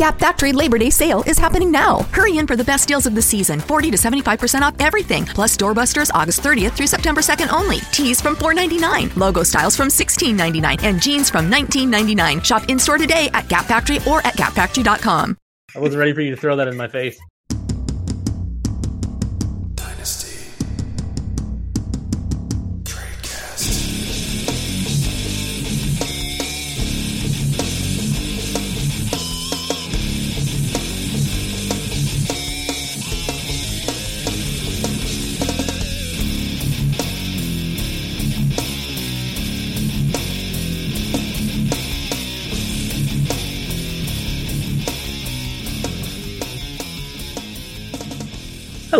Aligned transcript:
Gap 0.00 0.18
Factory 0.18 0.50
Labor 0.50 0.78
Day 0.78 0.88
sale 0.88 1.22
is 1.26 1.38
happening 1.38 1.70
now. 1.70 1.98
Hurry 2.12 2.38
in 2.38 2.46
for 2.46 2.56
the 2.56 2.64
best 2.64 2.88
deals 2.88 3.04
of 3.04 3.14
the 3.14 3.20
season 3.20 3.60
40 3.60 3.90
to 3.90 3.98
75% 3.98 4.62
off 4.62 4.74
everything. 4.80 5.26
Plus 5.26 5.58
doorbusters 5.58 6.10
August 6.14 6.40
30th 6.40 6.72
through 6.72 6.86
September 6.86 7.20
2nd 7.20 7.52
only. 7.52 7.80
Tees 7.92 8.18
from 8.18 8.34
$4.99. 8.34 9.14
Logo 9.14 9.42
styles 9.42 9.76
from 9.76 9.88
$16.99. 9.88 10.82
And 10.84 11.02
jeans 11.02 11.28
from 11.28 11.50
$19.99. 11.50 12.42
Shop 12.42 12.62
in 12.70 12.78
store 12.78 12.96
today 12.96 13.28
at 13.34 13.46
Gap 13.48 13.66
Factory 13.66 13.98
or 14.08 14.26
at 14.26 14.38
gapfactory.com. 14.38 15.36
I 15.76 15.78
wasn't 15.78 15.98
ready 15.98 16.14
for 16.14 16.22
you 16.22 16.30
to 16.30 16.36
throw 16.40 16.56
that 16.56 16.66
in 16.66 16.78
my 16.78 16.88
face. 16.88 17.20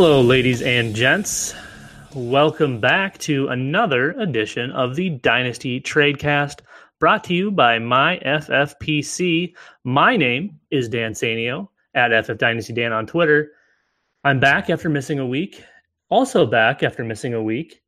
Hello, 0.02 0.22
ladies 0.22 0.62
and 0.62 0.94
gents. 0.94 1.54
Welcome 2.14 2.80
back 2.80 3.18
to 3.18 3.48
another 3.48 4.12
edition 4.12 4.70
of 4.70 4.96
the 4.96 5.10
Dynasty 5.10 5.78
Tradecast, 5.78 6.60
brought 6.98 7.22
to 7.24 7.34
you 7.34 7.50
by 7.50 7.78
my 7.78 8.18
MyFFPC. 8.24 9.52
My 9.84 10.16
name 10.16 10.58
is 10.70 10.88
Dan 10.88 11.12
Sanio 11.12 11.68
at 11.92 12.24
FF 12.24 12.38
Dynasty 12.38 12.72
Dan 12.72 12.94
on 12.94 13.06
Twitter. 13.06 13.52
I'm 14.24 14.40
back 14.40 14.70
after 14.70 14.88
missing 14.88 15.18
a 15.18 15.26
week. 15.26 15.62
Also 16.08 16.46
back 16.46 16.82
after 16.82 17.04
missing 17.04 17.34
a 17.34 17.42
week 17.42 17.82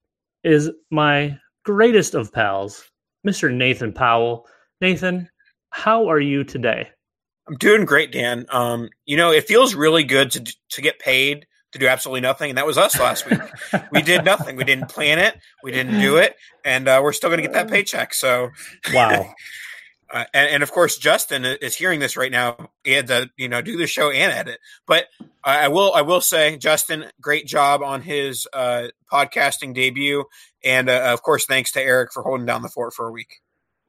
is 0.45 0.71
my 0.91 1.39
greatest 1.65 2.15
of 2.15 2.31
pals, 2.31 2.91
Mr. 3.27 3.51
Nathan 3.51 3.91
Powell. 3.91 4.47
Nathan, 4.83 5.31
how 5.71 6.11
are 6.11 6.21
you 6.21 6.45
today? 6.45 6.91
I'm 7.49 7.57
doing 7.57 7.87
great, 7.87 8.13
Dan. 8.13 8.45
Um, 8.51 8.91
you 9.07 9.17
know, 9.17 9.33
it 9.33 9.49
feels 9.49 9.75
really 9.75 10.05
good 10.05 10.31
to 10.33 10.55
to 10.73 10.83
get 10.83 10.99
paid 10.99 11.47
to 11.73 11.79
do 11.79 11.89
absolutely 11.89 12.21
nothing, 12.21 12.51
and 12.51 12.59
that 12.59 12.67
was 12.67 12.79
us 12.79 12.99
last 12.99 13.29
week. 13.29 13.41
we 13.91 14.03
did 14.03 14.25
nothing. 14.27 14.57
We 14.57 14.65
didn't 14.65 14.89
plan 14.89 15.19
it. 15.19 15.39
We 15.63 15.73
didn't 15.73 15.99
do 16.01 16.17
it, 16.17 16.37
and 16.65 16.87
uh, 16.87 17.01
we're 17.03 17.13
still 17.13 17.31
going 17.31 17.39
to 17.39 17.43
get 17.43 17.55
that 17.55 17.71
paycheck. 17.71 18.15
So, 18.15 18.51
wow. 18.93 19.35
uh, 20.13 20.25
and, 20.35 20.51
and, 20.51 20.63
of 20.63 20.71
course, 20.71 20.99
Justin 20.99 21.45
is 21.45 21.75
hearing 21.75 22.01
this 22.01 22.17
right 22.17 22.31
now. 22.31 22.71
He 22.85 22.93
had 22.93 23.07
to, 23.09 23.31
you 23.37 23.49
know, 23.49 23.63
do 23.63 23.77
the 23.77 23.87
show 23.87 24.11
and 24.11 24.33
edit. 24.33 24.59
But 24.87 25.07
I 25.45 25.69
will, 25.69 25.93
I 25.93 26.03
will 26.03 26.21
say, 26.21 26.57
Justin, 26.57 27.07
great 27.21 27.47
job 27.47 27.83
on 27.83 28.03
his 28.03 28.47
uh, 28.53 28.89
podcasting 29.11 29.75
debut, 29.75 30.25
and 30.63 30.89
uh, 30.89 31.13
of 31.13 31.23
course, 31.23 31.47
thanks 31.47 31.73
to 31.73 31.81
Eric 31.81 32.13
for 32.13 32.23
holding 32.23 32.47
down 32.47 32.63
the 32.63 32.69
fort 32.69 32.95
for 32.95 33.09
a 33.09 33.13
week. 33.13 33.41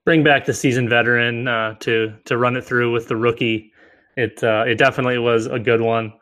Bring 0.06 0.24
back 0.24 0.46
the 0.46 0.54
seasoned 0.54 0.90
veteran 0.90 1.48
uh, 1.48 1.76
to 1.82 2.16
to 2.26 2.38
run 2.38 2.58
it 2.58 2.66
through 2.66 2.92
with 2.92 3.08
the 3.08 3.16
rookie. 3.16 3.72
It 4.18 4.44
uh, 4.44 4.66
it 4.68 4.78
definitely 4.78 5.18
was 5.18 5.46
a 5.46 5.60
good 5.60 5.82
one. 5.82 6.14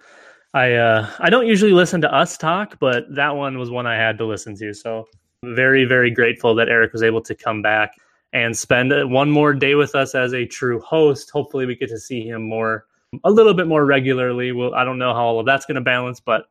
I 0.53 0.73
uh, 0.73 1.09
I 1.19 1.29
don't 1.29 1.47
usually 1.47 1.71
listen 1.71 2.01
to 2.01 2.13
us 2.13 2.37
talk, 2.37 2.77
but 2.79 3.13
that 3.15 3.35
one 3.35 3.57
was 3.57 3.69
one 3.69 3.87
I 3.87 3.95
had 3.95 4.17
to 4.17 4.25
listen 4.25 4.55
to. 4.57 4.73
So 4.73 5.07
very 5.43 5.85
very 5.85 6.11
grateful 6.11 6.53
that 6.55 6.69
Eric 6.69 6.93
was 6.93 7.03
able 7.03 7.21
to 7.21 7.35
come 7.35 7.61
back 7.61 7.95
and 8.33 8.55
spend 8.55 8.91
one 9.11 9.31
more 9.31 9.53
day 9.53 9.75
with 9.75 9.95
us 9.95 10.13
as 10.13 10.33
a 10.33 10.45
true 10.45 10.79
host. 10.81 11.29
Hopefully, 11.31 11.65
we 11.65 11.75
get 11.75 11.89
to 11.89 11.99
see 11.99 12.27
him 12.27 12.43
more 12.43 12.85
a 13.23 13.31
little 13.31 13.53
bit 13.53 13.67
more 13.67 13.85
regularly. 13.85 14.51
Well, 14.51 14.73
I 14.73 14.83
don't 14.83 14.97
know 14.97 15.13
how 15.13 15.25
all 15.25 15.39
of 15.39 15.45
that's 15.45 15.65
going 15.65 15.75
to 15.75 15.81
balance, 15.81 16.19
but 16.19 16.45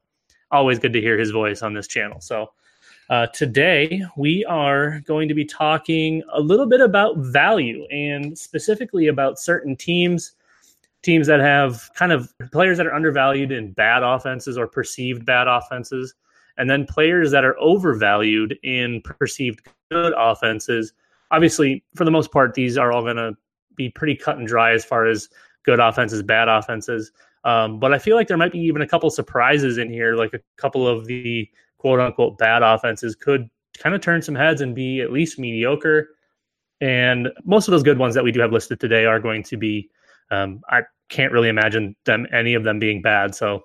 always 0.51 0.79
good 0.79 0.93
to 0.95 1.01
hear 1.01 1.19
his 1.19 1.31
voice 1.31 1.63
on 1.63 1.75
this 1.75 1.87
channel. 1.87 2.21
So. 2.21 2.53
Uh, 3.09 3.27
today, 3.27 4.05
we 4.17 4.45
are 4.45 5.01
going 5.01 5.27
to 5.27 5.35
be 5.35 5.45
talking 5.45 6.23
a 6.33 6.41
little 6.41 6.65
bit 6.65 6.81
about 6.81 7.17
value 7.17 7.85
and 7.87 8.39
specifically 8.39 9.09
about 9.09 9.37
certain 9.37 9.75
teams 9.75 10.35
teams 11.03 11.27
that 11.27 11.41
have 11.41 11.91
kind 11.95 12.13
of 12.13 12.33
players 12.53 12.77
that 12.77 12.87
are 12.87 12.95
undervalued 12.95 13.53
in 13.53 13.73
bad 13.73 14.03
offenses 14.03 14.59
or 14.59 14.67
perceived 14.67 15.25
bad 15.25 15.49
offenses, 15.49 16.15
and 16.59 16.69
then 16.69 16.85
players 16.87 17.31
that 17.31 17.45
are 17.45 17.59
overvalued 17.59 18.59
in 18.63 19.01
perceived 19.03 19.67
good 19.91 20.13
offenses. 20.17 20.93
Obviously, 21.31 21.83
for 21.95 22.05
the 22.05 22.11
most 22.11 22.33
part, 22.33 22.55
these 22.55 22.77
are 22.77 22.93
all 22.93 23.03
going 23.03 23.17
to 23.17 23.33
be 23.77 23.89
pretty 23.89 24.15
cut 24.15 24.37
and 24.37 24.47
dry 24.47 24.73
as 24.73 24.85
far 24.85 25.07
as 25.07 25.29
good 25.65 25.81
offenses, 25.81 26.23
bad 26.23 26.49
offenses. 26.49 27.13
Um, 27.45 27.79
but 27.79 27.95
I 27.95 27.99
feel 27.99 28.17
like 28.17 28.29
there 28.29 28.37
might 28.37 28.53
be 28.53 28.59
even 28.59 28.83
a 28.83 28.87
couple 28.87 29.09
surprises 29.11 29.79
in 29.79 29.91
here, 29.91 30.15
like 30.17 30.35
a 30.35 30.41
couple 30.57 30.87
of 30.87 31.07
the 31.07 31.49
quote 31.79 32.01
unquote 32.01 32.37
bad 32.37 32.63
offenses 32.63 33.15
could 33.15 33.49
kind 33.79 33.95
of 33.95 34.03
turn 34.03 34.21
some 34.21 34.35
heads 34.35 34.61
and 34.61 34.75
be 34.75 35.01
at 35.01 35.13
least 35.13 35.39
mediocre. 35.39 36.11
And 36.83 37.29
most 37.45 37.69
of 37.69 37.73
those 37.73 37.83
good 37.83 37.99
ones 37.99 38.15
that 38.15 38.25
we 38.25 38.33
do 38.33 38.41
have 38.41 38.53
listed 38.53 38.81
today 38.81 39.07
are 39.07 39.21
going 39.21 39.43
to 39.45 39.57
be 39.57 39.89
um, 40.31 40.61
I 40.69 40.83
can't 41.09 41.33
really 41.33 41.49
imagine 41.49 41.97
them 42.05 42.27
any 42.33 42.55
of 42.55 42.65
them 42.65 42.79
being 42.79 43.03
bad. 43.03 43.35
So 43.35 43.65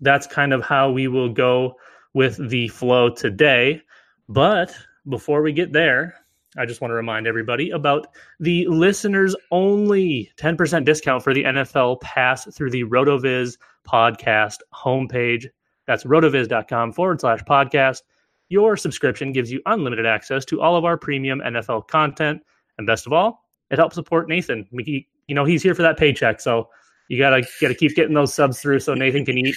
that's 0.00 0.26
kind 0.26 0.52
of 0.52 0.62
how 0.62 0.90
we 0.90 1.08
will 1.08 1.28
go 1.28 1.74
with 2.14 2.48
the 2.48 2.68
flow 2.68 3.10
today. 3.10 3.82
But 4.28 4.74
before 5.08 5.42
we 5.42 5.52
get 5.52 5.72
there, 5.72 6.14
I 6.56 6.66
just 6.66 6.80
want 6.80 6.90
to 6.90 6.96
remind 6.96 7.26
everybody 7.26 7.70
about 7.70 8.08
the 8.40 8.66
listeners 8.68 9.36
only 9.50 10.30
10% 10.36 10.84
discount 10.84 11.22
for 11.22 11.34
the 11.34 11.44
NFL 11.44 12.00
pass 12.00 12.46
through 12.54 12.70
the 12.70 12.84
RotoViz 12.84 13.58
podcast 13.86 14.58
homepage. 14.74 15.46
That's 15.86 16.04
rotoviz.com 16.04 16.92
forward 16.92 17.20
slash 17.20 17.40
podcast. 17.40 18.02
Your 18.48 18.76
subscription 18.76 19.32
gives 19.32 19.52
you 19.52 19.60
unlimited 19.66 20.06
access 20.06 20.44
to 20.46 20.60
all 20.60 20.76
of 20.76 20.84
our 20.84 20.96
premium 20.96 21.40
NFL 21.40 21.88
content. 21.88 22.42
And 22.78 22.86
best 22.86 23.06
of 23.06 23.12
all, 23.12 23.44
it 23.70 23.78
helps 23.78 23.94
support 23.94 24.28
Nathan. 24.28 24.66
He, 24.84 25.06
you 25.28 25.34
know, 25.34 25.44
he's 25.44 25.62
here 25.62 25.74
for 25.74 25.82
that 25.82 25.96
paycheck. 25.96 26.40
So 26.40 26.68
you 27.08 27.18
gotta 27.18 27.46
gotta 27.60 27.74
keep 27.74 27.94
getting 27.94 28.14
those 28.14 28.34
subs 28.34 28.60
through 28.60 28.80
so 28.80 28.94
Nathan 28.94 29.24
can 29.24 29.38
eat. 29.38 29.54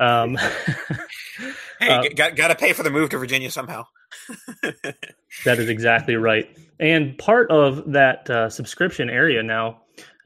Um, 0.00 0.36
hey, 1.80 1.88
uh, 1.88 2.04
got 2.14 2.36
got 2.36 2.48
to 2.48 2.54
pay 2.54 2.72
for 2.72 2.82
the 2.82 2.90
move 2.90 3.10
to 3.10 3.18
Virginia 3.18 3.50
somehow. 3.50 3.84
that 4.62 5.58
is 5.58 5.68
exactly 5.68 6.16
right. 6.16 6.56
And 6.80 7.16
part 7.18 7.50
of 7.50 7.90
that 7.92 8.28
uh, 8.28 8.50
subscription 8.50 9.08
area 9.08 9.42
now, 9.42 9.80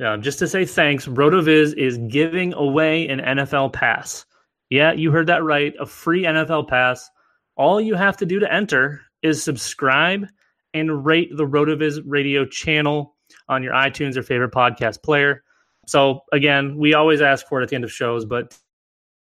uh, 0.04 0.16
just 0.16 0.38
to 0.40 0.48
say 0.48 0.64
thanks, 0.64 1.06
Rotoviz 1.06 1.74
is 1.76 1.98
giving 2.08 2.52
away 2.54 3.08
an 3.08 3.20
NFL 3.20 3.72
pass. 3.72 4.24
Yeah, 4.70 4.92
you 4.92 5.12
heard 5.12 5.28
that 5.28 5.44
right. 5.44 5.74
A 5.78 5.86
free 5.86 6.24
NFL 6.24 6.68
pass. 6.68 7.08
All 7.56 7.80
you 7.80 7.94
have 7.94 8.16
to 8.18 8.26
do 8.26 8.38
to 8.40 8.52
enter 8.52 9.00
is 9.22 9.42
subscribe 9.42 10.26
and 10.74 11.06
rate 11.06 11.30
the 11.36 11.46
Rotoviz 11.46 12.02
radio 12.04 12.44
channel 12.44 13.15
on 13.48 13.62
your 13.62 13.72
iTunes 13.72 14.16
or 14.16 14.22
favorite 14.22 14.52
podcast 14.52 15.02
player. 15.02 15.42
So 15.86 16.20
again, 16.32 16.76
we 16.76 16.94
always 16.94 17.20
ask 17.20 17.46
for 17.46 17.60
it 17.60 17.62
at 17.62 17.68
the 17.68 17.76
end 17.76 17.84
of 17.84 17.92
shows, 17.92 18.24
but 18.24 18.56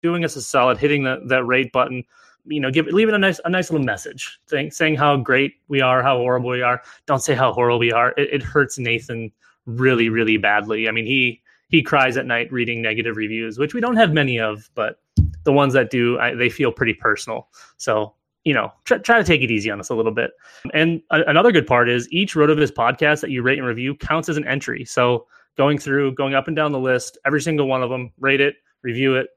doing 0.02 0.24
us 0.24 0.36
a 0.36 0.42
solid, 0.42 0.78
hitting 0.78 1.04
the, 1.04 1.20
that 1.28 1.44
rate 1.44 1.72
button, 1.72 2.04
you 2.46 2.60
know, 2.60 2.70
give 2.70 2.86
leave 2.86 3.08
it 3.08 3.14
a 3.14 3.18
nice 3.18 3.40
a 3.44 3.50
nice 3.50 3.70
little 3.70 3.84
message, 3.84 4.38
saying 4.46 4.70
saying 4.70 4.94
how 4.94 5.16
great 5.16 5.54
we 5.68 5.80
are, 5.80 6.02
how 6.02 6.16
horrible 6.16 6.50
we 6.50 6.62
are. 6.62 6.80
Don't 7.06 7.22
say 7.22 7.34
how 7.34 7.52
horrible 7.52 7.80
we 7.80 7.92
are. 7.92 8.14
It, 8.16 8.34
it 8.34 8.42
hurts 8.42 8.78
Nathan 8.78 9.32
really, 9.66 10.08
really 10.08 10.36
badly. 10.36 10.88
I 10.88 10.92
mean, 10.92 11.06
he 11.06 11.42
he 11.68 11.82
cries 11.82 12.16
at 12.16 12.26
night 12.26 12.52
reading 12.52 12.80
negative 12.80 13.16
reviews, 13.16 13.58
which 13.58 13.74
we 13.74 13.80
don't 13.80 13.96
have 13.96 14.12
many 14.12 14.38
of, 14.38 14.70
but 14.74 15.00
the 15.42 15.52
ones 15.52 15.72
that 15.74 15.90
do, 15.90 16.18
I, 16.18 16.34
they 16.34 16.48
feel 16.48 16.70
pretty 16.70 16.94
personal. 16.94 17.48
So 17.76 18.14
you 18.46 18.54
know, 18.54 18.72
try, 18.84 18.98
try, 18.98 19.18
to 19.18 19.24
take 19.24 19.42
it 19.42 19.50
easy 19.50 19.72
on 19.72 19.80
us 19.80 19.90
a 19.90 19.94
little 19.94 20.12
bit. 20.12 20.30
And 20.72 21.02
a, 21.10 21.22
another 21.22 21.50
good 21.50 21.66
part 21.66 21.90
is 21.90 22.08
each 22.12 22.34
Rotoviz 22.36 22.70
podcast 22.70 23.20
that 23.22 23.30
you 23.30 23.42
rate 23.42 23.58
and 23.58 23.66
review 23.66 23.96
counts 23.96 24.28
as 24.28 24.36
an 24.36 24.46
entry. 24.46 24.84
So 24.84 25.26
going 25.56 25.78
through, 25.78 26.14
going 26.14 26.34
up 26.34 26.46
and 26.46 26.54
down 26.54 26.70
the 26.70 26.78
list, 26.78 27.18
every 27.26 27.42
single 27.42 27.66
one 27.66 27.82
of 27.82 27.90
them, 27.90 28.12
rate 28.20 28.40
it, 28.40 28.54
review 28.82 29.16
it. 29.16 29.30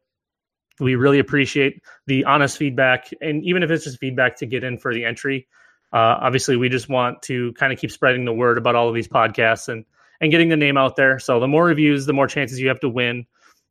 We 0.80 0.94
really 0.94 1.18
appreciate 1.18 1.82
the 2.06 2.24
honest 2.26 2.60
feedback. 2.60 3.10
And 3.20 3.44
even 3.44 3.64
if 3.64 3.72
it's 3.72 3.84
just 3.84 3.98
feedback 3.98 4.36
to 4.38 4.46
get 4.46 4.64
in 4.64 4.78
for 4.78 4.94
the 4.94 5.04
entry, 5.04 5.48
uh, 5.92 6.22
obviously 6.22 6.56
we 6.56 6.70
just 6.70 6.88
want 6.88 7.24
to 7.24 7.52
kind 7.54 7.74
of 7.74 7.80
keep 7.80 7.90
spreading 7.90 8.26
the 8.26 8.34
word 8.34 8.60
about 8.60 8.76
all 8.76 8.88
of 8.88 8.94
these 8.94 9.08
podcasts 9.08 9.70
and, 9.70 9.86
and 10.22 10.30
getting 10.30 10.50
the 10.50 10.56
name 10.56 10.78
out 10.78 10.96
there. 10.96 11.18
So 11.18 11.40
the 11.40 11.48
more 11.48 11.66
reviews, 11.66 12.06
the 12.06 12.14
more 12.14 12.28
chances 12.28 12.60
you 12.60 12.68
have 12.68 12.80
to 12.82 12.90
win. 12.90 13.26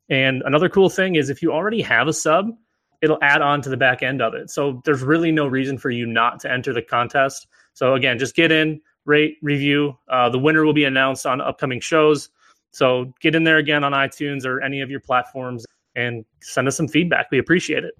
And 0.09 0.43
another 0.45 0.67
cool 0.67 0.89
thing 0.89 1.15
is 1.15 1.29
if 1.29 1.41
you 1.41 1.53
already 1.53 1.81
have 1.81 2.09
a 2.09 2.13
sub, 2.13 2.49
it'll 3.01 3.19
add 3.21 3.41
on 3.41 3.61
to 3.61 3.69
the 3.69 3.77
back 3.77 4.03
end 4.03 4.21
of 4.21 4.33
it. 4.33 4.49
So 4.49 4.81
there's 4.85 5.01
really 5.01 5.31
no 5.31 5.47
reason 5.47 5.77
for 5.77 5.89
you 5.89 6.05
not 6.05 6.39
to 6.41 6.51
enter 6.51 6.73
the 6.73 6.81
contest. 6.81 7.47
So 7.73 7.95
again, 7.95 8.19
just 8.19 8.35
get 8.35 8.51
in, 8.51 8.81
rate, 9.05 9.37
review. 9.41 9.97
Uh, 10.09 10.29
the 10.29 10.39
winner 10.39 10.65
will 10.65 10.73
be 10.73 10.85
announced 10.85 11.25
on 11.25 11.41
upcoming 11.41 11.79
shows. 11.79 12.29
So 12.71 13.13
get 13.21 13.35
in 13.35 13.43
there 13.43 13.57
again 13.57 13.83
on 13.83 13.93
iTunes 13.93 14.45
or 14.45 14.61
any 14.61 14.81
of 14.81 14.89
your 14.89 14.99
platforms 14.99 15.65
and 15.95 16.25
send 16.41 16.67
us 16.67 16.77
some 16.77 16.87
feedback. 16.87 17.31
We 17.31 17.39
appreciate 17.39 17.83
it. 17.83 17.95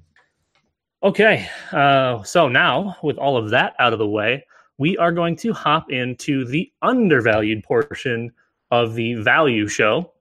Okay, 1.01 1.47
uh, 1.71 2.21
so 2.23 2.49
now 2.49 2.97
with 3.01 3.17
all 3.17 3.37
of 3.37 3.49
that 3.51 3.73
out 3.79 3.93
of 3.93 3.99
the 3.99 4.07
way, 4.07 4.45
we 4.77 4.97
are 4.97 5.13
going 5.13 5.35
to 5.37 5.53
hop 5.53 5.91
into 5.91 6.45
the 6.45 6.71
undervalued 6.81 7.63
portion 7.63 8.31
of 8.71 8.95
the 8.95 9.15
value 9.15 9.67
show. 9.67 10.11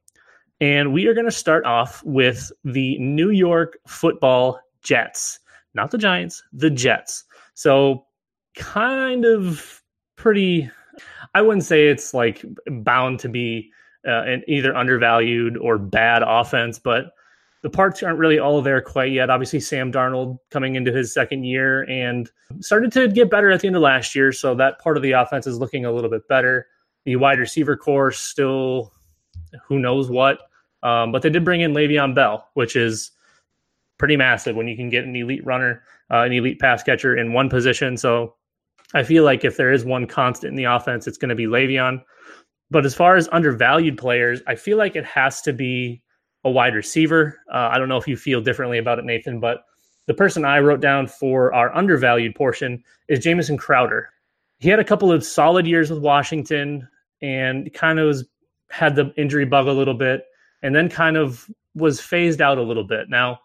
And 0.61 0.93
we 0.93 1.07
are 1.07 1.15
going 1.15 1.27
to 1.27 1.33
start 1.33 1.65
off 1.65 2.03
with 2.05 2.51
the 2.65 2.99
New 2.99 3.31
York 3.31 3.79
football 3.87 4.61
Jets, 4.89 5.41
not 5.75 5.91
the 5.91 5.99
Giants, 5.99 6.43
the 6.51 6.71
Jets. 6.71 7.25
So 7.53 8.07
kind 8.57 9.27
of 9.27 9.83
pretty. 10.17 10.71
I 11.35 11.43
wouldn't 11.43 11.65
say 11.65 11.89
it's 11.89 12.15
like 12.15 12.43
bound 12.67 13.21
to 13.21 13.29
be 13.29 13.71
uh, 14.07 14.23
an 14.23 14.43
either 14.49 14.75
undervalued 14.75 15.59
or 15.59 15.77
bad 15.77 16.23
offense, 16.27 16.79
but 16.79 17.13
the 17.63 17.69
parts 17.69 18.03
aren't 18.03 18.19
really 18.19 18.39
all 18.39 18.63
there 18.63 18.81
quite 18.81 19.13
yet. 19.13 19.29
Obviously, 19.29 19.61
Sam 19.61 19.93
Darnold 19.93 20.39
coming 20.51 20.77
into 20.77 20.91
his 20.91 21.13
second 21.13 21.45
year 21.45 21.83
and 21.91 22.31
started 22.61 22.91
to 22.93 23.09
get 23.09 23.31
better 23.31 23.51
at 23.51 23.61
the 23.61 23.67
end 23.67 23.77
of 23.77 23.83
last 23.83 24.15
year. 24.15 24.33
So 24.33 24.55
that 24.55 24.79
part 24.79 24.97
of 24.97 25.03
the 25.03 25.13
offense 25.13 25.47
is 25.47 25.59
looking 25.59 25.85
a 25.85 25.93
little 25.93 26.09
bit 26.09 26.27
better. 26.29 26.67
The 27.05 27.17
wide 27.17 27.39
receiver 27.39 27.77
core 27.77 28.11
still, 28.11 28.93
who 29.67 29.79
knows 29.79 30.11
what. 30.11 30.39
Um, 30.83 31.13
but 31.13 31.23
they 31.23 31.31
did 31.31 31.45
bring 31.45 31.61
in 31.61 31.75
Le'Veon 31.75 32.15
Bell, 32.15 32.49
which 32.55 32.77
is 32.77 33.11
pretty 33.99 34.17
massive 34.17 34.57
when 34.57 34.69
you 34.69 34.77
can 34.77 34.89
get 34.89 35.05
an 35.05 35.15
elite 35.15 35.45
runner, 35.45 35.83
uh, 36.11 36.21
an 36.21 36.33
elite 36.33 36.61
pass 36.61 36.83
catcher 36.83 37.17
in 37.17 37.33
one 37.33 37.49
position. 37.49 37.97
So 37.97 38.35
I 38.95 39.03
feel 39.03 39.25
like 39.25 39.45
if 39.45 39.57
there 39.57 39.73
is 39.73 39.85
one 39.85 40.07
constant 40.07 40.51
in 40.51 40.57
the 40.57 40.65
offense, 40.65 41.07
it's 41.07 41.19
going 41.19 41.29
to 41.29 41.35
be 41.35 41.47
Le'Veon. 41.47 42.03
But 42.71 42.87
as 42.87 42.95
far 42.95 43.17
as 43.17 43.29
undervalued 43.33 43.99
players, 43.99 44.41
I 44.47 44.55
feel 44.55 44.79
like 44.79 44.97
it 44.97 45.05
has 45.05 45.41
to 45.43 45.53
be 45.53 46.03
a 46.45 46.51
wide 46.51 46.75
receiver. 46.75 47.39
Uh, 47.53 47.69
I 47.73 47.79
don't 47.79 47.89
know 47.89 47.97
if 47.97 48.07
you 48.07 48.17
feel 48.17 48.41
differently 48.41 48.79
about 48.79 48.99
it, 48.99 49.05
Nathan, 49.05 49.41
but 49.41 49.65
the 50.07 50.15
person 50.15 50.45
I 50.45 50.59
wrote 50.61 50.81
down 50.81 51.07
for 51.07 51.53
our 51.53 51.75
undervalued 51.75 52.35
portion 52.35 52.83
is 53.09 53.19
Jamison 53.19 53.59
Crowder. 53.59 54.09
He 54.59 54.69
had 54.69 54.79
a 54.79 54.85
couple 54.85 55.13
of 55.13 55.25
solid 55.25 55.67
years 55.67 55.91
with 55.91 56.01
Washington 56.01 56.89
and 57.21 57.73
kind 57.75 57.99
of 57.99 58.07
was, 58.07 58.25
had 58.71 58.97
the 58.97 59.13
injury 59.17 59.45
bug 59.45 59.67
a 59.67 59.73
little 59.73 59.95
bit 59.95 60.25
and 60.63 60.75
then 60.75 60.89
kind 60.89 61.17
of 61.17 61.49
was 61.75 62.01
phased 62.01 62.41
out 62.41 62.59
a 62.59 62.63
little 62.63 62.85
bit. 62.85 63.09
Now, 63.09 63.39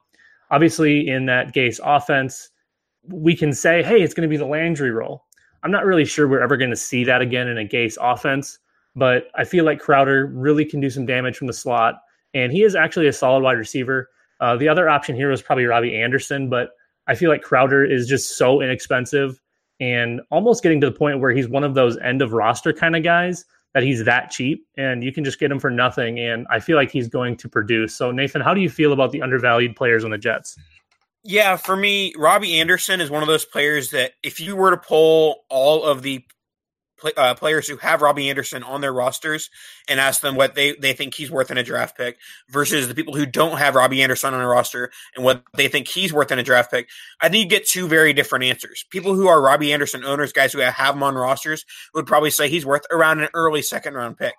obviously 0.54 1.08
in 1.08 1.26
that 1.26 1.52
Gase 1.52 1.80
offense, 1.84 2.52
we 3.08 3.36
can 3.36 3.54
say, 3.54 3.82
hey, 3.82 4.04
it's 4.04 4.14
going 4.14 4.28
to 4.28 4.32
be 4.32 4.38
the 4.38 4.46
Landry 4.46 4.92
role. 4.92 5.26
I'm 5.64 5.72
not 5.72 5.84
really 5.84 6.06
sure 6.06 6.28
we're 6.28 6.44
ever 6.44 6.58
going 6.58 6.70
to 6.70 6.76
see 6.76 7.04
that 7.06 7.22
again 7.22 7.48
in 7.48 7.58
a 7.58 7.66
Gase 7.66 7.98
offense, 8.00 8.60
but 8.96 9.30
I 9.36 9.46
feel 9.46 9.66
like 9.66 9.80
Crowder 9.80 10.28
really 10.28 10.64
can 10.64 10.80
do 10.80 10.92
some 10.92 11.08
damage 11.08 11.38
from 11.38 11.48
the 11.48 11.54
slot, 11.54 11.96
and 12.36 12.52
he 12.52 12.62
is 12.62 12.76
actually 12.76 13.08
a 13.08 13.14
solid 13.14 13.42
wide 13.42 13.58
receiver. 13.58 14.10
Uh, 14.40 14.56
the 14.56 14.70
other 14.70 14.90
option 14.90 15.16
here 15.16 15.32
was 15.32 15.42
probably 15.42 15.66
Robbie 15.66 16.00
Anderson, 16.00 16.50
but 16.50 16.70
I 17.08 17.16
feel 17.16 17.32
like 17.32 17.42
Crowder 17.42 17.84
is 17.84 18.08
just 18.08 18.38
so 18.38 18.62
inexpensive 18.62 19.42
and 19.80 20.22
almost 20.30 20.62
getting 20.62 20.80
to 20.82 20.90
the 20.90 20.96
point 20.96 21.20
where 21.20 21.32
he's 21.32 21.48
one 21.48 21.64
of 21.64 21.74
those 21.74 21.98
end 21.98 22.22
of 22.22 22.34
roster 22.34 22.74
kind 22.74 22.96
of 22.96 23.04
guys 23.04 23.46
that 23.74 23.84
he's 23.84 24.04
that 24.06 24.30
cheap 24.30 24.68
and 24.78 25.04
you 25.04 25.12
can 25.12 25.24
just 25.24 25.40
get 25.40 25.52
him 25.52 25.60
for 25.60 25.72
nothing. 25.72 26.20
And 26.20 26.46
I 26.50 26.60
feel 26.60 26.78
like 26.78 26.92
he's 26.92 27.08
going 27.08 27.38
to 27.38 27.50
produce. 27.50 27.96
So, 27.96 28.12
Nathan, 28.12 28.42
how 28.42 28.54
do 28.54 28.62
you 28.62 28.70
feel 28.70 28.94
about 28.94 29.12
the 29.12 29.22
undervalued 29.22 29.76
players 29.76 30.04
on 30.04 30.12
the 30.12 30.18
Jets? 30.18 30.58
Yeah, 31.24 31.56
for 31.56 31.76
me, 31.76 32.14
Robbie 32.18 32.60
Anderson 32.60 33.00
is 33.02 33.10
one 33.10 33.24
of 33.24 33.28
those 33.28 33.46
players 33.46 33.92
that 33.92 34.12
if 34.24 34.40
you 34.40 34.56
were 34.56 34.72
to 34.72 34.78
pull 34.78 35.46
all 35.50 35.86
of 35.86 36.02
the 36.02 36.24
play, 37.04 37.12
uh, 37.18 37.36
players 37.36 37.68
who 37.68 37.78
have 37.78 38.02
Robbie 38.02 38.30
Anderson 38.30 38.64
on 38.64 38.82
their 38.82 38.94
rosters 38.94 39.50
and 39.88 40.00
ask 40.00 40.22
them 40.22 40.36
what 40.36 40.56
they, 40.56 40.74
they 40.74 40.94
think 40.94 41.14
he's 41.14 41.30
worth 41.30 41.52
in 41.52 41.58
a 41.58 41.64
draft 41.64 41.98
pick 41.98 42.18
versus 42.50 42.88
the 42.88 42.96
people 42.96 43.14
who 43.14 43.26
don't 43.26 43.58
have 43.58 43.76
Robbie 43.76 44.02
Anderson 44.02 44.34
on 44.34 44.42
a 44.42 44.48
roster 44.48 44.92
and 45.16 45.24
what 45.24 45.44
they 45.56 45.68
think 45.68 45.88
he's 45.88 46.14
worth 46.14 46.32
in 46.32 46.40
a 46.40 46.44
draft 46.44 46.72
pick, 46.72 46.88
I 47.22 47.30
think 47.30 47.44
you 47.44 47.50
get 47.50 47.68
two 47.68 47.88
very 47.88 48.14
different 48.14 48.46
answers. 48.46 48.86
People 48.90 49.14
who 49.14 49.28
are 49.28 49.42
Robbie 49.42 49.74
Anderson 49.74 50.06
owners, 50.06 50.32
guys 50.32 50.54
who 50.54 50.60
have 50.60 50.96
him 50.96 51.04
on 51.04 51.16
rosters, 51.16 51.66
would 51.94 52.06
probably 52.06 52.30
say 52.30 52.48
he's 52.48 52.66
worth 52.66 52.86
around 52.90 53.20
an 53.20 53.30
early 53.34 53.62
second 53.62 53.96
round 53.96 54.18
pick. 54.18 54.36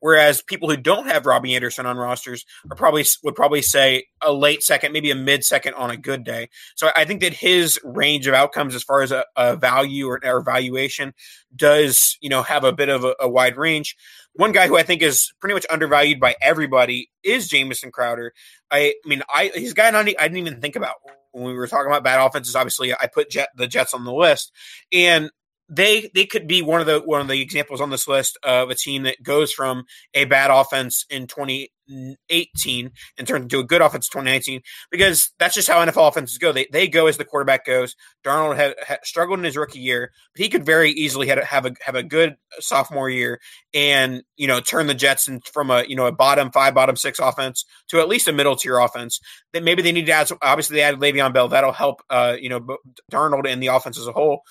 Whereas 0.00 0.42
people 0.42 0.70
who 0.70 0.76
don't 0.76 1.06
have 1.06 1.26
Robbie 1.26 1.54
Anderson 1.54 1.86
on 1.86 1.96
rosters 1.96 2.44
are 2.70 2.76
probably 2.76 3.04
would 3.22 3.34
probably 3.34 3.62
say 3.62 4.06
a 4.22 4.32
late 4.32 4.62
second, 4.62 4.92
maybe 4.92 5.10
a 5.10 5.14
mid 5.14 5.44
second 5.44 5.74
on 5.74 5.90
a 5.90 5.96
good 5.96 6.24
day. 6.24 6.48
So 6.74 6.90
I 6.94 7.04
think 7.04 7.20
that 7.22 7.32
his 7.32 7.80
range 7.82 8.26
of 8.26 8.34
outcomes 8.34 8.74
as 8.74 8.82
far 8.82 9.02
as 9.02 9.12
a, 9.12 9.24
a 9.34 9.56
value 9.56 10.06
or, 10.06 10.20
or, 10.24 10.42
valuation 10.42 11.12
does, 11.54 12.05
you 12.20 12.28
know, 12.28 12.42
have 12.42 12.64
a 12.64 12.72
bit 12.72 12.88
of 12.88 13.04
a, 13.04 13.14
a, 13.20 13.28
wide 13.28 13.56
range. 13.56 13.96
One 14.34 14.52
guy 14.52 14.66
who 14.66 14.76
I 14.76 14.82
think 14.82 15.02
is 15.02 15.32
pretty 15.40 15.54
much 15.54 15.66
undervalued 15.70 16.20
by 16.20 16.36
everybody 16.42 17.10
is 17.22 17.48
Jamison 17.48 17.90
Crowder. 17.90 18.32
I, 18.70 18.94
mean, 19.04 19.22
I 19.32 19.50
he's 19.54 19.72
a 19.72 19.74
guy 19.74 19.88
I 19.88 20.02
didn't 20.02 20.36
even 20.36 20.60
think 20.60 20.76
about 20.76 20.96
when 21.32 21.44
we 21.44 21.54
were 21.54 21.66
talking 21.66 21.90
about 21.90 22.04
bad 22.04 22.24
offenses. 22.24 22.56
Obviously, 22.56 22.94
I 22.94 23.06
put 23.06 23.30
Jet, 23.30 23.48
the 23.56 23.66
Jets 23.66 23.94
on 23.94 24.04
the 24.04 24.12
list, 24.12 24.52
and 24.92 25.30
they 25.68 26.10
they 26.14 26.26
could 26.26 26.46
be 26.46 26.62
one 26.62 26.80
of 26.80 26.86
the 26.86 27.00
one 27.00 27.20
of 27.20 27.28
the 27.28 27.40
examples 27.40 27.80
on 27.80 27.90
this 27.90 28.06
list 28.06 28.38
of 28.42 28.70
a 28.70 28.74
team 28.74 29.02
that 29.02 29.22
goes 29.22 29.52
from 29.52 29.84
a 30.14 30.24
bad 30.24 30.50
offense 30.50 31.04
in 31.10 31.26
2018 31.26 32.90
and 33.18 33.26
turns 33.26 33.42
into 33.42 33.58
a 33.58 33.64
good 33.64 33.82
offense 33.82 34.06
in 34.06 34.10
2019 34.12 34.60
because 34.92 35.32
that's 35.38 35.54
just 35.54 35.68
how 35.68 35.84
NFL 35.84 36.08
offenses 36.08 36.38
go. 36.38 36.52
They 36.52 36.68
they 36.72 36.86
go 36.86 37.08
as 37.08 37.16
the 37.16 37.24
quarterback 37.24 37.64
goes. 37.64 37.96
Darnold 38.24 38.56
had, 38.56 38.74
had 38.86 39.00
struggled 39.04 39.40
in 39.40 39.44
his 39.44 39.56
rookie 39.56 39.80
year, 39.80 40.12
but 40.34 40.42
he 40.42 40.48
could 40.48 40.64
very 40.64 40.92
easily 40.92 41.26
have, 41.28 41.42
have 41.42 41.66
a 41.66 41.72
have 41.84 41.96
a 41.96 42.02
good 42.04 42.36
sophomore 42.60 43.10
year 43.10 43.40
and 43.74 44.22
you 44.36 44.46
know 44.46 44.60
turn 44.60 44.86
the 44.86 44.94
Jets 44.94 45.26
in, 45.26 45.40
from 45.52 45.70
a 45.70 45.84
you 45.84 45.96
know 45.96 46.06
a 46.06 46.12
bottom 46.12 46.52
five, 46.52 46.74
bottom 46.74 46.94
six 46.94 47.18
offense 47.18 47.64
to 47.88 47.98
at 47.98 48.08
least 48.08 48.28
a 48.28 48.32
middle 48.32 48.54
tier 48.54 48.78
offense. 48.78 49.18
That 49.52 49.64
maybe 49.64 49.82
they 49.82 49.92
need 49.92 50.06
to 50.06 50.12
add. 50.12 50.30
Obviously, 50.42 50.76
they 50.76 50.82
added 50.82 51.00
Le'Veon 51.00 51.32
Bell. 51.32 51.48
That'll 51.48 51.72
help. 51.72 52.02
Uh, 52.08 52.36
you 52.38 52.50
know 52.50 52.78
Darnold 53.10 53.48
and 53.48 53.60
the 53.60 53.68
offense 53.68 53.98
as 53.98 54.06
a 54.06 54.12
whole. 54.12 54.42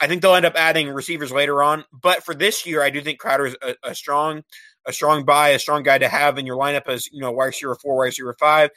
I 0.00 0.06
think 0.06 0.22
they'll 0.22 0.34
end 0.34 0.46
up 0.46 0.56
adding 0.56 0.88
receivers 0.90 1.30
later 1.30 1.62
on. 1.62 1.84
But 1.92 2.24
for 2.24 2.34
this 2.34 2.64
year, 2.64 2.82
I 2.82 2.90
do 2.90 3.00
think 3.00 3.18
Crowder 3.18 3.46
is 3.46 3.56
a, 3.62 3.74
a 3.84 3.94
strong, 3.94 4.42
a 4.86 4.92
strong 4.92 5.24
buy, 5.24 5.50
a 5.50 5.58
strong 5.58 5.82
guy 5.82 5.98
to 5.98 6.08
have 6.08 6.38
in 6.38 6.46
your 6.46 6.56
lineup 6.56 6.88
as 6.88 7.06
you 7.12 7.20
know 7.20 7.30
wide 7.30 7.46
receiver 7.46 7.74
four, 7.74 7.96
wide 7.96 8.06
receiver 8.06 8.34
five. 8.38 8.70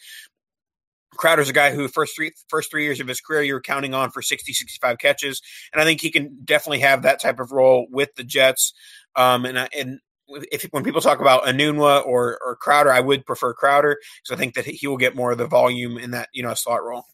Crowder's 1.15 1.49
a 1.49 1.53
guy 1.53 1.71
who 1.71 1.87
first 1.87 2.15
three 2.15 2.31
first 2.49 2.71
three 2.71 2.83
years 2.83 2.99
of 2.99 3.07
his 3.07 3.21
career 3.21 3.43
you 3.43 3.53
were 3.53 3.61
counting 3.61 3.93
on 3.93 4.09
for 4.09 4.21
60, 4.21 4.51
65 4.51 4.97
catches, 4.97 5.41
and 5.71 5.81
I 5.81 5.85
think 5.85 6.01
he 6.01 6.11
can 6.11 6.39
definitely 6.43 6.79
have 6.79 7.03
that 7.03 7.21
type 7.21 7.39
of 7.39 7.51
role 7.51 7.87
with 7.89 8.15
the 8.15 8.23
Jets. 8.23 8.73
Um, 9.15 9.45
and 9.45 9.69
and 9.75 9.99
if 10.27 10.63
when 10.71 10.83
people 10.83 11.01
talk 11.01 11.21
about 11.21 11.43
Enunwa 11.43 12.05
or 12.05 12.39
or 12.43 12.55
Crowder, 12.55 12.91
I 12.91 12.99
would 12.99 13.25
prefer 13.25 13.53
Crowder 13.53 13.97
because 14.23 14.35
I 14.35 14.39
think 14.39 14.55
that 14.55 14.65
he 14.65 14.87
will 14.87 14.97
get 14.97 15.15
more 15.15 15.31
of 15.31 15.37
the 15.37 15.47
volume 15.47 15.97
in 15.97 16.11
that 16.11 16.29
you 16.33 16.43
know 16.43 16.53
slot 16.53 16.83
role. 16.83 17.05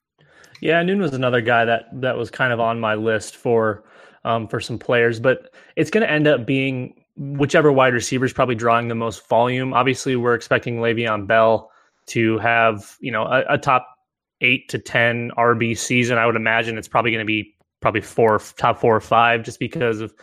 Yeah, 0.61 0.81
Noon 0.83 0.99
was 0.99 1.13
another 1.13 1.41
guy 1.41 1.65
that 1.65 2.01
that 2.01 2.17
was 2.17 2.31
kind 2.31 2.53
of 2.53 2.59
on 2.59 2.79
my 2.79 2.95
list 2.95 3.35
for 3.35 3.83
um, 4.25 4.47
for 4.47 4.59
some 4.59 4.77
players, 4.77 5.19
but 5.19 5.53
it's 5.75 5.89
going 5.89 6.05
to 6.05 6.11
end 6.11 6.27
up 6.27 6.45
being 6.45 6.93
whichever 7.17 7.71
wide 7.71 7.93
receiver 7.93 8.25
is 8.25 8.33
probably 8.33 8.55
drawing 8.55 8.87
the 8.87 8.95
most 8.95 9.27
volume. 9.27 9.73
Obviously, 9.73 10.15
we're 10.15 10.33
expecting 10.33 10.77
Le'Veon 10.77 11.27
Bell 11.27 11.71
to 12.07 12.37
have 12.39 12.97
you 12.99 13.11
know 13.11 13.23
a, 13.23 13.43
a 13.49 13.57
top 13.57 13.87
eight 14.41 14.69
to 14.69 14.79
ten 14.79 15.31
RB 15.37 15.77
season. 15.77 16.17
I 16.17 16.25
would 16.25 16.35
imagine 16.35 16.77
it's 16.77 16.87
probably 16.87 17.11
going 17.11 17.23
to 17.23 17.25
be 17.25 17.55
probably 17.81 18.01
four 18.01 18.39
top 18.57 18.79
four 18.79 18.95
or 18.95 19.01
five 19.01 19.43
just 19.43 19.59
because 19.59 20.01
of 20.01 20.13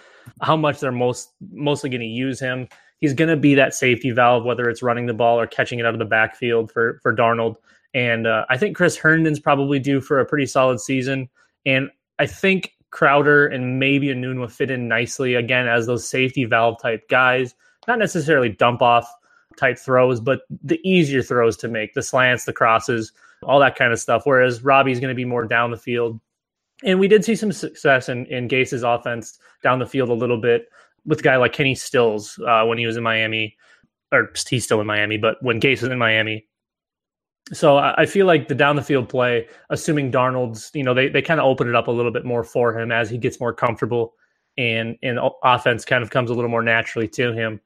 how 0.40 0.56
much 0.56 0.80
they're 0.80 0.92
most 0.92 1.32
mostly 1.52 1.90
going 1.90 2.00
to 2.00 2.06
use 2.06 2.40
him. 2.40 2.68
He's 2.98 3.12
going 3.12 3.28
to 3.28 3.36
be 3.36 3.54
that 3.54 3.74
safety 3.74 4.10
valve, 4.10 4.44
whether 4.44 4.68
it's 4.70 4.82
running 4.82 5.06
the 5.06 5.14
ball 5.14 5.38
or 5.38 5.46
catching 5.46 5.78
it 5.78 5.86
out 5.86 5.92
of 5.92 5.98
the 5.98 6.06
backfield 6.06 6.72
for 6.72 6.98
for 7.02 7.14
Darnold. 7.14 7.56
And 7.94 8.26
uh, 8.26 8.44
I 8.50 8.58
think 8.58 8.76
Chris 8.76 8.96
Herndon's 8.96 9.40
probably 9.40 9.78
due 9.78 10.00
for 10.00 10.20
a 10.20 10.26
pretty 10.26 10.46
solid 10.46 10.80
season. 10.80 11.28
And 11.64 11.90
I 12.18 12.26
think 12.26 12.72
Crowder 12.90 13.46
and 13.46 13.78
maybe 13.78 14.10
a 14.10 14.14
Noon 14.14 14.40
will 14.40 14.48
fit 14.48 14.70
in 14.70 14.88
nicely 14.88 15.34
again 15.34 15.68
as 15.68 15.86
those 15.86 16.08
safety 16.08 16.44
valve 16.44 16.80
type 16.80 17.08
guys. 17.08 17.54
Not 17.86 17.98
necessarily 17.98 18.48
dump 18.48 18.82
off 18.82 19.08
type 19.56 19.78
throws, 19.78 20.20
but 20.20 20.42
the 20.62 20.80
easier 20.88 21.22
throws 21.22 21.56
to 21.58 21.68
make, 21.68 21.94
the 21.94 22.02
slants, 22.02 22.44
the 22.44 22.52
crosses, 22.52 23.12
all 23.42 23.60
that 23.60 23.76
kind 23.76 23.92
of 23.92 23.98
stuff. 23.98 24.22
Whereas 24.24 24.62
Robbie's 24.62 25.00
going 25.00 25.10
to 25.10 25.14
be 25.14 25.24
more 25.24 25.44
down 25.44 25.70
the 25.70 25.76
field. 25.76 26.20
And 26.84 26.98
we 26.98 27.08
did 27.08 27.24
see 27.24 27.36
some 27.36 27.52
success 27.52 28.08
in, 28.08 28.26
in 28.26 28.48
Gase's 28.48 28.82
offense 28.82 29.38
down 29.62 29.78
the 29.78 29.86
field 29.86 30.10
a 30.10 30.14
little 30.14 30.40
bit 30.40 30.68
with 31.06 31.20
a 31.20 31.22
guy 31.22 31.36
like 31.36 31.52
Kenny 31.52 31.74
Stills 31.74 32.38
uh, 32.46 32.64
when 32.64 32.78
he 32.78 32.86
was 32.86 32.96
in 32.96 33.02
Miami, 33.02 33.56
or 34.12 34.30
he's 34.48 34.64
still 34.64 34.80
in 34.80 34.86
Miami, 34.86 35.16
but 35.16 35.42
when 35.42 35.60
Gase 35.60 35.82
was 35.82 35.90
in 35.90 35.98
Miami. 35.98 36.46
So 37.52 37.78
I 37.78 38.06
feel 38.06 38.26
like 38.26 38.48
the 38.48 38.56
down 38.56 38.74
the 38.74 38.82
field 38.82 39.08
play, 39.08 39.46
assuming 39.70 40.10
Darnold's, 40.10 40.70
you 40.74 40.82
know, 40.82 40.94
they, 40.94 41.08
they 41.08 41.22
kind 41.22 41.38
of 41.38 41.46
open 41.46 41.68
it 41.68 41.76
up 41.76 41.86
a 41.86 41.92
little 41.92 42.10
bit 42.10 42.24
more 42.24 42.42
for 42.42 42.76
him 42.76 42.90
as 42.90 43.08
he 43.08 43.18
gets 43.18 43.38
more 43.38 43.54
comfortable 43.54 44.14
and 44.58 44.96
and 45.02 45.18
offense 45.44 45.84
kind 45.84 46.02
of 46.02 46.10
comes 46.10 46.30
a 46.30 46.34
little 46.34 46.50
more 46.50 46.62
naturally 46.62 47.08
to 47.08 47.32
him. 47.32 47.60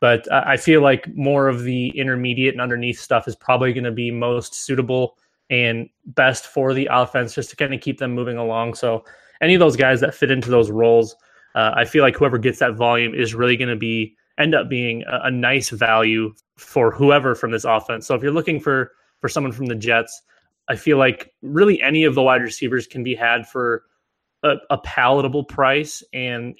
But 0.00 0.30
I 0.32 0.56
feel 0.56 0.82
like 0.82 1.14
more 1.14 1.48
of 1.48 1.62
the 1.62 1.88
intermediate 1.88 2.54
and 2.54 2.60
underneath 2.60 3.00
stuff 3.00 3.26
is 3.26 3.34
probably 3.34 3.72
going 3.72 3.84
to 3.84 3.90
be 3.90 4.10
most 4.10 4.54
suitable 4.54 5.16
and 5.48 5.88
best 6.06 6.46
for 6.46 6.74
the 6.74 6.88
offense 6.90 7.34
just 7.34 7.50
to 7.50 7.56
kind 7.56 7.72
of 7.72 7.80
keep 7.80 7.98
them 7.98 8.12
moving 8.12 8.36
along. 8.36 8.74
So 8.74 9.04
any 9.40 9.54
of 9.54 9.60
those 9.60 9.76
guys 9.76 10.00
that 10.00 10.14
fit 10.14 10.30
into 10.30 10.50
those 10.50 10.70
roles, 10.70 11.16
uh, 11.54 11.72
I 11.74 11.86
feel 11.86 12.02
like 12.02 12.16
whoever 12.16 12.36
gets 12.36 12.58
that 12.58 12.74
volume 12.74 13.14
is 13.14 13.34
really 13.34 13.56
going 13.56 13.70
to 13.70 13.76
be 13.76 14.16
end 14.38 14.54
up 14.54 14.68
being 14.68 15.02
a, 15.04 15.22
a, 15.24 15.30
nice 15.30 15.70
value 15.70 16.34
for 16.58 16.90
whoever 16.90 17.34
from 17.34 17.50
this 17.50 17.64
offense. 17.64 18.06
So 18.06 18.14
if 18.14 18.22
you're 18.22 18.32
looking 18.32 18.60
for 18.60 18.92
for 19.20 19.28
someone 19.28 19.52
from 19.52 19.66
the 19.66 19.74
Jets, 19.74 20.22
I 20.68 20.76
feel 20.76 20.98
like 20.98 21.32
really 21.42 21.80
any 21.80 22.04
of 22.04 22.14
the 22.14 22.22
wide 22.22 22.42
receivers 22.42 22.86
can 22.86 23.02
be 23.02 23.14
had 23.14 23.46
for 23.48 23.84
a, 24.42 24.54
a 24.70 24.78
palatable 24.78 25.44
price 25.44 26.02
and 26.12 26.56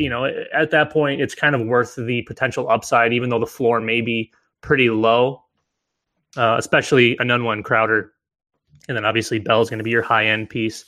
you 0.00 0.08
know, 0.08 0.24
at 0.54 0.70
that 0.70 0.90
point, 0.90 1.20
it's 1.20 1.34
kind 1.34 1.54
of 1.54 1.60
worth 1.66 1.94
the 1.94 2.22
potential 2.22 2.70
upside, 2.70 3.12
even 3.12 3.28
though 3.28 3.38
the 3.38 3.46
floor 3.46 3.82
may 3.82 4.00
be 4.00 4.32
pretty 4.62 4.88
low, 4.88 5.42
uh, 6.38 6.56
especially 6.58 7.16
Enunwa 7.16 7.62
Crowder. 7.62 8.12
And 8.88 8.96
then 8.96 9.04
obviously 9.04 9.38
Bell 9.38 9.60
is 9.60 9.68
going 9.68 9.78
to 9.78 9.84
be 9.84 9.90
your 9.90 10.02
high 10.02 10.24
end 10.24 10.48
piece. 10.48 10.86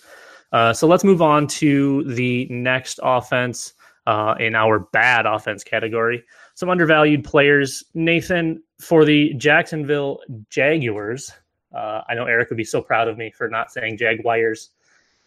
Uh, 0.53 0.73
so 0.73 0.87
let's 0.87 1.05
move 1.05 1.21
on 1.21 1.47
to 1.47 2.05
the 2.05 2.47
next 2.49 2.99
offense 3.03 3.75
uh, 4.07 4.35
in 4.41 4.55
our 4.55 4.79
bad 4.79 5.27
offense 5.27 5.63
category. 5.63 6.25
Some 6.63 6.71
undervalued 6.71 7.25
players. 7.25 7.83
Nathan, 7.93 8.63
for 8.81 9.05
the 9.05 9.35
Jacksonville 9.35 10.21
Jaguars, 10.49 11.33
uh, 11.75 12.03
I 12.09 12.15
know 12.15 12.27
Eric 12.27 12.51
would 12.51 12.57
be 12.57 12.63
so 12.63 12.81
proud 12.81 13.09
of 13.09 13.19
me 13.19 13.33
for 13.33 13.49
not 13.49 13.73
saying 13.73 13.99
Jaguars. 13.99 14.71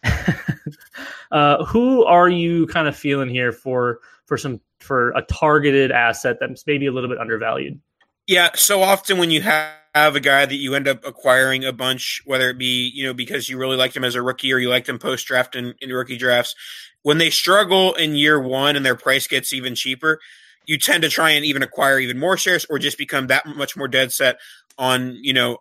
uh, 1.30 1.62
who 1.66 2.06
are 2.06 2.30
you 2.30 2.66
kind 2.68 2.88
of 2.88 2.96
feeling 2.96 3.28
here 3.28 3.52
for 3.52 4.00
for 4.24 4.38
some 4.38 4.62
for 4.80 5.10
a 5.10 5.20
targeted 5.20 5.92
asset 5.92 6.38
that's 6.40 6.66
maybe 6.66 6.86
a 6.86 6.90
little 6.90 7.10
bit 7.10 7.18
undervalued? 7.18 7.78
Yeah, 8.26 8.48
so 8.54 8.80
often 8.80 9.18
when 9.18 9.30
you 9.30 9.42
have 9.42 9.76
a 9.94 10.20
guy 10.20 10.46
that 10.46 10.56
you 10.56 10.74
end 10.74 10.88
up 10.88 11.04
acquiring 11.04 11.66
a 11.66 11.72
bunch, 11.74 12.22
whether 12.24 12.48
it 12.48 12.56
be 12.56 12.90
you 12.94 13.04
know 13.04 13.12
because 13.12 13.46
you 13.50 13.58
really 13.58 13.76
liked 13.76 13.94
him 13.94 14.04
as 14.04 14.14
a 14.14 14.22
rookie 14.22 14.54
or 14.54 14.58
you 14.58 14.70
liked 14.70 14.88
him 14.88 14.98
post 14.98 15.26
draft 15.26 15.54
in, 15.54 15.74
in 15.82 15.90
rookie 15.90 16.16
drafts, 16.16 16.54
when 17.02 17.18
they 17.18 17.28
struggle 17.28 17.92
in 17.92 18.14
year 18.14 18.40
one 18.40 18.74
and 18.74 18.86
their 18.86 18.96
price 18.96 19.26
gets 19.26 19.52
even 19.52 19.74
cheaper, 19.74 20.18
you 20.66 20.78
tend 20.78 21.02
to 21.02 21.08
try 21.08 21.30
and 21.30 21.44
even 21.44 21.62
acquire 21.62 21.98
even 21.98 22.18
more 22.18 22.36
shares 22.36 22.66
or 22.68 22.78
just 22.78 22.98
become 22.98 23.28
that 23.28 23.46
much 23.46 23.76
more 23.76 23.88
dead 23.88 24.12
set 24.12 24.38
on 24.78 25.16
you 25.22 25.32
know 25.32 25.58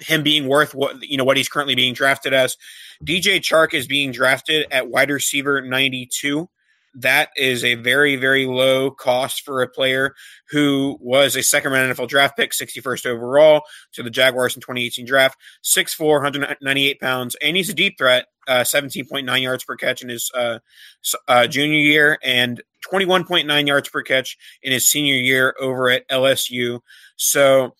him 0.00 0.22
being 0.22 0.46
worth 0.46 0.74
what 0.74 0.96
you 1.02 1.16
know 1.16 1.24
what 1.24 1.36
he's 1.36 1.48
currently 1.48 1.74
being 1.74 1.94
drafted 1.94 2.32
as. 2.32 2.56
DJ 3.04 3.40
Chark 3.40 3.74
is 3.74 3.86
being 3.86 4.10
drafted 4.10 4.66
at 4.70 4.88
wide 4.88 5.10
receiver 5.10 5.60
92. 5.60 6.48
That 6.96 7.28
is 7.36 7.62
a 7.62 7.74
very, 7.74 8.16
very 8.16 8.46
low 8.46 8.90
cost 8.90 9.44
for 9.44 9.60
a 9.60 9.68
player 9.68 10.14
who 10.50 10.96
was 11.00 11.36
a 11.36 11.42
second 11.42 11.72
round 11.72 11.94
NFL 11.94 12.08
draft 12.08 12.38
pick, 12.38 12.52
61st 12.52 13.04
overall 13.04 13.62
to 13.92 14.02
the 14.02 14.10
Jaguars 14.10 14.56
in 14.56 14.62
2018 14.62 15.04
draft, 15.04 15.38
6'4, 15.62 16.14
198 16.14 17.00
pounds, 17.00 17.36
and 17.42 17.54
he's 17.54 17.68
a 17.68 17.74
deep 17.74 17.98
threat, 17.98 18.26
uh, 18.48 18.60
17.9 18.60 19.42
yards 19.42 19.64
per 19.64 19.76
catch 19.76 20.02
in 20.02 20.08
his 20.08 20.30
uh, 20.34 20.58
uh, 21.28 21.46
junior 21.46 21.78
year 21.78 22.18
and 22.22 22.62
21.9 22.90 23.66
yards 23.66 23.88
per 23.90 24.02
catch 24.02 24.38
in 24.62 24.72
his 24.72 24.86
senior 24.86 25.14
year 25.14 25.54
over 25.60 25.90
at 25.90 26.08
LSU. 26.08 26.80
So, 27.16 27.74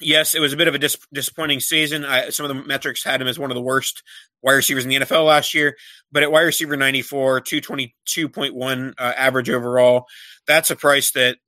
yes, 0.00 0.34
it 0.34 0.40
was 0.40 0.52
a 0.52 0.56
bit 0.56 0.68
of 0.68 0.74
a 0.74 0.78
dis- 0.78 0.98
disappointing 1.12 1.60
season. 1.60 2.04
I, 2.04 2.30
some 2.30 2.44
of 2.50 2.56
the 2.56 2.64
metrics 2.64 3.04
had 3.04 3.20
him 3.20 3.28
as 3.28 3.38
one 3.38 3.50
of 3.50 3.54
the 3.54 3.62
worst 3.62 4.02
wide 4.42 4.54
receivers 4.54 4.84
in 4.84 4.90
the 4.90 4.96
NFL 4.96 5.26
last 5.26 5.54
year, 5.54 5.76
but 6.12 6.22
at 6.22 6.32
wide 6.32 6.42
receiver 6.42 6.76
94, 6.76 7.40
222.1 7.42 8.94
uh, 8.98 9.02
average 9.16 9.50
overall, 9.50 10.06
that's 10.46 10.70
a 10.70 10.76
price 10.76 11.10
that 11.12 11.38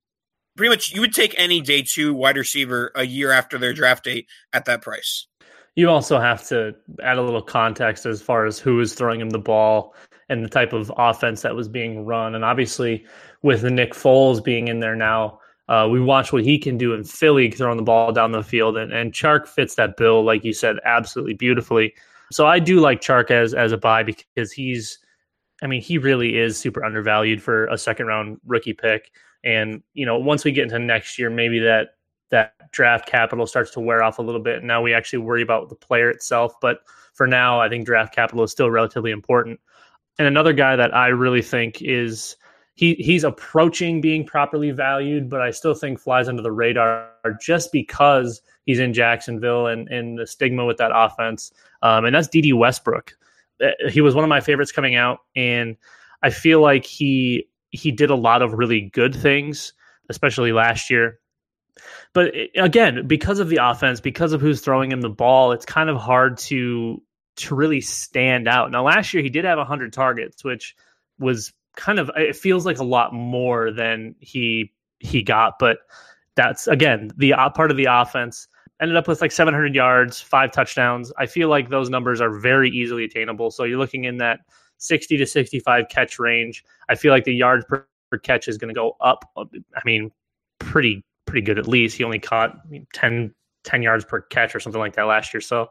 pretty 0.57 0.71
much 0.71 0.93
you 0.93 1.01
would 1.01 1.15
take 1.15 1.35
any 1.39 1.61
day 1.61 1.83
two 1.83 2.13
wide 2.15 2.37
receiver 2.37 2.93
a 2.95 3.05
year 3.05 3.31
after 3.31 3.59
their 3.59 3.73
draft 3.73 4.05
date 4.05 4.27
at 4.53 4.65
that 4.67 4.83
price. 4.83 5.27
You 5.77 5.89
also 5.89 6.19
have 6.19 6.47
to 6.49 6.75
add 7.03 7.17
a 7.17 7.23
little 7.23 7.43
context 7.43 8.05
as 8.05 8.21
far 8.21 8.45
as 8.45 8.59
who 8.59 8.81
is 8.81 8.93
throwing 8.93 9.21
him 9.21 9.31
the 9.31 9.39
ball 9.39 9.95
and 10.29 10.45
the 10.45 10.49
type 10.49 10.73
of 10.73 10.93
offense 10.97 11.43
that 11.43 11.55
was 11.55 11.69
being 11.69 12.05
run. 12.05 12.35
And 12.35 12.45
obviously, 12.45 13.07
with 13.43 13.65
Nick 13.65 13.95
Foles 13.95 14.43
being 14.43 14.69
in 14.69 14.81
there 14.81 14.97
now, 14.97 15.41
uh, 15.69 15.89
we 15.89 16.01
watch 16.01 16.33
what 16.33 16.43
he 16.43 16.59
can 16.59 16.77
do 16.77 16.93
in 16.95 17.05
Philly, 17.05 17.51
throwing 17.51 17.77
the 17.77 17.83
ball 17.85 18.13
down 18.13 18.33
the 18.33 18.43
field, 18.43 18.77
and, 18.77 18.93
and 18.93 19.13
Chark 19.13 19.47
fits 19.47 19.77
that 19.77 19.97
bill, 19.97 20.25
like 20.25 20.45
you 20.45 20.53
said, 20.53 20.77
absolutely 20.85 21.35
beautifully. 21.35 21.95
So 22.33 22.47
I 22.47 22.59
do 22.59 22.81
like 22.81 23.01
Chark 23.01 23.31
as 23.31 23.55
as 23.55 23.73
a 23.73 23.79
buy 23.79 24.03
because 24.03 24.53
he's, 24.53 24.99
I 25.63 25.67
mean, 25.67 25.83
he 25.83 25.99
really 25.99 26.39
is 26.39 26.59
super 26.59 26.85
undervalued 26.85 27.43
for 27.43 27.67
a 27.67 27.79
second 27.79 28.07
round 28.07 28.39
rookie 28.47 28.73
pick. 28.73 29.11
And 29.45 29.83
you 29.95 30.07
know, 30.07 30.19
once 30.19 30.45
we 30.45 30.53
get 30.53 30.65
into 30.65 30.79
next 30.79 31.19
year, 31.19 31.31
maybe 31.31 31.59
that 31.61 31.91
that 32.31 32.55
draft 32.71 33.07
capital 33.07 33.47
starts 33.47 33.73
to 33.73 33.81
wear 33.81 34.03
off 34.03 34.19
a 34.19 34.23
little 34.23 34.41
bit. 34.41 34.59
And 34.59 34.67
now 34.67 34.81
we 34.81 34.95
actually 34.95 35.19
worry 35.19 35.43
about 35.43 35.69
the 35.69 35.75
player 35.75 36.11
itself. 36.11 36.55
But 36.61 36.81
for 37.15 37.27
now, 37.27 37.61
I 37.61 37.69
think 37.69 37.87
draft 37.87 38.15
capital 38.15 38.45
is 38.45 38.53
still 38.53 38.71
relatively 38.71 39.11
important. 39.11 39.61
And 40.19 40.29
another 40.29 40.53
guy 40.53 40.77
that 40.77 40.95
I 40.95 41.09
really 41.09 41.43
think 41.43 41.83
is 41.83 42.37
he 42.75 42.95
he's 42.95 43.25
approaching 43.25 44.01
being 44.01 44.25
properly 44.25 44.71
valued, 44.71 45.29
but 45.29 45.41
I 45.41 45.51
still 45.51 45.75
think 45.75 45.99
flies 45.99 46.29
under 46.29 46.43
the 46.43 46.53
radar 46.53 47.11
just 47.41 47.73
because 47.73 48.41
he's 48.65 48.79
in 48.79 48.95
Jacksonville 48.95 49.67
and 49.67 49.89
and 49.89 50.19
the 50.19 50.27
stigma 50.27 50.65
with 50.65 50.77
that 50.79 50.93
offense. 50.95 51.53
Um, 51.83 52.05
and 52.05 52.15
that's 52.15 52.29
Dede 52.29 52.55
Westbrook. 52.55 53.17
Uh, 53.63 53.69
he 53.91 54.01
was 54.01 54.15
one 54.15 54.25
of 54.25 54.29
my 54.29 54.41
favorites 54.41 54.73
coming 54.73 54.97
out, 54.97 55.19
and 55.37 55.77
I 56.23 56.31
feel 56.31 56.61
like 56.61 56.85
he 56.85 57.49
he 57.71 57.93
did 57.93 58.11
a 58.11 58.17
lot 58.17 58.43
of 58.43 58.55
really 58.55 58.91
good 58.93 59.15
things, 59.15 59.73
especially 60.09 60.53
last 60.53 60.91
year. 60.91 61.21
But 62.13 62.35
again, 62.57 63.07
because 63.07 63.39
of 63.39 63.49
the 63.49 63.59
offense, 63.63 64.01
because 64.01 64.33
of 64.33 64.41
who's 64.41 64.61
throwing 64.61 64.91
him 64.91 65.01
the 65.01 65.09
ball, 65.09 65.53
it's 65.53 65.65
kind 65.65 65.89
of 65.89 65.97
hard 65.97 66.39
to 66.39 67.01
to 67.37 67.55
really 67.55 67.81
stand 67.81 68.49
out. 68.49 68.71
Now, 68.71 68.85
last 68.85 69.15
year 69.15 69.23
he 69.23 69.31
did 69.31 69.45
have 69.45 69.59
100 69.59 69.93
targets, 69.93 70.45
which 70.45 70.75
was 71.19 71.53
kind 71.77 71.99
of 71.99 72.11
it 72.17 72.37
feels 72.37 72.67
like 72.67 72.79
a 72.79 72.85
lot 72.85 73.15
more 73.15 73.71
than 73.71 74.15
he 74.21 74.73
he 74.99 75.23
got, 75.23 75.59
but 75.59 75.79
that's 76.35 76.67
again 76.67 77.11
the 77.17 77.35
part 77.55 77.71
of 77.71 77.77
the 77.77 77.87
offense 77.91 78.49
ended 78.81 78.97
up 78.97 79.09
with 79.09 79.21
like 79.21 79.33
700 79.33 79.75
yards, 79.75 80.21
five 80.21 80.53
touchdowns. 80.53 81.13
I 81.19 81.27
feel 81.27 81.49
like 81.49 81.69
those 81.69 81.91
numbers 81.91 82.21
are 82.21 82.39
very 82.39 82.71
easily 82.71 83.05
attainable. 83.05 83.51
So 83.51 83.65
you're 83.65 83.79
looking 83.79 84.05
in 84.05 84.19
that 84.19 84.41
60 84.79 85.17
to 85.19 85.27
65 85.27 85.87
catch 85.91 86.19
range. 86.19 86.65
I 86.89 86.95
feel 86.95 87.13
like 87.13 87.25
the 87.25 87.35
yards 87.35 87.65
per, 87.69 87.87
per 88.11 88.19
catch 88.19 88.49
is 88.49 88.57
going 88.59 88.73
to 88.73 88.79
go 88.79 88.97
up. 89.01 89.25
Uh, 89.37 89.45
I 89.77 89.81
mean, 89.85 90.11
pretty 90.59 91.05
pretty 91.27 91.43
good 91.43 91.59
at 91.59 91.69
least. 91.69 91.97
He 91.97 92.05
only 92.05 92.19
caught 92.19 92.57
10 92.95 93.35
10 93.65 93.83
yards 93.83 94.05
per 94.05 94.23
catch 94.23 94.55
or 94.55 94.61
something 94.61 94.81
like 94.81 94.95
that 94.95 95.03
last 95.03 95.35
year. 95.35 95.41
So 95.41 95.69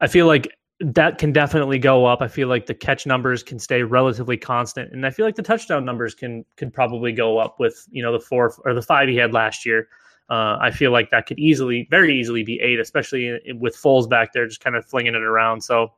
I 0.00 0.08
feel 0.08 0.26
like 0.26 0.48
that 0.80 1.18
can 1.18 1.32
definitely 1.32 1.78
go 1.78 2.04
up. 2.06 2.20
I 2.20 2.28
feel 2.28 2.48
like 2.48 2.66
the 2.66 2.74
catch 2.74 3.06
numbers 3.06 3.42
can 3.42 3.58
stay 3.58 3.84
relatively 3.84 4.36
constant, 4.36 4.92
and 4.92 5.06
I 5.06 5.10
feel 5.10 5.24
like 5.24 5.36
the 5.36 5.42
touchdown 5.42 5.84
numbers 5.84 6.14
can 6.14 6.44
can 6.56 6.70
probably 6.70 7.12
go 7.12 7.38
up 7.38 7.60
with 7.60 7.86
you 7.90 8.02
know 8.02 8.12
the 8.12 8.20
four 8.20 8.52
or 8.64 8.74
the 8.74 8.82
five 8.82 9.08
he 9.08 9.16
had 9.16 9.32
last 9.32 9.64
year. 9.64 9.88
Uh, 10.32 10.56
I 10.62 10.70
feel 10.70 10.92
like 10.92 11.10
that 11.10 11.26
could 11.26 11.38
easily, 11.38 11.86
very 11.90 12.18
easily, 12.18 12.42
be 12.42 12.58
eight, 12.60 12.80
especially 12.80 13.38
with 13.60 13.76
Foles 13.76 14.08
back 14.08 14.32
there, 14.32 14.46
just 14.46 14.64
kind 14.64 14.76
of 14.76 14.86
flinging 14.86 15.14
it 15.14 15.20
around. 15.20 15.60
So 15.60 15.92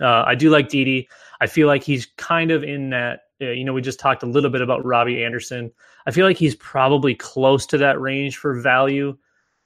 uh, 0.00 0.24
I 0.26 0.34
do 0.34 0.48
like 0.48 0.70
Dede. 0.70 1.06
I 1.42 1.46
feel 1.46 1.66
like 1.66 1.82
he's 1.82 2.06
kind 2.16 2.52
of 2.52 2.64
in 2.64 2.88
that. 2.88 3.24
Uh, 3.38 3.50
you 3.50 3.64
know, 3.64 3.74
we 3.74 3.82
just 3.82 4.00
talked 4.00 4.22
a 4.22 4.26
little 4.26 4.48
bit 4.48 4.62
about 4.62 4.82
Robbie 4.82 5.22
Anderson. 5.22 5.70
I 6.06 6.10
feel 6.10 6.24
like 6.24 6.38
he's 6.38 6.54
probably 6.54 7.14
close 7.14 7.66
to 7.66 7.76
that 7.76 8.00
range 8.00 8.38
for 8.38 8.58
value, 8.58 9.14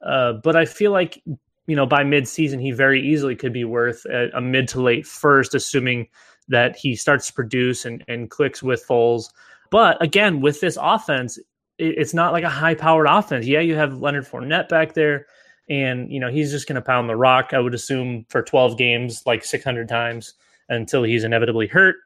uh, 0.05 0.33
but 0.43 0.57
I 0.57 0.65
feel 0.65 0.91
like 0.91 1.23
you 1.69 1.77
know 1.77 1.87
by 1.87 2.03
mid-season 2.03 2.59
he 2.59 2.73
very 2.73 3.01
easily 3.01 3.37
could 3.37 3.53
be 3.53 3.65
worth 3.65 4.05
a, 4.07 4.29
a, 4.35 4.41
mid 4.41 4.67
to 4.71 4.83
late 4.83 5.07
first, 5.07 5.55
assuming 5.55 6.09
that 6.49 6.75
he 6.75 6.97
starts 6.97 7.29
to 7.29 7.33
produce 7.33 7.85
and, 7.85 8.05
and 8.09 8.29
clicks 8.29 8.61
with 8.61 8.85
Foles. 8.85 9.31
But 9.71 10.03
again, 10.03 10.41
with 10.41 10.61
this 10.61 10.77
offense, 10.81 11.39
it, 11.79 11.99
it's 11.99 12.15
not 12.15 12.33
like 12.33 12.45
a 12.45 12.51
high-powered 12.51 13.07
offense. 13.09 13.47
Yeah, 13.47 13.61
you 13.61 13.77
have 13.77 14.01
Leonard 14.01 14.27
Fournette 14.27 14.69
back 14.69 14.95
there 14.95 15.27
and 15.69 16.11
you 16.13 16.21
know 16.21 16.31
he's 16.31 16.51
just 16.51 16.69
going 16.69 16.77
to 16.77 16.83
pound 16.83 17.09
the 17.09 17.17
rock. 17.17 17.51
I 17.53 17.61
would 17.61 17.75
assume 17.75 18.27
for 18.29 18.43
12 18.43 18.77
games, 18.77 19.23
like 19.27 19.45
600 19.45 19.89
times 19.89 20.35
until 20.69 21.03
he's 21.03 21.25
inevitably 21.25 21.67
hurt. 21.67 21.97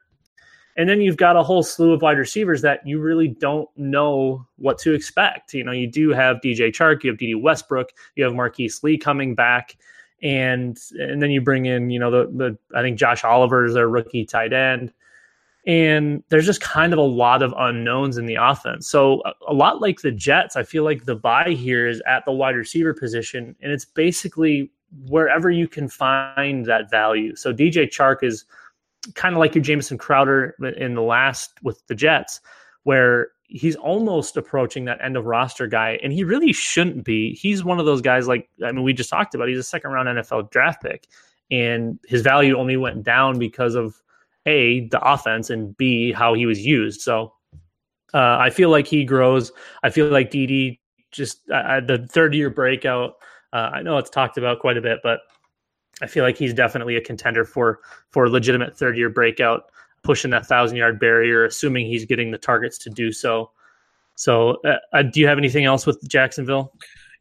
And 0.77 0.87
then 0.87 1.01
you've 1.01 1.17
got 1.17 1.35
a 1.35 1.43
whole 1.43 1.63
slew 1.63 1.91
of 1.91 2.01
wide 2.01 2.17
receivers 2.17 2.61
that 2.61 2.85
you 2.85 3.01
really 3.01 3.27
don't 3.27 3.67
know 3.75 4.45
what 4.57 4.77
to 4.79 4.93
expect. 4.93 5.53
You 5.53 5.63
know, 5.63 5.73
you 5.73 5.87
do 5.91 6.11
have 6.11 6.37
DJ 6.37 6.69
Chark, 6.69 7.03
you 7.03 7.09
have 7.09 7.17
Dede 7.17 7.41
Westbrook, 7.41 7.89
you 8.15 8.23
have 8.23 8.33
Marquise 8.33 8.81
Lee 8.81 8.97
coming 8.97 9.35
back, 9.35 9.75
and 10.21 10.77
and 10.97 11.21
then 11.21 11.31
you 11.31 11.41
bring 11.41 11.65
in, 11.65 11.89
you 11.89 11.99
know, 11.99 12.11
the 12.11 12.31
the 12.31 12.77
I 12.77 12.81
think 12.81 12.97
Josh 12.97 13.23
Oliver 13.23 13.65
is 13.65 13.73
their 13.73 13.89
rookie 13.89 14.25
tight 14.25 14.53
end. 14.53 14.93
And 15.69 16.23
there's 16.29 16.47
just 16.47 16.61
kind 16.61 16.93
of 16.93 16.99
a 16.99 17.03
lot 17.03 17.43
of 17.43 17.53
unknowns 17.55 18.17
in 18.17 18.25
the 18.25 18.37
offense. 18.41 18.87
So, 18.87 19.21
a, 19.47 19.53
lot 19.53 19.81
like 19.81 20.01
the 20.01 20.11
Jets, 20.11 20.55
I 20.55 20.63
feel 20.63 20.83
like 20.83 21.05
the 21.05 21.15
buy 21.15 21.51
here 21.51 21.87
is 21.87 22.01
at 22.07 22.25
the 22.25 22.31
wide 22.31 22.55
receiver 22.55 22.91
position, 22.91 23.55
and 23.61 23.71
it's 23.71 23.85
basically 23.85 24.71
wherever 25.05 25.51
you 25.51 25.67
can 25.67 25.87
find 25.87 26.65
that 26.65 26.89
value. 26.89 27.35
So, 27.35 27.53
DJ 27.53 27.87
Chark 27.87 28.23
is 28.23 28.45
kind 29.13 29.35
of 29.35 29.39
like 29.39 29.53
your 29.53 29.63
Jamison 29.63 29.99
Crowder 29.99 30.55
in 30.75 30.95
the 30.95 31.03
last 31.03 31.51
with 31.61 31.85
the 31.85 31.93
Jets, 31.93 32.41
where 32.81 33.27
he's 33.43 33.75
almost 33.75 34.37
approaching 34.37 34.85
that 34.85 34.99
end 35.03 35.17
of 35.17 35.27
roster 35.27 35.67
guy, 35.67 35.99
and 36.01 36.11
he 36.11 36.23
really 36.23 36.51
shouldn't 36.51 37.03
be. 37.03 37.35
He's 37.35 37.63
one 37.63 37.79
of 37.79 37.85
those 37.85 38.01
guys 38.01 38.27
like 38.27 38.49
I 38.65 38.71
mean, 38.71 38.81
we 38.81 38.91
just 38.91 39.11
talked 39.11 39.35
about. 39.35 39.49
He's 39.49 39.59
a 39.59 39.63
second 39.63 39.91
round 39.91 40.07
NFL 40.07 40.49
draft 40.49 40.81
pick, 40.81 41.05
and 41.51 41.99
his 42.07 42.23
value 42.23 42.57
only 42.57 42.75
went 42.75 43.03
down 43.03 43.37
because 43.37 43.75
of 43.75 44.01
a, 44.49 44.87
the 44.89 45.01
offense, 45.01 45.49
and 45.49 45.77
B, 45.77 46.11
how 46.11 46.33
he 46.33 46.45
was 46.45 46.65
used. 46.65 47.01
So 47.01 47.33
uh, 48.13 48.37
I 48.39 48.49
feel 48.49 48.69
like 48.69 48.87
he 48.87 49.05
grows. 49.05 49.51
I 49.83 49.89
feel 49.89 50.07
like 50.07 50.31
Dede 50.31 50.77
just 51.11 51.49
uh, 51.51 51.79
the 51.81 52.07
third 52.07 52.33
year 52.33 52.49
breakout. 52.49 53.15
Uh, 53.53 53.69
I 53.73 53.81
know 53.81 53.97
it's 53.97 54.09
talked 54.09 54.37
about 54.37 54.59
quite 54.59 54.77
a 54.77 54.81
bit, 54.81 54.99
but 55.03 55.21
I 56.01 56.07
feel 56.07 56.23
like 56.23 56.37
he's 56.37 56.53
definitely 56.53 56.95
a 56.95 57.01
contender 57.01 57.45
for 57.45 57.79
for 58.09 58.29
legitimate 58.29 58.77
third 58.77 58.97
year 58.97 59.09
breakout, 59.09 59.71
pushing 60.03 60.31
that 60.31 60.45
thousand 60.45 60.77
yard 60.77 60.99
barrier, 60.99 61.45
assuming 61.45 61.87
he's 61.87 62.05
getting 62.05 62.31
the 62.31 62.37
targets 62.37 62.77
to 62.79 62.89
do 62.89 63.11
so. 63.11 63.51
So, 64.15 64.57
uh, 64.65 64.77
uh 64.93 65.03
do 65.03 65.19
you 65.19 65.27
have 65.27 65.37
anything 65.37 65.65
else 65.65 65.85
with 65.85 66.01
Jacksonville? 66.07 66.73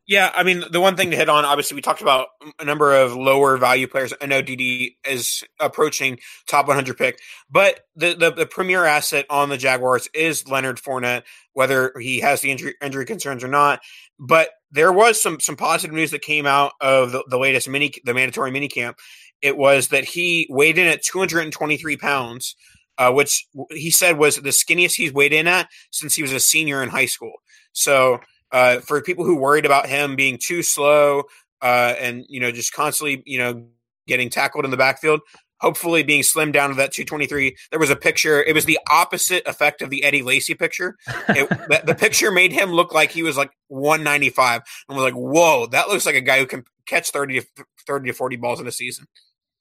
Yeah, 0.08 0.32
I 0.34 0.42
mean, 0.42 0.64
the 0.70 0.80
one 0.80 0.96
thing 0.96 1.10
to 1.10 1.18
hit 1.18 1.28
on, 1.28 1.44
obviously, 1.44 1.74
we 1.74 1.82
talked 1.82 2.00
about 2.00 2.28
a 2.58 2.64
number 2.64 2.94
of 2.94 3.14
lower 3.14 3.58
value 3.58 3.86
players. 3.86 4.14
I 4.22 4.24
know 4.24 4.40
Dede 4.40 4.94
is 5.06 5.44
approaching 5.60 6.18
top 6.46 6.66
100 6.66 6.96
pick, 6.96 7.20
but 7.50 7.80
the, 7.94 8.14
the, 8.14 8.32
the 8.32 8.46
premier 8.46 8.86
asset 8.86 9.26
on 9.28 9.50
the 9.50 9.58
Jaguars 9.58 10.08
is 10.14 10.48
Leonard 10.48 10.78
Fournette, 10.78 11.24
whether 11.52 11.92
he 12.00 12.20
has 12.20 12.40
the 12.40 12.50
injury 12.50 12.74
injury 12.80 13.04
concerns 13.04 13.44
or 13.44 13.48
not. 13.48 13.80
But 14.18 14.48
there 14.72 14.94
was 14.94 15.20
some 15.20 15.40
some 15.40 15.56
positive 15.56 15.94
news 15.94 16.10
that 16.12 16.22
came 16.22 16.46
out 16.46 16.72
of 16.80 17.12
the, 17.12 17.22
the 17.28 17.38
latest 17.38 17.68
mini 17.68 17.92
the 18.02 18.14
mandatory 18.14 18.50
mini 18.50 18.68
camp. 18.68 18.96
It 19.42 19.58
was 19.58 19.88
that 19.88 20.06
he 20.06 20.46
weighed 20.48 20.78
in 20.78 20.86
at 20.86 21.02
223 21.02 21.98
pounds, 21.98 22.56
uh, 22.96 23.12
which 23.12 23.46
he 23.72 23.90
said 23.90 24.16
was 24.16 24.36
the 24.36 24.50
skinniest 24.50 24.94
he's 24.96 25.12
weighed 25.12 25.34
in 25.34 25.46
at 25.46 25.68
since 25.90 26.14
he 26.14 26.22
was 26.22 26.32
a 26.32 26.40
senior 26.40 26.82
in 26.82 26.88
high 26.88 27.06
school. 27.06 27.34
So 27.72 28.20
uh, 28.52 28.80
for 28.80 29.00
people 29.02 29.24
who 29.24 29.36
worried 29.36 29.66
about 29.66 29.86
him 29.86 30.16
being 30.16 30.38
too 30.38 30.62
slow 30.62 31.24
uh, 31.62 31.94
and 31.98 32.24
you 32.28 32.40
know 32.40 32.50
just 32.50 32.72
constantly 32.72 33.22
you 33.26 33.38
know 33.38 33.66
getting 34.06 34.30
tackled 34.30 34.64
in 34.64 34.70
the 34.70 34.76
backfield, 34.76 35.20
hopefully 35.60 36.02
being 36.02 36.22
slimmed 36.22 36.52
down 36.52 36.70
to 36.70 36.76
that 36.76 36.92
223. 36.92 37.56
There 37.70 37.78
was 37.78 37.90
a 37.90 37.96
picture. 37.96 38.42
It 38.42 38.54
was 38.54 38.64
the 38.64 38.78
opposite 38.90 39.46
effect 39.46 39.82
of 39.82 39.90
the 39.90 40.02
Eddie 40.02 40.22
Lacy 40.22 40.54
picture. 40.54 40.96
It, 41.28 41.48
the, 41.68 41.82
the, 41.84 41.94
picture 41.94 42.30
made 42.30 42.52
him 42.52 42.72
look 42.72 42.92
like 42.92 43.10
he 43.10 43.22
was 43.22 43.36
like 43.36 43.50
195, 43.68 44.62
and 44.88 44.96
was 44.96 45.04
like, 45.04 45.14
"Whoa, 45.14 45.66
that 45.66 45.88
looks 45.88 46.06
like 46.06 46.16
a 46.16 46.20
guy 46.20 46.38
who 46.38 46.46
can 46.46 46.64
catch 46.86 47.10
30 47.10 47.40
to 47.40 47.46
30 47.86 48.10
to 48.10 48.14
40 48.14 48.36
balls 48.36 48.60
in 48.60 48.66
a 48.66 48.72
season." 48.72 49.06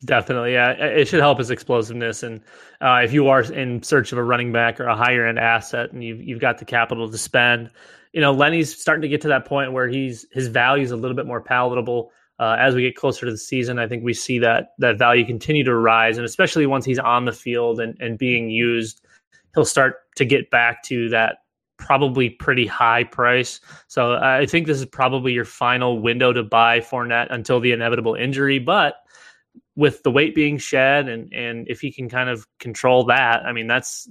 Definitely, 0.06 0.54
yeah. 0.54 0.74
It 0.74 1.08
should 1.08 1.22
help 1.22 1.40
his 1.40 1.50
explosiveness, 1.50 2.22
and 2.22 2.42
uh, 2.82 3.02
if 3.04 3.12
you 3.12 3.30
are 3.30 3.42
in 3.42 3.82
search 3.82 4.12
of 4.12 4.20
a 4.20 4.24
running 4.24 4.52
back 4.52 4.80
or 4.80 4.86
a 4.86 4.96
higher 4.96 5.26
end 5.26 5.40
asset, 5.40 5.92
and 5.92 6.04
you've 6.04 6.22
you've 6.22 6.40
got 6.40 6.60
the 6.60 6.66
capital 6.66 7.10
to 7.10 7.18
spend, 7.18 7.72
you 8.18 8.22
know, 8.22 8.32
Lenny's 8.32 8.76
starting 8.76 9.04
to 9.04 9.08
get 9.08 9.22
to 9.22 9.28
that 9.28 9.46
point 9.46 9.74
where 9.74 9.88
he's 9.88 10.26
his 10.32 10.48
value 10.48 10.84
is 10.84 10.90
a 10.90 10.96
little 10.96 11.16
bit 11.16 11.28
more 11.28 11.40
palatable. 11.40 12.12
Uh, 12.40 12.56
as 12.60 12.74
we 12.74 12.82
get 12.82 12.96
closer 12.96 13.28
to 13.28 13.32
the 13.32 13.38
season, 13.38 13.78
I 13.78 13.88
think 13.88 14.04
we 14.04 14.16
see 14.16 14.40
that 14.40 14.70
that 14.80 14.98
value 14.98 15.24
continue 15.24 15.64
to 15.64 15.76
rise, 15.76 16.18
and 16.18 16.26
especially 16.26 16.66
once 16.66 16.84
he's 16.84 16.98
on 16.98 17.26
the 17.26 17.32
field 17.32 17.80
and, 17.80 17.96
and 18.00 18.18
being 18.18 18.50
used, 18.50 19.06
he'll 19.54 19.66
start 19.66 19.98
to 20.16 20.26
get 20.26 20.50
back 20.50 20.82
to 20.86 21.10
that 21.10 21.44
probably 21.78 22.32
pretty 22.32 22.66
high 22.66 23.04
price. 23.04 23.62
So 23.88 24.16
I 24.16 24.48
think 24.48 24.66
this 24.66 24.80
is 24.80 24.88
probably 24.88 25.34
your 25.34 25.46
final 25.46 26.02
window 26.02 26.34
to 26.34 26.42
buy 26.42 26.80
Fournette 26.80 27.28
until 27.30 27.60
the 27.60 27.72
inevitable 27.72 28.16
injury. 28.16 28.58
But 28.58 28.96
with 29.76 30.02
the 30.02 30.10
weight 30.10 30.34
being 30.34 30.58
shed, 30.58 31.08
and 31.08 31.32
and 31.34 31.68
if 31.70 31.82
he 31.82 31.92
can 31.92 32.10
kind 32.10 32.32
of 32.32 32.48
control 32.58 33.04
that, 33.06 33.46
I 33.46 33.52
mean 33.52 33.68
that's 33.68 34.10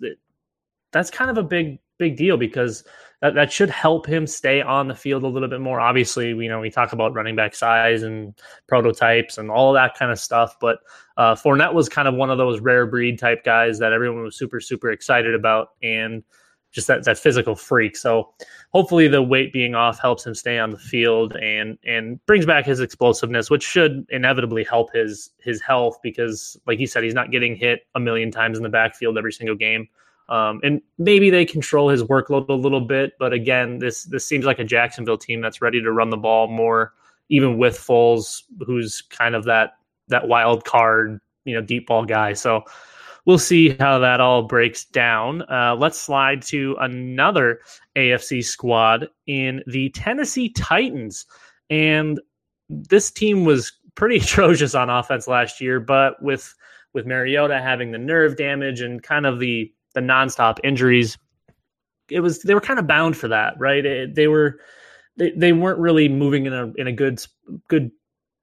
that's 0.92 1.10
kind 1.10 1.28
of 1.28 1.38
a 1.38 1.42
big 1.42 1.80
big 1.98 2.16
deal 2.16 2.36
because 2.36 2.84
that, 3.26 3.34
that 3.34 3.52
should 3.52 3.70
help 3.70 4.06
him 4.06 4.24
stay 4.24 4.62
on 4.62 4.86
the 4.86 4.94
field 4.94 5.24
a 5.24 5.26
little 5.26 5.48
bit 5.48 5.60
more. 5.60 5.80
Obviously, 5.80 6.28
you 6.28 6.48
know, 6.48 6.60
we 6.60 6.70
talk 6.70 6.92
about 6.92 7.12
running 7.12 7.34
back 7.34 7.56
size 7.56 8.04
and 8.04 8.32
prototypes 8.68 9.36
and 9.36 9.50
all 9.50 9.72
that 9.72 9.96
kind 9.98 10.12
of 10.12 10.20
stuff, 10.20 10.56
but 10.60 10.78
uh, 11.16 11.34
Fournette 11.34 11.74
was 11.74 11.88
kind 11.88 12.06
of 12.06 12.14
one 12.14 12.30
of 12.30 12.38
those 12.38 12.60
rare 12.60 12.86
breed 12.86 13.18
type 13.18 13.42
guys 13.44 13.80
that 13.80 13.92
everyone 13.92 14.22
was 14.22 14.36
super, 14.36 14.60
super 14.60 14.92
excited 14.92 15.34
about 15.34 15.70
and 15.82 16.22
just 16.70 16.86
that, 16.86 17.04
that 17.04 17.18
physical 17.18 17.56
freak. 17.56 17.96
So 17.96 18.32
hopefully 18.70 19.08
the 19.08 19.22
weight 19.22 19.52
being 19.52 19.74
off 19.74 19.98
helps 19.98 20.24
him 20.24 20.34
stay 20.34 20.60
on 20.60 20.70
the 20.70 20.78
field 20.78 21.34
and 21.36 21.78
and 21.84 22.24
brings 22.26 22.46
back 22.46 22.64
his 22.64 22.80
explosiveness, 22.80 23.50
which 23.50 23.64
should 23.64 24.06
inevitably 24.10 24.62
help 24.62 24.92
his 24.92 25.30
his 25.38 25.60
health 25.60 25.98
because 26.00 26.56
like 26.66 26.78
you 26.78 26.86
said, 26.86 27.02
he's 27.02 27.14
not 27.14 27.32
getting 27.32 27.56
hit 27.56 27.86
a 27.96 28.00
million 28.00 28.30
times 28.30 28.56
in 28.56 28.62
the 28.62 28.68
backfield 28.68 29.18
every 29.18 29.32
single 29.32 29.56
game. 29.56 29.88
Um, 30.28 30.60
and 30.64 30.82
maybe 30.98 31.30
they 31.30 31.44
control 31.44 31.88
his 31.88 32.02
workload 32.02 32.48
a 32.48 32.52
little 32.54 32.80
bit, 32.80 33.12
but 33.18 33.32
again, 33.32 33.78
this 33.78 34.04
this 34.04 34.26
seems 34.26 34.44
like 34.44 34.58
a 34.58 34.64
Jacksonville 34.64 35.18
team 35.18 35.40
that's 35.40 35.62
ready 35.62 35.80
to 35.80 35.92
run 35.92 36.10
the 36.10 36.16
ball 36.16 36.48
more, 36.48 36.94
even 37.28 37.58
with 37.58 37.78
Foles, 37.78 38.42
who's 38.66 39.02
kind 39.02 39.34
of 39.34 39.44
that 39.44 39.74
that 40.08 40.26
wild 40.26 40.64
card, 40.64 41.20
you 41.44 41.54
know, 41.54 41.60
deep 41.60 41.86
ball 41.86 42.04
guy. 42.04 42.32
So 42.32 42.64
we'll 43.24 43.38
see 43.38 43.70
how 43.78 43.98
that 44.00 44.20
all 44.20 44.42
breaks 44.42 44.84
down. 44.84 45.42
Uh, 45.42 45.76
let's 45.78 45.98
slide 45.98 46.42
to 46.42 46.76
another 46.80 47.60
AFC 47.94 48.44
squad 48.44 49.08
in 49.26 49.62
the 49.66 49.90
Tennessee 49.90 50.48
Titans, 50.48 51.24
and 51.70 52.20
this 52.68 53.12
team 53.12 53.44
was 53.44 53.72
pretty 53.94 54.16
atrocious 54.22 54.74
on 54.74 54.90
offense 54.90 55.28
last 55.28 55.60
year, 55.60 55.78
but 55.78 56.20
with 56.20 56.52
with 56.94 57.06
Mariota 57.06 57.60
having 57.60 57.92
the 57.92 57.98
nerve 57.98 58.36
damage 58.36 58.80
and 58.80 59.02
kind 59.02 59.26
of 59.26 59.38
the 59.38 59.70
the 59.96 60.00
nonstop 60.00 60.58
injuries, 60.62 61.18
it 62.08 62.20
was 62.20 62.42
they 62.42 62.54
were 62.54 62.60
kind 62.60 62.78
of 62.78 62.86
bound 62.86 63.16
for 63.16 63.28
that, 63.28 63.54
right? 63.58 63.84
It, 63.84 64.14
they 64.14 64.28
were 64.28 64.60
they, 65.16 65.32
they 65.36 65.52
weren't 65.52 65.80
really 65.80 66.08
moving 66.08 66.46
in 66.46 66.52
a 66.52 66.72
in 66.76 66.86
a 66.86 66.92
good 66.92 67.20
good 67.68 67.90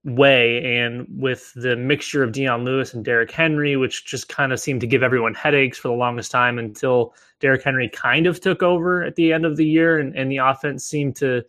way, 0.03 0.79
and 0.79 1.07
with 1.09 1.53
the 1.55 1.77
mixture 1.77 2.23
of 2.23 2.33
Dion 2.33 2.65
Lewis 2.65 2.93
and 2.93 3.05
Derrick 3.05 3.31
Henry, 3.31 3.77
which 3.77 4.05
just 4.05 4.27
kind 4.27 4.51
of 4.51 4.59
seemed 4.59 4.81
to 4.81 4.87
give 4.87 5.03
everyone 5.03 5.33
headaches 5.33 5.77
for 5.77 5.87
the 5.87 5.93
longest 5.93 6.31
time 6.31 6.59
until 6.59 7.13
Derrick 7.39 7.63
Henry 7.63 7.87
kind 7.87 8.27
of 8.27 8.41
took 8.41 8.61
over 8.61 9.03
at 9.03 9.15
the 9.15 9.31
end 9.31 9.45
of 9.45 9.55
the 9.55 9.65
year, 9.65 9.99
and, 9.99 10.15
and 10.15 10.29
the 10.29 10.37
offense 10.37 10.83
seemed 10.83 11.15
to 11.17 11.43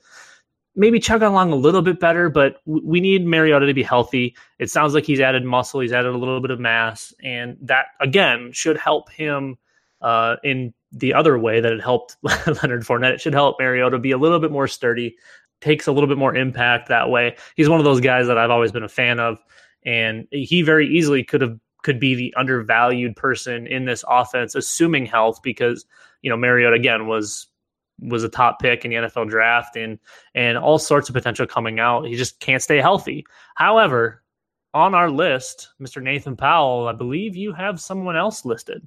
maybe 0.77 0.99
chug 0.99 1.23
along 1.23 1.53
a 1.53 1.57
little 1.57 1.83
bit 1.83 2.01
better, 2.01 2.29
but 2.29 2.57
we 2.67 3.01
need 3.01 3.25
Mariota 3.25 3.67
to 3.67 3.75
be 3.75 3.83
healthy. 3.83 4.37
It 4.59 4.71
sounds 4.71 4.95
like 4.95 5.05
he's 5.05 5.21
added 5.21 5.45
muscle, 5.45 5.81
he's 5.81 5.93
added 5.93 6.15
a 6.15 6.19
little 6.19 6.41
bit 6.41 6.51
of 6.51 6.61
mass, 6.61 7.15
and 7.23 7.57
that 7.63 7.87
again 8.01 8.51
should 8.53 8.77
help 8.77 9.11
him 9.11 9.57
uh, 10.05 10.37
in 10.45 10.73
the 10.93 11.15
other 11.15 11.39
way 11.39 11.61
that 11.61 11.73
it 11.73 11.81
helped 11.81 12.17
Leonard 12.23 12.85
Fournette. 12.85 13.15
It 13.15 13.21
should 13.21 13.33
help 13.33 13.57
Mariota 13.59 13.99
be 13.99 14.13
a 14.13 14.19
little 14.19 14.39
bit 14.39 14.53
more 14.53 14.69
sturdy, 14.69 15.17
takes 15.61 15.87
a 15.87 15.93
little 15.93 16.07
bit 16.07 16.19
more 16.19 16.37
impact 16.37 16.89
that 16.89 17.11
way. 17.11 17.37
He's 17.57 17.69
one 17.69 17.81
of 17.81 17.85
those 17.85 18.01
guys 18.01 18.27
that 18.29 18.39
I've 18.39 18.51
always 18.51 18.71
been 18.71 18.85
a 18.85 18.89
fan 18.89 19.19
of. 19.19 19.39
and 19.85 20.29
he 20.31 20.63
very 20.63 20.87
easily 20.87 21.25
could 21.25 21.41
have 21.41 21.59
could 21.83 22.01
be 22.01 22.15
the 22.15 22.35
undervalued 22.37 23.15
person 23.15 23.67
in 23.67 23.85
this 23.85 24.05
offense, 24.09 24.55
assuming 24.55 25.07
health, 25.07 25.43
because 25.43 25.85
you 26.23 26.31
know 26.31 26.37
Mariota 26.37 26.77
again 26.77 27.07
was 27.07 27.49
was 28.01 28.25
a 28.25 28.29
top 28.29 28.61
pick 28.61 28.85
in 28.85 28.91
the 28.91 28.97
NFL 28.97 29.31
draft 29.31 29.77
and 29.77 29.99
and 30.35 30.59
all 30.59 30.79
sorts 30.79 31.09
of 31.09 31.15
potential 31.15 31.47
coming 31.47 31.81
out. 31.81 32.07
He 32.07 32.15
just 32.15 32.41
can't 32.41 32.63
stay 32.63 32.81
healthy. 32.81 33.25
However, 33.55 34.23
on 34.75 34.95
our 34.95 35.11
list, 35.11 35.71
Mr. 35.81 36.03
Nathan 36.03 36.37
Powell, 36.37 36.89
I 36.89 36.93
believe 36.93 37.37
you 37.37 37.53
have 37.53 37.81
someone 37.81 38.17
else 38.17 38.45
listed. 38.45 38.87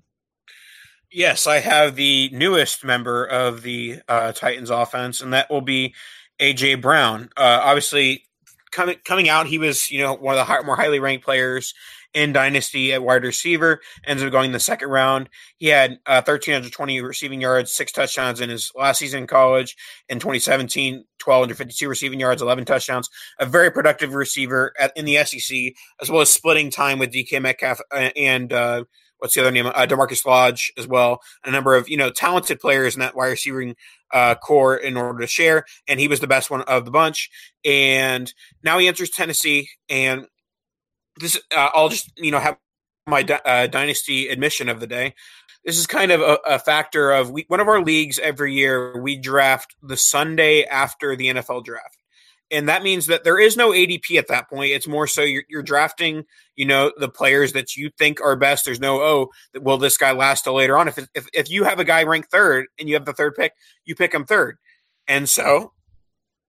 Yes, 1.11 1.47
I 1.47 1.59
have 1.59 1.95
the 1.95 2.29
newest 2.33 2.83
member 2.83 3.25
of 3.25 3.61
the 3.61 3.99
uh, 4.09 4.33
Titans 4.33 4.69
offense, 4.69 5.21
and 5.21 5.33
that 5.33 5.49
will 5.49 5.61
be 5.61 5.95
AJ 6.39 6.81
Brown. 6.81 7.29
Uh, 7.37 7.61
obviously, 7.63 8.25
coming 8.71 8.97
coming 9.05 9.29
out, 9.29 9.47
he 9.47 9.57
was 9.57 9.89
you 9.89 10.01
know 10.01 10.13
one 10.13 10.35
of 10.35 10.37
the 10.37 10.43
high, 10.43 10.61
more 10.61 10.75
highly 10.75 10.99
ranked 10.99 11.23
players 11.23 11.73
in 12.13 12.33
Dynasty 12.33 12.91
at 12.93 13.03
wide 13.03 13.23
receiver. 13.23 13.79
Ends 14.05 14.21
up 14.21 14.31
going 14.31 14.47
in 14.47 14.51
the 14.51 14.59
second 14.59 14.89
round. 14.89 15.29
He 15.57 15.67
had 15.67 15.93
uh, 16.05 16.21
1,320 16.25 17.01
receiving 17.01 17.39
yards, 17.39 17.71
six 17.71 17.93
touchdowns 17.93 18.41
in 18.41 18.49
his 18.49 18.71
last 18.75 18.97
season 18.99 19.21
in 19.21 19.27
college. 19.27 19.77
In 20.09 20.19
2017, 20.19 21.05
1,252 21.23 21.87
receiving 21.87 22.19
yards, 22.19 22.41
11 22.41 22.65
touchdowns. 22.65 23.09
A 23.39 23.45
very 23.45 23.71
productive 23.71 24.13
receiver 24.13 24.73
at, 24.79 24.91
in 24.97 25.05
the 25.05 25.23
SEC, 25.23 25.73
as 26.01 26.09
well 26.09 26.21
as 26.21 26.29
splitting 26.29 26.69
time 26.69 26.99
with 26.99 27.13
DK 27.13 27.41
Metcalf 27.41 27.79
uh, 27.91 28.09
and 28.15 28.51
uh, 28.51 28.83
what's 29.19 29.34
the 29.34 29.41
other 29.41 29.51
name? 29.51 29.67
Uh, 29.67 29.86
DaMarkus 29.88 30.25
Lodge 30.25 30.71
as 30.77 30.88
well. 30.88 31.21
A 31.43 31.51
number 31.51 31.75
of 31.75 31.89
you 31.89 31.97
know 31.97 32.10
talented 32.10 32.60
players 32.60 32.95
in 32.95 32.99
that 33.01 33.15
wide 33.15 33.27
receiving 33.27 33.75
uh, 34.13 34.36
core 34.36 34.75
in 34.75 34.97
order 34.97 35.19
to 35.19 35.27
share, 35.27 35.65
and 35.88 35.99
he 35.99 36.08
was 36.08 36.19
the 36.19 36.27
best 36.27 36.49
one 36.49 36.62
of 36.62 36.86
the 36.86 36.91
bunch. 36.91 37.30
And 37.65 38.34
now 38.63 38.77
he 38.77 38.88
enters 38.88 39.10
Tennessee, 39.10 39.69
and 39.89 40.27
this 41.19 41.39
uh, 41.56 41.69
I'll 41.73 41.89
just 41.89 42.12
you 42.17 42.32
know 42.32 42.39
have 42.39 42.58
my 43.08 43.23
uh, 43.45 43.67
dynasty 43.67 44.27
admission 44.27 44.69
of 44.69 44.80
the 44.80 44.88
day. 44.88 45.13
This 45.65 45.77
is 45.77 45.88
kind 45.88 46.12
of 46.12 46.21
a, 46.21 46.38
a 46.45 46.60
factor 46.60 47.12
of 47.12 47.32
we, 47.32 47.45
one 47.47 47.60
of 47.60 47.67
our 47.67 47.82
leagues 47.82 48.19
every 48.19 48.53
year. 48.53 49.01
We 49.01 49.17
draft 49.17 49.75
the 49.82 49.97
Sunday 49.97 50.63
after 50.63 51.15
the 51.15 51.27
NFL 51.27 51.65
draft, 51.65 51.96
and 52.49 52.69
that 52.69 52.83
means 52.83 53.07
that 53.07 53.23
there 53.23 53.39
is 53.39 53.57
no 53.57 53.71
ADP 53.71 54.17
at 54.17 54.27
that 54.27 54.49
point. 54.49 54.71
It's 54.71 54.88
more 54.88 55.07
so 55.07 55.21
you're, 55.21 55.43
you're 55.49 55.63
drafting, 55.63 56.23
you 56.55 56.65
know, 56.65 56.91
the 56.97 57.10
players 57.10 57.53
that 57.53 57.75
you 57.75 57.89
think 57.97 58.21
are 58.21 58.36
best. 58.36 58.65
There's 58.65 58.79
no 58.79 59.01
oh, 59.01 59.29
will 59.55 59.77
this 59.77 59.97
guy 59.97 60.12
last 60.12 60.43
till 60.43 60.55
later 60.55 60.77
on? 60.77 60.88
If 60.88 60.97
if 61.13 61.27
if 61.33 61.49
you 61.49 61.65
have 61.65 61.79
a 61.79 61.86
guy 61.86 62.03
ranked 62.03 62.31
third 62.31 62.67
and 62.79 62.88
you 62.88 62.95
have 62.95 63.05
the 63.05 63.13
third 63.13 63.36
pick, 63.36 63.53
you 63.86 63.95
pick 63.95 64.13
him 64.13 64.25
third, 64.25 64.57
and 65.07 65.27
so 65.27 65.73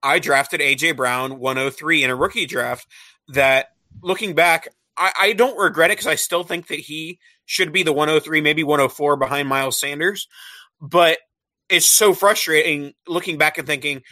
I 0.02 0.18
drafted 0.18 0.60
AJ 0.60 0.96
Brown 0.96 1.38
103 1.38 2.04
in 2.04 2.10
a 2.10 2.16
rookie 2.16 2.46
draft 2.46 2.86
that 3.28 3.68
looking 4.02 4.34
back, 4.34 4.68
I, 4.96 5.12
I 5.20 5.32
don't 5.32 5.58
regret 5.58 5.90
it 5.90 5.98
because 5.98 6.06
I 6.06 6.14
still 6.14 6.44
think 6.44 6.68
that 6.68 6.78
he 6.78 7.18
should 7.46 7.72
be 7.72 7.82
the 7.82 7.92
103, 7.92 8.40
maybe 8.40 8.62
104 8.62 9.16
behind 9.16 9.48
Miles 9.48 9.78
Sanders. 9.78 10.28
But 10.80 11.18
it's 11.68 11.86
so 11.86 12.14
frustrating 12.14 12.94
looking 13.06 13.38
back 13.38 13.58
and 13.58 13.66
thinking, 13.66 14.02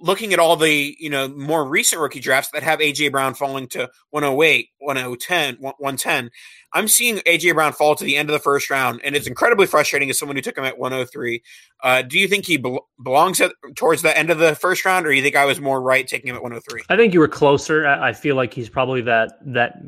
looking 0.00 0.32
at 0.32 0.38
all 0.38 0.56
the 0.56 0.96
you 0.98 1.10
know 1.10 1.28
more 1.28 1.64
recent 1.64 2.00
rookie 2.00 2.20
drafts 2.20 2.50
that 2.52 2.62
have 2.62 2.78
AJ 2.78 3.10
Brown 3.10 3.34
falling 3.34 3.68
to 3.68 3.90
108, 4.10 4.68
110, 4.78 5.56
110. 5.56 6.30
I'm 6.72 6.88
seeing 6.88 7.16
AJ 7.18 7.54
Brown 7.54 7.72
fall 7.72 7.94
to 7.96 8.04
the 8.04 8.16
end 8.16 8.28
of 8.28 8.32
the 8.32 8.38
first 8.38 8.70
round, 8.70 9.00
and 9.04 9.16
it's 9.16 9.26
incredibly 9.26 9.66
frustrating 9.66 10.10
as 10.10 10.18
someone 10.18 10.36
who 10.36 10.42
took 10.42 10.58
him 10.58 10.64
at 10.64 10.78
103. 10.78 11.42
Uh, 11.82 12.02
do 12.02 12.18
you 12.18 12.28
think 12.28 12.44
he 12.44 12.58
be- 12.58 12.78
belongs 13.02 13.40
at, 13.40 13.52
towards 13.74 14.02
the 14.02 14.16
end 14.16 14.30
of 14.30 14.38
the 14.38 14.54
first 14.54 14.84
round, 14.84 15.06
or 15.06 15.10
do 15.10 15.16
you 15.16 15.22
think 15.22 15.36
I 15.36 15.46
was 15.46 15.60
more 15.60 15.80
right 15.80 16.06
taking 16.06 16.28
him 16.28 16.36
at 16.36 16.42
103? 16.42 16.82
I 16.88 16.96
think 16.96 17.14
you 17.14 17.20
were 17.20 17.28
closer. 17.28 17.86
I 17.86 18.12
feel 18.12 18.36
like 18.36 18.52
he's 18.52 18.68
probably 18.68 19.00
that 19.02 19.32
that 19.46 19.80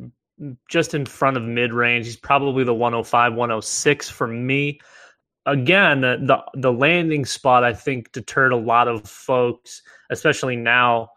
just 0.68 0.94
in 0.94 1.04
front 1.04 1.36
of 1.36 1.42
mid 1.42 1.72
range. 1.72 2.06
He's 2.06 2.16
probably 2.16 2.64
the 2.64 2.74
105, 2.74 3.34
106 3.34 4.08
for 4.08 4.26
me. 4.26 4.80
Again, 5.46 6.02
the 6.02 6.44
the 6.54 6.72
landing 6.72 7.24
spot 7.24 7.64
I 7.64 7.72
think 7.72 8.12
deterred 8.12 8.52
a 8.52 8.56
lot 8.56 8.88
of 8.88 9.08
folks, 9.08 9.82
especially 10.10 10.56
now 10.56 11.10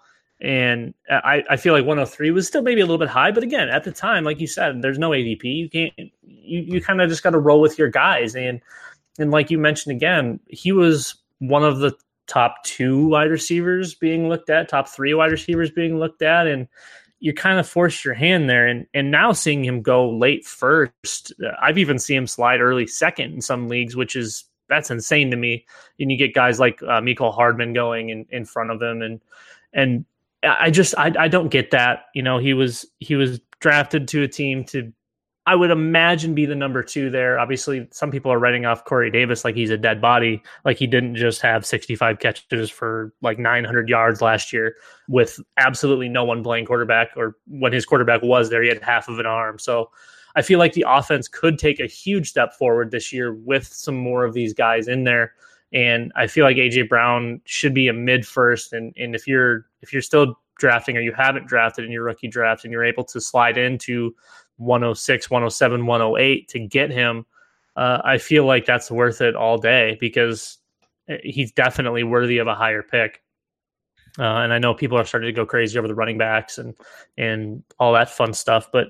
and 0.44 0.94
I, 1.10 1.42
I 1.50 1.56
feel 1.56 1.74
like 1.74 1.86
103 1.86 2.32
was 2.32 2.46
still 2.46 2.62
maybe 2.62 2.82
a 2.82 2.84
little 2.84 2.98
bit 2.98 3.08
high, 3.08 3.32
but 3.32 3.44
again, 3.44 3.70
at 3.70 3.86
the 3.86 3.94
time, 3.94 4.26
like 4.26 4.42
you 4.42 4.48
said, 4.48 4.82
there's 4.82 5.00
no 5.00 5.12
ADP. 5.12 5.44
You 5.44 5.70
can't 5.70 5.94
you, 6.22 6.60
you 6.60 6.82
kind 6.82 7.02
of 7.02 7.10
just 7.10 7.24
got 7.24 7.30
to 7.30 7.40
roll 7.40 7.62
with 7.62 7.80
your 7.80 7.90
guys. 7.90 8.36
And 8.36 8.62
and 9.18 9.32
like 9.32 9.50
you 9.50 9.58
mentioned 9.58 9.96
again, 9.96 10.42
he 10.50 10.74
was 10.74 11.16
one 11.40 11.64
of 11.64 11.80
the 11.80 11.94
top 12.28 12.62
two 12.64 13.08
wide 13.08 13.32
receivers 13.32 13.96
being 13.96 14.28
looked 14.28 14.50
at, 14.50 14.68
top 14.68 14.90
three 14.90 15.14
wide 15.14 15.32
receivers 15.32 15.72
being 15.72 15.98
looked 15.98 16.22
at, 16.22 16.46
and 16.46 16.68
you 17.24 17.34
kind 17.34 17.58
of 17.58 17.66
forced 17.66 18.04
your 18.04 18.14
hand 18.14 18.50
there. 18.50 18.68
And 18.68 18.86
and 18.94 19.10
now 19.10 19.32
seeing 19.32 19.64
him 19.64 19.82
go 19.82 20.10
late 20.10 20.46
first, 20.46 21.32
I've 21.62 21.78
even 21.78 21.98
seen 21.98 22.18
him 22.18 22.28
slide 22.28 22.60
early 22.60 22.86
second 22.86 23.34
in 23.34 23.40
some 23.40 23.70
leagues, 23.70 23.96
which 23.96 24.18
is 24.18 24.44
that's 24.68 24.92
insane 24.92 25.32
to 25.32 25.38
me. 25.38 25.66
And 26.02 26.12
you 26.12 26.18
get 26.18 26.34
guys 26.34 26.60
like 26.60 26.84
uh, 26.84 27.00
Mecole 27.00 27.34
Hardman 27.34 27.72
going 27.72 28.10
in, 28.10 28.26
in 28.30 28.44
front 28.44 28.72
of 28.72 28.82
him, 28.82 29.02
and 29.02 29.22
and 29.72 30.04
I 30.44 30.70
just 30.70 30.96
I, 30.98 31.14
I 31.18 31.30
don't 31.30 31.48
get 31.48 31.72
that. 31.72 32.08
You 32.14 32.24
know, 32.24 32.40
he 32.40 32.54
was 32.54 32.86
he 33.00 33.16
was 33.16 33.40
drafted 33.62 34.10
to 34.10 34.24
a 34.24 34.28
team 34.28 34.66
to 34.66 34.92
I 35.46 35.56
would 35.56 35.72
imagine 35.72 36.34
be 36.34 36.46
the 36.46 36.56
number 36.56 36.82
two 36.82 37.10
there. 37.10 37.38
Obviously, 37.38 37.88
some 37.92 38.12
people 38.12 38.32
are 38.32 38.40
writing 38.40 38.66
off 38.66 38.86
Corey 38.86 39.12
Davis 39.12 39.44
like 39.44 39.56
he's 39.56 39.70
a 39.70 39.78
dead 39.78 40.00
body, 40.00 40.42
like 40.64 40.78
he 40.78 40.88
didn't 40.88 41.16
just 41.16 41.42
have 41.42 41.66
65 41.66 42.20
catches 42.20 42.70
for 42.70 43.14
like 43.22 43.38
900 43.38 43.90
yards 43.90 44.22
last 44.22 44.54
year 44.54 44.78
with 45.10 45.40
absolutely 45.58 46.08
no 46.08 46.24
one 46.24 46.44
playing 46.44 46.66
quarterback, 46.66 47.10
or 47.18 47.36
when 47.48 47.74
his 47.74 47.86
quarterback 47.86 48.22
was 48.22 48.50
there, 48.50 48.64
he 48.64 48.70
had 48.70 48.82
half 48.82 49.10
of 49.10 49.20
an 49.20 49.26
arm. 49.26 49.60
So 49.60 49.92
I 50.36 50.42
feel 50.42 50.60
like 50.60 50.74
the 50.74 50.86
offense 50.88 51.28
could 51.28 51.60
take 51.60 51.82
a 51.82 51.88
huge 51.88 52.30
step 52.30 52.54
forward 52.54 52.92
this 52.92 53.12
year 53.12 53.34
with 53.34 53.68
some 53.68 53.96
more 53.96 54.24
of 54.24 54.34
these 54.34 54.54
guys 54.54 54.88
in 54.88 55.04
there. 55.04 55.34
And 55.74 56.12
I 56.16 56.28
feel 56.28 56.46
like 56.46 56.58
AJ 56.58 56.88
Brown 56.88 57.42
should 57.44 57.74
be 57.74 57.90
a 57.90 57.94
mid 57.94 58.26
first. 58.26 58.72
And 58.72 58.94
and 58.96 59.14
if 59.14 59.28
you're 59.28 59.66
if 59.82 59.92
you're 59.92 60.02
still 60.02 60.40
drafting 60.58 60.96
or 60.96 61.02
you 61.02 61.12
haven't 61.12 61.48
drafted 61.48 61.84
in 61.84 61.92
your 61.92 62.04
rookie 62.04 62.28
draft 62.28 62.64
and 62.64 62.72
you're 62.72 62.86
able 62.86 63.04
to 63.04 63.20
slide 63.20 63.58
into 63.58 64.16
106, 64.58 65.30
107, 65.30 65.86
108 65.86 66.48
to 66.50 66.60
get 66.60 66.92
him, 66.92 67.26
uh, 67.76 68.02
I 68.04 68.18
feel 68.18 68.46
like 68.46 68.66
that's 68.66 68.92
worth 68.92 69.22
it 69.22 69.36
all 69.36 69.58
day 69.58 69.98
because 70.00 70.58
eh, 71.10 71.18
he's 71.24 71.52
definitely 71.52 72.04
worthy 72.04 72.38
of 72.38 72.48
a 72.48 72.56
higher 72.56 72.84
pick. 72.84 73.22
Uh, 74.20 74.24
and 74.24 74.54
I 74.54 74.60
know 74.60 74.76
people 74.76 74.98
are 74.98 75.06
starting 75.06 75.28
to 75.28 75.34
go 75.34 75.46
crazy 75.46 75.78
over 75.80 75.88
the 75.88 75.96
running 75.96 76.20
backs 76.20 76.60
and 76.60 76.76
and 77.18 77.64
all 77.80 77.94
that 77.94 78.12
fun 78.12 78.34
stuff, 78.34 78.70
but 78.72 78.90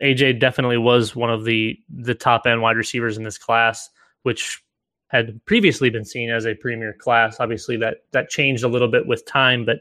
AJ 0.00 0.38
definitely 0.38 0.78
was 0.78 1.16
one 1.16 1.30
of 1.30 1.44
the 1.44 1.78
the 1.88 2.14
top 2.14 2.46
end 2.46 2.62
wide 2.62 2.76
receivers 2.76 3.16
in 3.16 3.24
this 3.24 3.38
class, 3.38 3.90
which 4.22 4.62
had 5.08 5.44
previously 5.46 5.90
been 5.90 6.04
seen 6.04 6.30
as 6.30 6.46
a 6.46 6.54
premier 6.54 6.92
class. 6.92 7.40
Obviously, 7.40 7.76
that 7.78 7.98
that 8.12 8.28
changed 8.28 8.62
a 8.62 8.68
little 8.68 8.88
bit 8.88 9.06
with 9.06 9.26
time, 9.26 9.64
but 9.64 9.78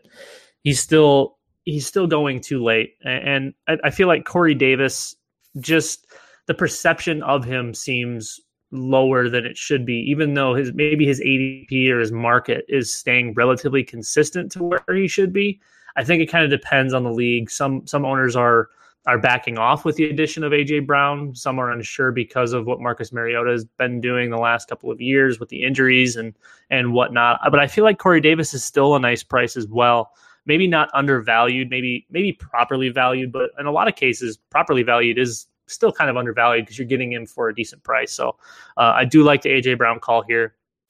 he's 0.64 0.80
still 0.80 1.38
he's 1.66 1.86
still 1.86 2.08
going 2.08 2.42
too 2.42 2.64
late. 2.64 2.96
And 3.04 3.54
I, 3.68 3.90
feel 3.90 4.08
like 4.08 4.26
Corey 4.26 4.56
Davis 4.56 5.16
just 5.60 6.08
the 6.48 6.54
perception 6.54 7.22
of 7.24 7.44
him 7.44 7.74
seems 7.74 8.40
lower 8.72 9.30
than 9.30 9.46
it 9.46 9.58
should 9.58 9.86
be, 9.86 9.96
even 10.10 10.34
though 10.34 10.56
his 10.56 10.74
maybe 10.74 11.06
his 11.06 11.22
ADP 11.22 11.90
or 11.90 12.00
his 12.00 12.12
market 12.12 12.66
is 12.68 12.94
staying 12.94 13.34
relatively 13.34 13.84
consistent 13.84 14.52
to 14.54 14.64
where 14.64 14.84
he 14.96 15.08
should 15.08 15.34
be. 15.34 15.60
I 15.98 16.04
think 16.04 16.24
it 16.24 16.28
kind 16.28 16.46
of 16.46 16.50
depends 16.50 16.94
on 16.94 17.04
the 17.04 17.12
league. 17.12 17.52
Some 17.52 17.86
some 17.86 18.06
owners 18.06 18.36
are 18.36 18.70
are 19.08 19.18
backing 19.18 19.58
off 19.58 19.84
with 19.84 19.96
the 19.96 20.06
addition 20.06 20.44
of 20.44 20.52
AJ 20.52 20.86
Brown. 20.86 21.34
Some 21.34 21.60
are 21.60 21.72
unsure 21.72 22.12
because 22.12 22.54
of 22.54 22.68
what 22.68 22.80
Marcus 22.80 23.12
Mariota 23.12 23.52
has 23.52 23.66
been 23.66 24.00
doing 24.00 24.30
the 24.30 24.38
last 24.38 24.68
couple 24.68 24.92
of 24.92 25.02
years 25.02 25.40
with 25.40 25.50
the 25.50 25.64
injuries 25.64 26.16
and 26.16 26.34
and 26.70 26.94
whatnot. 26.94 27.40
But 27.50 27.60
I 27.60 27.68
feel 27.68 27.84
like 27.84 27.98
Corey 27.98 28.22
Davis 28.22 28.54
is 28.54 28.64
still 28.64 28.96
a 28.96 29.00
nice 29.00 29.24
price 29.24 29.58
as 29.58 29.68
well. 29.68 30.12
Maybe 30.46 30.68
not 30.68 30.90
undervalued, 30.94 31.70
maybe 31.70 32.06
maybe 32.10 32.34
properly 32.34 32.90
valued, 32.90 33.32
but 33.32 33.52
in 33.60 33.66
a 33.68 33.72
lot 33.72 33.88
of 33.88 33.96
cases, 33.96 34.38
properly 34.38 34.84
valued 34.84 35.18
is 35.20 35.48
still 35.68 35.92
kind 35.92 36.10
of 36.10 36.18
undervalued 36.18 36.66
because 36.66 36.78
you're 36.78 36.88
getting 36.88 37.12
him 37.12 37.26
for 37.26 37.50
a 37.50 37.56
decent 37.56 37.84
price. 37.84 38.12
So 38.12 38.36
uh, 38.78 38.94
I 38.96 39.06
do 39.06 39.24
like 39.24 39.44
the 39.44 39.50
AJ 39.50 39.78
Brown 39.78 40.00
call 40.00 40.24
here. 40.24 40.56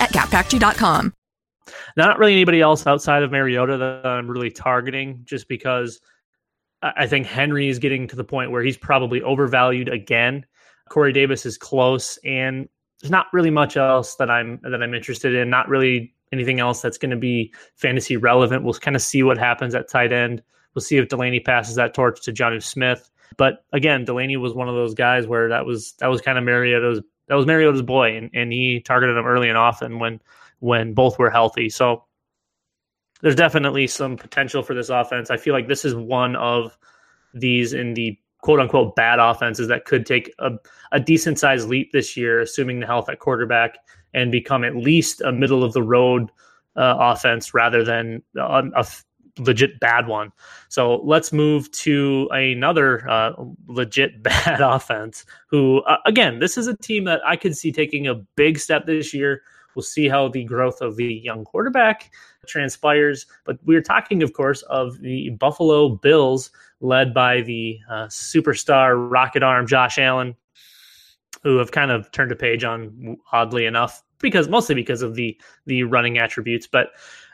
at 0.00 0.12
gapfactory.com. 0.12 1.12
Not 1.96 2.18
really 2.18 2.32
anybody 2.32 2.60
else 2.60 2.86
outside 2.86 3.22
of 3.22 3.30
Mariota 3.30 3.76
that 3.78 4.06
I'm 4.06 4.30
really 4.30 4.50
targeting 4.50 5.22
just 5.24 5.48
because 5.48 6.00
I 6.82 7.06
think 7.06 7.26
Henry 7.26 7.68
is 7.68 7.78
getting 7.78 8.06
to 8.08 8.16
the 8.16 8.24
point 8.24 8.50
where 8.50 8.62
he's 8.62 8.76
probably 8.76 9.22
overvalued 9.22 9.88
again. 9.88 10.44
Corey 10.88 11.12
Davis 11.12 11.46
is 11.46 11.58
close, 11.58 12.18
and 12.18 12.68
there's 13.00 13.10
not 13.10 13.26
really 13.32 13.50
much 13.50 13.76
else 13.76 14.14
that 14.16 14.30
I'm 14.30 14.60
that 14.62 14.82
I'm 14.82 14.94
interested 14.94 15.34
in. 15.34 15.50
Not 15.50 15.68
really 15.68 16.14
anything 16.32 16.60
else 16.60 16.80
that's 16.80 16.98
going 16.98 17.10
to 17.10 17.16
be 17.16 17.52
fantasy 17.76 18.16
relevant. 18.16 18.62
We'll 18.62 18.74
kind 18.74 18.96
of 18.96 19.02
see 19.02 19.22
what 19.22 19.38
happens 19.38 19.74
at 19.74 19.88
tight 19.88 20.12
end. 20.12 20.42
We'll 20.74 20.82
see 20.82 20.98
if 20.98 21.08
Delanie 21.08 21.44
passes 21.44 21.74
that 21.76 21.94
torch 21.94 22.22
to 22.22 22.32
Jonnu 22.32 22.62
Smith. 22.62 23.10
But 23.38 23.64
again, 23.72 24.06
Delanie 24.06 24.38
was 24.38 24.54
one 24.54 24.68
of 24.68 24.74
those 24.74 24.94
guys 24.94 25.26
where 25.26 25.48
that 25.48 25.66
was 25.66 25.94
that 25.98 26.08
was 26.08 26.20
kind 26.20 26.38
of 26.38 26.44
Mariota's 26.44 27.00
that 27.28 27.34
was 27.34 27.46
Mariota's 27.46 27.82
boy, 27.82 28.16
and, 28.16 28.30
and 28.34 28.52
he 28.52 28.80
targeted 28.80 29.16
him 29.16 29.26
early 29.26 29.48
and 29.48 29.58
often 29.58 29.98
when 29.98 30.20
when 30.60 30.94
both 30.94 31.18
were 31.18 31.30
healthy. 31.30 31.68
So 31.68 32.04
there's 33.20 33.36
definitely 33.36 33.86
some 33.86 34.16
potential 34.16 34.62
for 34.62 34.74
this 34.74 34.88
offense. 34.88 35.30
I 35.30 35.36
feel 35.36 35.54
like 35.54 35.68
this 35.68 35.84
is 35.84 35.94
one 35.94 36.36
of 36.36 36.76
these 37.34 37.72
in 37.72 37.94
the 37.94 38.18
quote 38.42 38.60
unquote 38.60 38.94
bad 38.96 39.18
offenses 39.18 39.68
that 39.68 39.84
could 39.84 40.06
take 40.06 40.32
a, 40.38 40.52
a 40.92 41.00
decent 41.00 41.38
sized 41.38 41.68
leap 41.68 41.92
this 41.92 42.16
year, 42.16 42.40
assuming 42.40 42.80
the 42.80 42.86
health 42.86 43.08
at 43.08 43.18
quarterback 43.18 43.78
and 44.14 44.30
become 44.30 44.64
at 44.64 44.76
least 44.76 45.20
a 45.20 45.32
middle 45.32 45.64
of 45.64 45.72
the 45.72 45.82
road 45.82 46.30
uh, 46.76 46.96
offense 46.98 47.54
rather 47.54 47.82
than 47.82 48.22
a, 48.36 48.62
a, 48.76 48.86
legit 49.38 49.78
bad 49.80 50.06
one. 50.06 50.32
So 50.68 50.96
let's 51.04 51.32
move 51.32 51.70
to 51.72 52.28
another 52.32 53.08
uh, 53.08 53.32
legit 53.66 54.22
bad 54.22 54.60
offense. 54.60 55.24
Who, 55.48 55.80
uh, 55.82 55.98
again, 56.06 56.38
this 56.38 56.56
is 56.56 56.66
a 56.66 56.76
team 56.76 57.04
that 57.04 57.20
I 57.24 57.36
could 57.36 57.56
see 57.56 57.72
taking 57.72 58.06
a 58.06 58.14
big 58.14 58.58
step 58.58 58.86
this 58.86 59.12
year. 59.12 59.42
We'll 59.74 59.82
see 59.82 60.08
how 60.08 60.28
the 60.28 60.44
growth 60.44 60.80
of 60.80 60.96
the 60.96 61.14
young 61.14 61.44
quarterback 61.44 62.10
transpires. 62.46 63.26
But 63.44 63.58
we're 63.64 63.82
talking, 63.82 64.22
of 64.22 64.32
course, 64.32 64.62
of 64.62 64.98
the 65.00 65.30
Buffalo 65.30 65.90
Bills, 65.90 66.50
led 66.80 67.12
by 67.12 67.42
the 67.42 67.78
uh, 67.90 68.06
superstar 68.06 69.10
rocket 69.10 69.42
arm 69.42 69.66
Josh 69.66 69.98
Allen, 69.98 70.34
who 71.42 71.58
have 71.58 71.72
kind 71.72 71.90
of 71.90 72.10
turned 72.12 72.32
a 72.32 72.36
page 72.36 72.64
on, 72.64 73.18
oddly 73.32 73.66
enough, 73.66 74.02
because 74.18 74.48
mostly 74.48 74.74
because 74.74 75.02
of 75.02 75.14
the 75.14 75.38
the 75.66 75.82
running 75.82 76.16
attributes. 76.16 76.66
But 76.66 76.88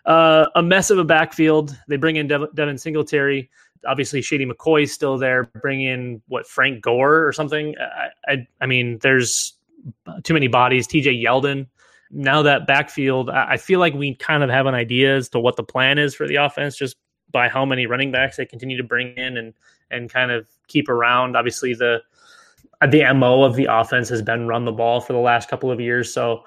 uh, 0.04 0.46
a 0.54 0.62
mess 0.62 0.90
of 0.90 0.98
a 0.98 1.04
backfield. 1.04 1.76
They 1.88 1.96
bring 1.96 2.16
in 2.16 2.26
Dev- 2.28 2.54
Devin 2.54 2.78
Singletary. 2.78 3.50
Obviously, 3.86 4.22
Shady 4.22 4.46
McCoy 4.46 4.84
is 4.84 4.92
still 4.92 5.18
there. 5.18 5.44
Bring 5.44 5.82
in 5.82 6.22
what 6.28 6.46
Frank 6.46 6.82
Gore 6.82 7.26
or 7.26 7.32
something. 7.32 7.74
I, 7.78 8.32
I, 8.32 8.46
I 8.60 8.66
mean, 8.66 8.98
there's 9.02 9.54
too 10.22 10.34
many 10.34 10.48
bodies. 10.48 10.86
T.J. 10.86 11.22
Yeldon. 11.22 11.66
Now 12.10 12.42
that 12.42 12.66
backfield, 12.66 13.30
I, 13.30 13.52
I 13.52 13.56
feel 13.56 13.80
like 13.80 13.94
we 13.94 14.14
kind 14.14 14.42
of 14.42 14.50
have 14.50 14.66
an 14.66 14.74
idea 14.74 15.16
as 15.16 15.28
to 15.30 15.40
what 15.40 15.56
the 15.56 15.64
plan 15.64 15.98
is 15.98 16.14
for 16.14 16.28
the 16.28 16.36
offense, 16.36 16.76
just 16.76 16.96
by 17.30 17.48
how 17.48 17.64
many 17.64 17.86
running 17.86 18.12
backs 18.12 18.36
they 18.36 18.44
continue 18.44 18.76
to 18.76 18.84
bring 18.84 19.14
in 19.16 19.36
and 19.36 19.54
and 19.90 20.10
kind 20.10 20.30
of 20.30 20.46
keep 20.68 20.88
around. 20.88 21.36
Obviously, 21.36 21.74
the 21.74 22.02
the 22.88 23.12
mo 23.14 23.42
of 23.42 23.56
the 23.56 23.66
offense 23.70 24.08
has 24.08 24.22
been 24.22 24.46
run 24.46 24.64
the 24.64 24.72
ball 24.72 25.00
for 25.00 25.12
the 25.12 25.18
last 25.18 25.48
couple 25.48 25.70
of 25.70 25.80
years, 25.80 26.12
so 26.12 26.44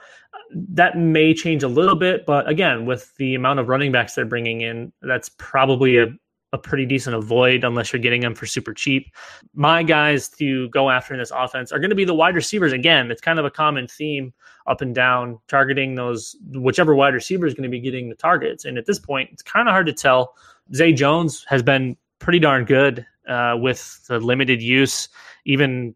that 0.52 0.98
may 0.98 1.34
change 1.34 1.64
a 1.64 1.68
little 1.68 1.96
bit, 1.96 2.26
but 2.26 2.48
again, 2.50 2.86
with 2.86 3.16
the 3.18 3.36
amount 3.36 3.60
of 3.60 3.68
running 3.68 3.92
backs 3.92 4.16
they're 4.16 4.26
bringing 4.26 4.62
in, 4.62 4.92
that's 5.02 5.30
probably 5.38 5.98
a, 5.98 6.08
a 6.54 6.58
pretty 6.58 6.86
decent 6.86 7.16
avoid 7.16 7.64
unless 7.64 7.92
you're 7.92 8.02
getting 8.02 8.22
them 8.22 8.36
for 8.36 8.46
super 8.46 8.74
cheap. 8.74 9.14
My 9.54 9.84
guys 9.84 10.30
to 10.30 10.70
go 10.70 10.90
after 10.90 11.14
in 11.14 11.20
this 11.20 11.32
offense 11.36 11.72
are 11.72 11.80
going 11.80 11.90
to 11.90 11.96
be 11.96 12.06
the 12.06 12.14
wide 12.14 12.36
receivers. 12.36 12.72
Again, 12.72 13.12
it's 13.12 13.22
kind 13.22 13.40
of 13.40 13.46
a 13.46 13.52
common 13.52 13.88
theme 13.88 14.34
up 14.68 14.82
and 14.82 14.96
down, 14.96 15.40
targeting 15.48 15.96
those, 15.96 16.36
whichever 16.54 16.96
wide 16.96 17.14
receiver 17.14 17.46
is 17.46 17.54
going 17.54 17.64
to 17.64 17.70
be 17.70 17.80
getting 17.80 18.10
the 18.10 18.16
targets. 18.16 18.66
And 18.66 18.78
at 18.78 18.86
this 18.86 19.00
point, 19.00 19.30
it's 19.34 19.44
kind 19.44 19.68
of 19.68 19.74
hard 19.74 19.86
to 19.88 19.94
tell. 19.94 20.36
Zay 20.74 20.94
Jones 20.94 21.46
has 21.48 21.62
been 21.62 21.98
pretty 22.20 22.40
darn 22.40 22.66
good 22.66 23.06
uh, 23.28 23.56
with 23.60 24.06
the 24.08 24.20
limited 24.20 24.62
use. 24.62 25.10
Even, 25.46 25.94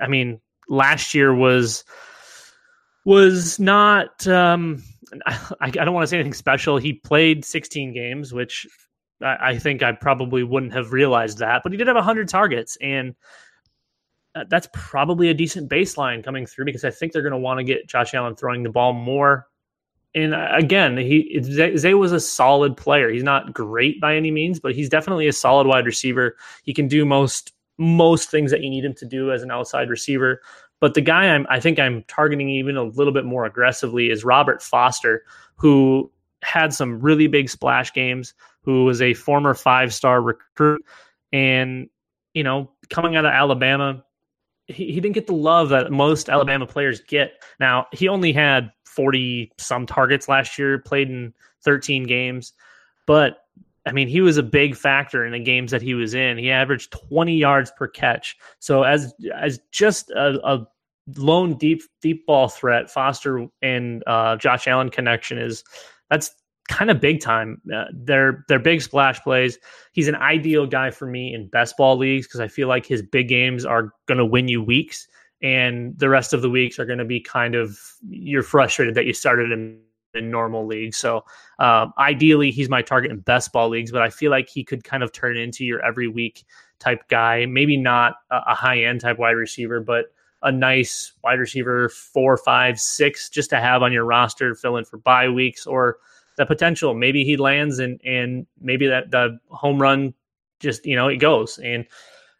I 0.00 0.08
mean, 0.08 0.40
last 0.68 1.14
year 1.14 1.34
was 1.34 1.84
was 3.06 3.58
not. 3.58 4.26
Um, 4.26 4.82
I, 5.26 5.38
I 5.60 5.70
don't 5.70 5.94
want 5.94 6.02
to 6.02 6.08
say 6.08 6.18
anything 6.18 6.34
special. 6.34 6.76
He 6.76 6.92
played 6.92 7.44
16 7.44 7.94
games, 7.94 8.34
which 8.34 8.66
I, 9.22 9.36
I 9.40 9.58
think 9.58 9.82
I 9.82 9.92
probably 9.92 10.42
wouldn't 10.42 10.74
have 10.74 10.92
realized 10.92 11.38
that, 11.38 11.62
but 11.62 11.72
he 11.72 11.78
did 11.78 11.86
have 11.86 11.96
100 11.96 12.28
targets, 12.28 12.76
and 12.82 13.14
that's 14.48 14.68
probably 14.72 15.28
a 15.30 15.34
decent 15.34 15.70
baseline 15.70 16.22
coming 16.22 16.46
through 16.46 16.66
because 16.66 16.84
I 16.84 16.90
think 16.90 17.12
they're 17.12 17.22
going 17.22 17.32
to 17.32 17.38
want 17.38 17.58
to 17.58 17.64
get 17.64 17.88
Josh 17.88 18.14
Allen 18.14 18.36
throwing 18.36 18.62
the 18.62 18.70
ball 18.70 18.92
more. 18.92 19.46
And 20.14 20.34
uh, 20.34 20.48
again, 20.52 20.96
he 20.96 21.40
Zay 21.42 21.94
was 21.94 22.12
a 22.12 22.20
solid 22.20 22.76
player. 22.76 23.10
He's 23.10 23.22
not 23.22 23.52
great 23.52 24.00
by 24.00 24.16
any 24.16 24.30
means, 24.30 24.60
but 24.60 24.74
he's 24.74 24.88
definitely 24.88 25.26
a 25.28 25.32
solid 25.32 25.66
wide 25.66 25.86
receiver. 25.86 26.36
He 26.64 26.74
can 26.74 26.88
do 26.88 27.04
most 27.04 27.52
most 27.78 28.30
things 28.30 28.50
that 28.50 28.62
you 28.62 28.70
need 28.70 28.84
him 28.84 28.94
to 28.94 29.04
do 29.04 29.30
as 29.30 29.42
an 29.42 29.50
outside 29.50 29.90
receiver. 29.90 30.40
But 30.80 30.94
the 30.94 31.00
guy 31.00 31.28
I'm, 31.28 31.46
I 31.48 31.60
think 31.60 31.78
I'm 31.78 32.02
targeting 32.04 32.48
even 32.50 32.76
a 32.76 32.84
little 32.84 33.12
bit 33.12 33.24
more 33.24 33.44
aggressively 33.44 34.10
is 34.10 34.24
Robert 34.24 34.62
Foster, 34.62 35.24
who 35.56 36.10
had 36.42 36.74
some 36.74 37.00
really 37.00 37.26
big 37.26 37.48
splash 37.48 37.92
games, 37.92 38.34
who 38.62 38.84
was 38.84 39.00
a 39.00 39.14
former 39.14 39.54
five 39.54 39.94
star 39.94 40.20
recruit. 40.20 40.84
And, 41.32 41.88
you 42.34 42.44
know, 42.44 42.70
coming 42.90 43.16
out 43.16 43.24
of 43.24 43.32
Alabama, 43.32 44.04
he, 44.66 44.92
he 44.92 45.00
didn't 45.00 45.14
get 45.14 45.26
the 45.26 45.34
love 45.34 45.70
that 45.70 45.90
most 45.90 46.28
Alabama 46.28 46.66
players 46.66 47.00
get. 47.00 47.42
Now, 47.58 47.86
he 47.92 48.08
only 48.08 48.32
had 48.32 48.70
40 48.84 49.52
some 49.58 49.86
targets 49.86 50.28
last 50.28 50.58
year, 50.58 50.78
played 50.78 51.08
in 51.08 51.32
13 51.64 52.04
games, 52.04 52.52
but 53.06 53.45
I 53.86 53.92
mean, 53.92 54.08
he 54.08 54.20
was 54.20 54.36
a 54.36 54.42
big 54.42 54.74
factor 54.74 55.24
in 55.24 55.32
the 55.32 55.38
games 55.38 55.70
that 55.70 55.80
he 55.80 55.94
was 55.94 56.12
in. 56.12 56.38
He 56.38 56.50
averaged 56.50 56.90
20 57.08 57.36
yards 57.36 57.70
per 57.76 57.86
catch. 57.86 58.36
So 58.58 58.82
as 58.82 59.14
as 59.34 59.60
just 59.70 60.10
a, 60.10 60.40
a 60.44 60.66
lone 61.16 61.56
deep 61.56 61.82
deep 62.02 62.26
ball 62.26 62.48
threat, 62.48 62.90
Foster 62.90 63.46
and 63.62 64.02
uh, 64.06 64.36
Josh 64.36 64.66
Allen 64.66 64.90
connection 64.90 65.38
is 65.38 65.62
that's 66.10 66.30
kind 66.68 66.90
of 66.90 67.00
big 67.00 67.20
time. 67.20 67.60
Uh, 67.72 67.84
they're 67.92 68.44
they're 68.48 68.58
big 68.58 68.82
splash 68.82 69.20
plays. 69.20 69.56
He's 69.92 70.08
an 70.08 70.16
ideal 70.16 70.66
guy 70.66 70.90
for 70.90 71.06
me 71.06 71.32
in 71.32 71.48
best 71.48 71.76
ball 71.76 71.96
leagues 71.96 72.26
because 72.26 72.40
I 72.40 72.48
feel 72.48 72.68
like 72.68 72.86
his 72.86 73.02
big 73.02 73.28
games 73.28 73.64
are 73.64 73.92
going 74.06 74.18
to 74.18 74.26
win 74.26 74.48
you 74.48 74.62
weeks, 74.62 75.06
and 75.42 75.96
the 75.96 76.08
rest 76.08 76.32
of 76.32 76.42
the 76.42 76.50
weeks 76.50 76.80
are 76.80 76.86
going 76.86 76.98
to 76.98 77.04
be 77.04 77.20
kind 77.20 77.54
of 77.54 77.78
you're 78.08 78.42
frustrated 78.42 78.96
that 78.96 79.06
you 79.06 79.12
started 79.12 79.52
him 79.52 79.80
in 80.16 80.30
normal 80.30 80.66
leagues. 80.66 80.96
So 80.96 81.24
um, 81.58 81.92
ideally, 81.98 82.50
he's 82.50 82.68
my 82.68 82.82
target 82.82 83.10
in 83.10 83.20
best 83.20 83.52
ball 83.52 83.68
leagues, 83.68 83.92
but 83.92 84.02
I 84.02 84.10
feel 84.10 84.30
like 84.30 84.48
he 84.48 84.64
could 84.64 84.84
kind 84.84 85.02
of 85.02 85.12
turn 85.12 85.36
into 85.36 85.64
your 85.64 85.84
every 85.84 86.08
week 86.08 86.44
type 86.78 87.08
guy. 87.08 87.46
Maybe 87.46 87.76
not 87.76 88.16
a, 88.30 88.54
high 88.54 88.82
end 88.82 89.00
type 89.00 89.18
wide 89.18 89.32
receiver, 89.32 89.80
but 89.80 90.06
a 90.42 90.52
nice 90.52 91.12
wide 91.24 91.38
receiver 91.38 91.88
four, 91.88 92.36
five, 92.36 92.78
six 92.78 93.28
just 93.28 93.50
to 93.50 93.60
have 93.60 93.82
on 93.82 93.92
your 93.92 94.04
roster, 94.04 94.50
to 94.50 94.54
fill 94.54 94.76
in 94.76 94.84
for 94.84 94.98
bye 94.98 95.28
weeks 95.28 95.66
or 95.66 95.98
the 96.36 96.46
potential. 96.46 96.94
Maybe 96.94 97.24
he 97.24 97.36
lands 97.36 97.78
and 97.78 98.00
and 98.04 98.46
maybe 98.60 98.86
that 98.86 99.10
the 99.10 99.38
home 99.48 99.80
run 99.80 100.14
just 100.60 100.86
you 100.86 100.96
know 100.96 101.08
it 101.08 101.16
goes 101.16 101.58
and 101.58 101.86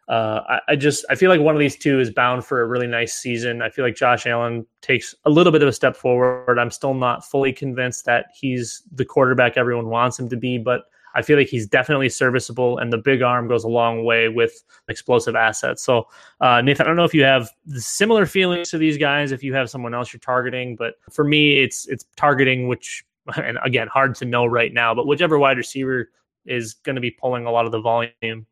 uh, 0.07 0.41
I, 0.47 0.59
I, 0.69 0.75
just 0.75 1.05
I 1.09 1.15
feel 1.15 1.29
like 1.29 1.41
one 1.41 1.53
of 1.53 1.59
these 1.59 1.75
two 1.75 1.99
is 1.99 2.09
bound 2.09 2.45
for 2.45 2.61
a 2.61 2.65
really 2.65 2.87
nice 2.87 3.13
season. 3.13 3.61
I 3.61 3.69
feel 3.69 3.83
like 3.83 3.95
Josh 3.95 4.25
Allen 4.25 4.65
takes 4.81 5.13
a 5.25 5.29
little 5.29 5.51
bit 5.51 5.61
of 5.61 5.67
a 5.67 5.73
step 5.73 5.97
forward. 5.97 6.57
I'm 6.57 6.71
still 6.71 6.93
not 6.93 7.25
fully 7.25 7.51
convinced 7.51 8.05
that 8.05 8.27
he's 8.33 8.83
the 8.93 9.03
quarterback 9.03 9.57
everyone 9.57 9.87
wants 9.87 10.17
him 10.17 10.29
to 10.29 10.37
be, 10.37 10.57
but 10.57 10.85
I 11.17 11.23
feel 11.23 11.35
like 11.35 11.47
he's 11.47 11.65
definitely 11.65 12.09
serviceable, 12.09 12.77
and 12.77 12.93
the 12.93 12.97
big 12.97 13.23
arm 13.23 13.47
goes 13.47 13.63
a 13.63 13.67
long 13.67 14.05
way 14.05 14.29
with 14.29 14.63
explosive 14.87 15.35
assets. 15.35 15.81
So, 15.81 16.07
uh, 16.41 16.61
Nathan, 16.61 16.85
I 16.85 16.87
don't 16.87 16.95
know 16.95 17.05
if 17.05 17.13
you 17.13 17.23
have 17.23 17.49
similar 17.69 18.27
feelings 18.27 18.69
to 18.69 18.77
these 18.77 18.97
guys, 18.97 19.31
if 19.31 19.43
you 19.43 19.53
have 19.55 19.67
someone 19.67 19.95
else 19.95 20.13
you're 20.13 20.19
targeting, 20.19 20.75
but 20.75 20.95
for 21.11 21.23
me, 21.23 21.57
it's 21.57 21.87
it's 21.87 22.05
targeting 22.15 22.67
which, 22.67 23.03
and 23.35 23.57
again, 23.63 23.87
hard 23.87 24.13
to 24.15 24.25
know 24.25 24.45
right 24.45 24.71
now, 24.71 24.93
but 24.93 25.07
whichever 25.07 25.39
wide 25.39 25.57
receiver 25.57 26.11
is 26.45 26.75
going 26.75 26.95
to 26.95 27.01
be 27.01 27.11
pulling 27.11 27.45
a 27.45 27.51
lot 27.51 27.65
of 27.65 27.71
the 27.71 27.81
volume. 27.81 28.45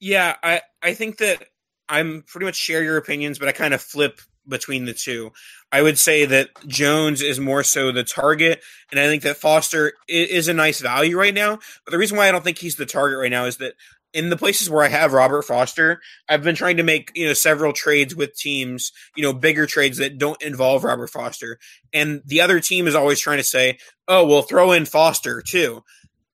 Yeah, 0.00 0.36
I 0.42 0.62
I 0.82 0.94
think 0.94 1.18
that 1.18 1.44
I'm 1.88 2.22
pretty 2.26 2.46
much 2.46 2.56
share 2.56 2.82
your 2.82 2.96
opinions, 2.96 3.38
but 3.38 3.48
I 3.48 3.52
kind 3.52 3.74
of 3.74 3.82
flip 3.82 4.20
between 4.46 4.84
the 4.84 4.94
two. 4.94 5.30
I 5.72 5.82
would 5.82 5.98
say 5.98 6.24
that 6.26 6.50
Jones 6.66 7.20
is 7.20 7.40
more 7.40 7.62
so 7.62 7.92
the 7.92 8.04
target, 8.04 8.62
and 8.90 9.00
I 9.00 9.06
think 9.06 9.22
that 9.24 9.36
Foster 9.36 9.92
is 10.08 10.48
a 10.48 10.54
nice 10.54 10.80
value 10.80 11.18
right 11.18 11.34
now. 11.34 11.58
But 11.84 11.90
the 11.92 11.98
reason 11.98 12.16
why 12.16 12.28
I 12.28 12.32
don't 12.32 12.44
think 12.44 12.58
he's 12.58 12.76
the 12.76 12.86
target 12.86 13.18
right 13.18 13.30
now 13.30 13.44
is 13.44 13.56
that 13.58 13.74
in 14.14 14.30
the 14.30 14.36
places 14.38 14.70
where 14.70 14.82
I 14.82 14.88
have 14.88 15.12
Robert 15.12 15.42
Foster, 15.42 16.00
I've 16.28 16.42
been 16.42 16.54
trying 16.54 16.78
to 16.78 16.82
make 16.82 17.10
you 17.14 17.26
know 17.26 17.34
several 17.34 17.72
trades 17.72 18.14
with 18.14 18.36
teams, 18.36 18.92
you 19.16 19.22
know, 19.22 19.32
bigger 19.34 19.66
trades 19.66 19.98
that 19.98 20.16
don't 20.18 20.40
involve 20.42 20.84
Robert 20.84 21.10
Foster, 21.10 21.58
and 21.92 22.22
the 22.24 22.40
other 22.40 22.60
team 22.60 22.86
is 22.86 22.94
always 22.94 23.20
trying 23.20 23.38
to 23.38 23.44
say, 23.44 23.78
"Oh, 24.06 24.24
we'll 24.26 24.42
throw 24.42 24.72
in 24.72 24.86
Foster 24.86 25.42
too." 25.42 25.82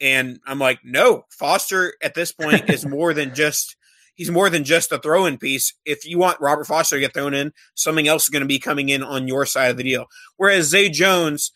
And 0.01 0.39
I'm 0.47 0.59
like, 0.59 0.81
no, 0.85 1.25
Foster 1.31 1.95
at 2.03 2.15
this 2.15 2.33
point 2.33 2.69
is 2.71 2.85
more 2.87 3.15
than 3.15 3.35
just 3.35 3.77
he's 4.15 4.31
more 4.31 4.49
than 4.49 4.65
just 4.65 4.93
a 4.93 4.99
throw-in 4.99 5.39
piece. 5.39 5.75
If 5.85 6.07
you 6.07 6.19
want 6.19 6.41
Robert 6.41 6.67
Foster 6.67 6.97
to 6.97 7.01
get 7.01 7.15
thrown 7.15 7.35
in, 7.35 7.53
something 7.75 8.09
else 8.09 8.25
is 8.25 8.29
going 8.29 8.43
to 8.43 8.49
be 8.49 8.59
coming 8.59 8.89
in 8.89 9.03
on 9.03 9.29
your 9.29 9.45
side 9.47 9.71
of 9.71 9.77
the 9.77 9.83
deal. 9.83 10.07
Whereas 10.37 10.67
Zay 10.67 10.89
Jones, 10.89 11.53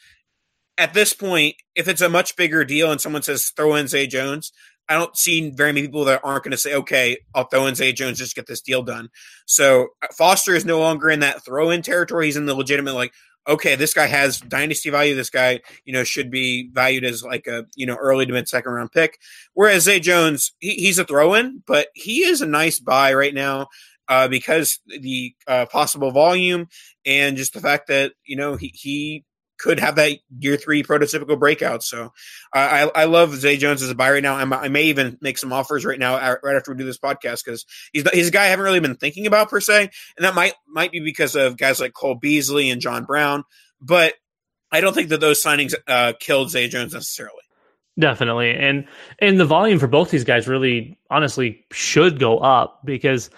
at 0.77 0.95
this 0.95 1.13
point, 1.13 1.57
if 1.75 1.89
it's 1.89 2.01
a 2.01 2.09
much 2.09 2.37
bigger 2.37 2.65
deal 2.65 2.91
and 2.91 3.01
someone 3.01 3.23
says 3.23 3.53
throw 3.57 3.75
in 3.75 3.89
Zay 3.89 4.07
Jones, 4.07 4.53
I 4.89 4.95
don't 4.95 5.17
see 5.17 5.51
very 5.51 5.73
many 5.73 5.87
people 5.87 6.05
that 6.07 6.23
aren't 6.25 6.45
going 6.45 6.53
to 6.53 6.57
say, 6.57 6.75
okay, 6.75 7.19
I'll 7.35 7.45
throw 7.45 7.67
in 7.67 7.75
Zay 7.75 7.93
Jones 7.93 8.19
just 8.19 8.35
get 8.35 8.47
this 8.47 8.63
deal 8.63 8.83
done. 8.83 9.11
So 9.47 9.89
uh, 10.03 10.07
Foster 10.17 10.55
is 10.55 10.65
no 10.65 10.79
longer 10.79 11.11
in 11.11 11.21
that 11.21 11.45
throw 11.45 11.71
in 11.71 11.83
territory. 11.83 12.27
He's 12.27 12.39
in 12.39 12.47
the 12.47 12.55
legitimate, 12.55 12.95
like, 12.95 13.13
okay, 13.49 13.75
this 13.75 13.95
guy 13.95 14.07
has 14.07 14.41
dynasty 14.41 14.91
value. 14.91 15.15
This 15.15 15.31
guy, 15.31 15.61
you 15.85 15.93
know, 15.93 16.05
should 16.05 16.31
be 16.31 16.69
valued 16.73 17.05
as 17.05 17.25
like 17.25 17.47
a, 17.47 17.67
you 17.75 17.87
know, 17.87 17.97
early 17.97 18.27
to 18.27 18.33
mid 18.33 18.49
second 18.49 18.73
round 18.73 18.93
pick. 18.93 19.19
Whereas 19.55 19.85
Zay 19.85 20.01
Jones, 20.01 20.53
he, 20.61 20.75
he's 20.75 20.99
a 20.99 21.05
throw 21.05 21.35
in, 21.35 21.63
but 21.67 21.89
he 21.95 22.25
is 22.25 22.43
a 22.43 22.47
nice 22.47 22.79
buy 22.79 23.15
right 23.15 23.35
now. 23.35 23.69
Uh, 24.11 24.27
because 24.27 24.81
the 24.87 25.35
uh, 25.47 25.67
possible 25.67 26.11
volume 26.11 26.67
and 27.05 27.37
just 27.37 27.53
the 27.53 27.61
fact 27.61 27.89
that 27.89 28.15
you 28.25 28.37
know 28.37 28.57
he, 28.57 28.73
he 28.75 29.23
could 29.59 29.81
have 29.81 29.97
that 29.97 30.19
year 30.39 30.57
three 30.57 30.83
prototypical 30.83 31.39
breakout. 31.39 31.83
So 31.83 32.13
I, 32.53 32.91
I 32.95 33.05
love 33.05 33.35
Zay 33.35 33.57
Jones 33.57 33.83
as 33.83 33.91
a 33.91 33.95
buy 33.95 34.11
right 34.13 34.23
now. 34.23 34.37
I'm, 34.37 34.53
i 34.53 34.69
may 34.69 34.85
even 34.85 35.19
make 35.21 35.39
some 35.39 35.53
offers 35.53 35.85
right 35.85 35.99
now, 35.99 36.15
right 36.43 36.57
after 36.57 36.73
we 36.73 36.79
do 36.79 36.85
this 36.85 36.99
podcast, 36.99 37.45
because 37.45 37.67
he's 37.93 38.09
he's 38.11 38.29
a 38.29 38.33
guy 38.33 38.45
I 38.45 38.49
haven't 38.49 38.65
really 38.65 38.81
been 38.81 38.97
thinking 38.97 39.27
about 39.27 39.51
per 39.51 39.61
se, 39.61 39.91
and 40.17 40.25
that 40.25 40.35
might 40.35 40.55
might 40.67 40.93
be 40.93 41.01
because 41.01 41.35
of 41.35 41.57
guys 41.57 41.81
like 41.81 41.93
Cole 41.93 42.15
Beasley 42.15 42.71
and 42.71 42.81
John 42.81 43.05
Brown. 43.05 43.45
But 43.81 44.15
I 44.71 44.81
don't 44.81 44.95
think 44.95 45.09
that 45.09 45.21
those 45.21 45.43
signings 45.43 45.75
uh, 45.87 46.13
killed 46.19 46.51
Zay 46.51 46.69
Jones 46.69 46.95
necessarily. 46.95 47.43
Definitely, 47.99 48.53
and 48.53 48.87
and 49.19 49.41
the 49.41 49.45
volume 49.45 49.81
for 49.81 49.89
both 49.89 50.11
these 50.11 50.25
guys 50.25 50.47
really, 50.47 50.99
honestly, 51.11 51.65
should 51.73 52.21
go 52.21 52.39
up 52.39 52.81
because 52.85 53.29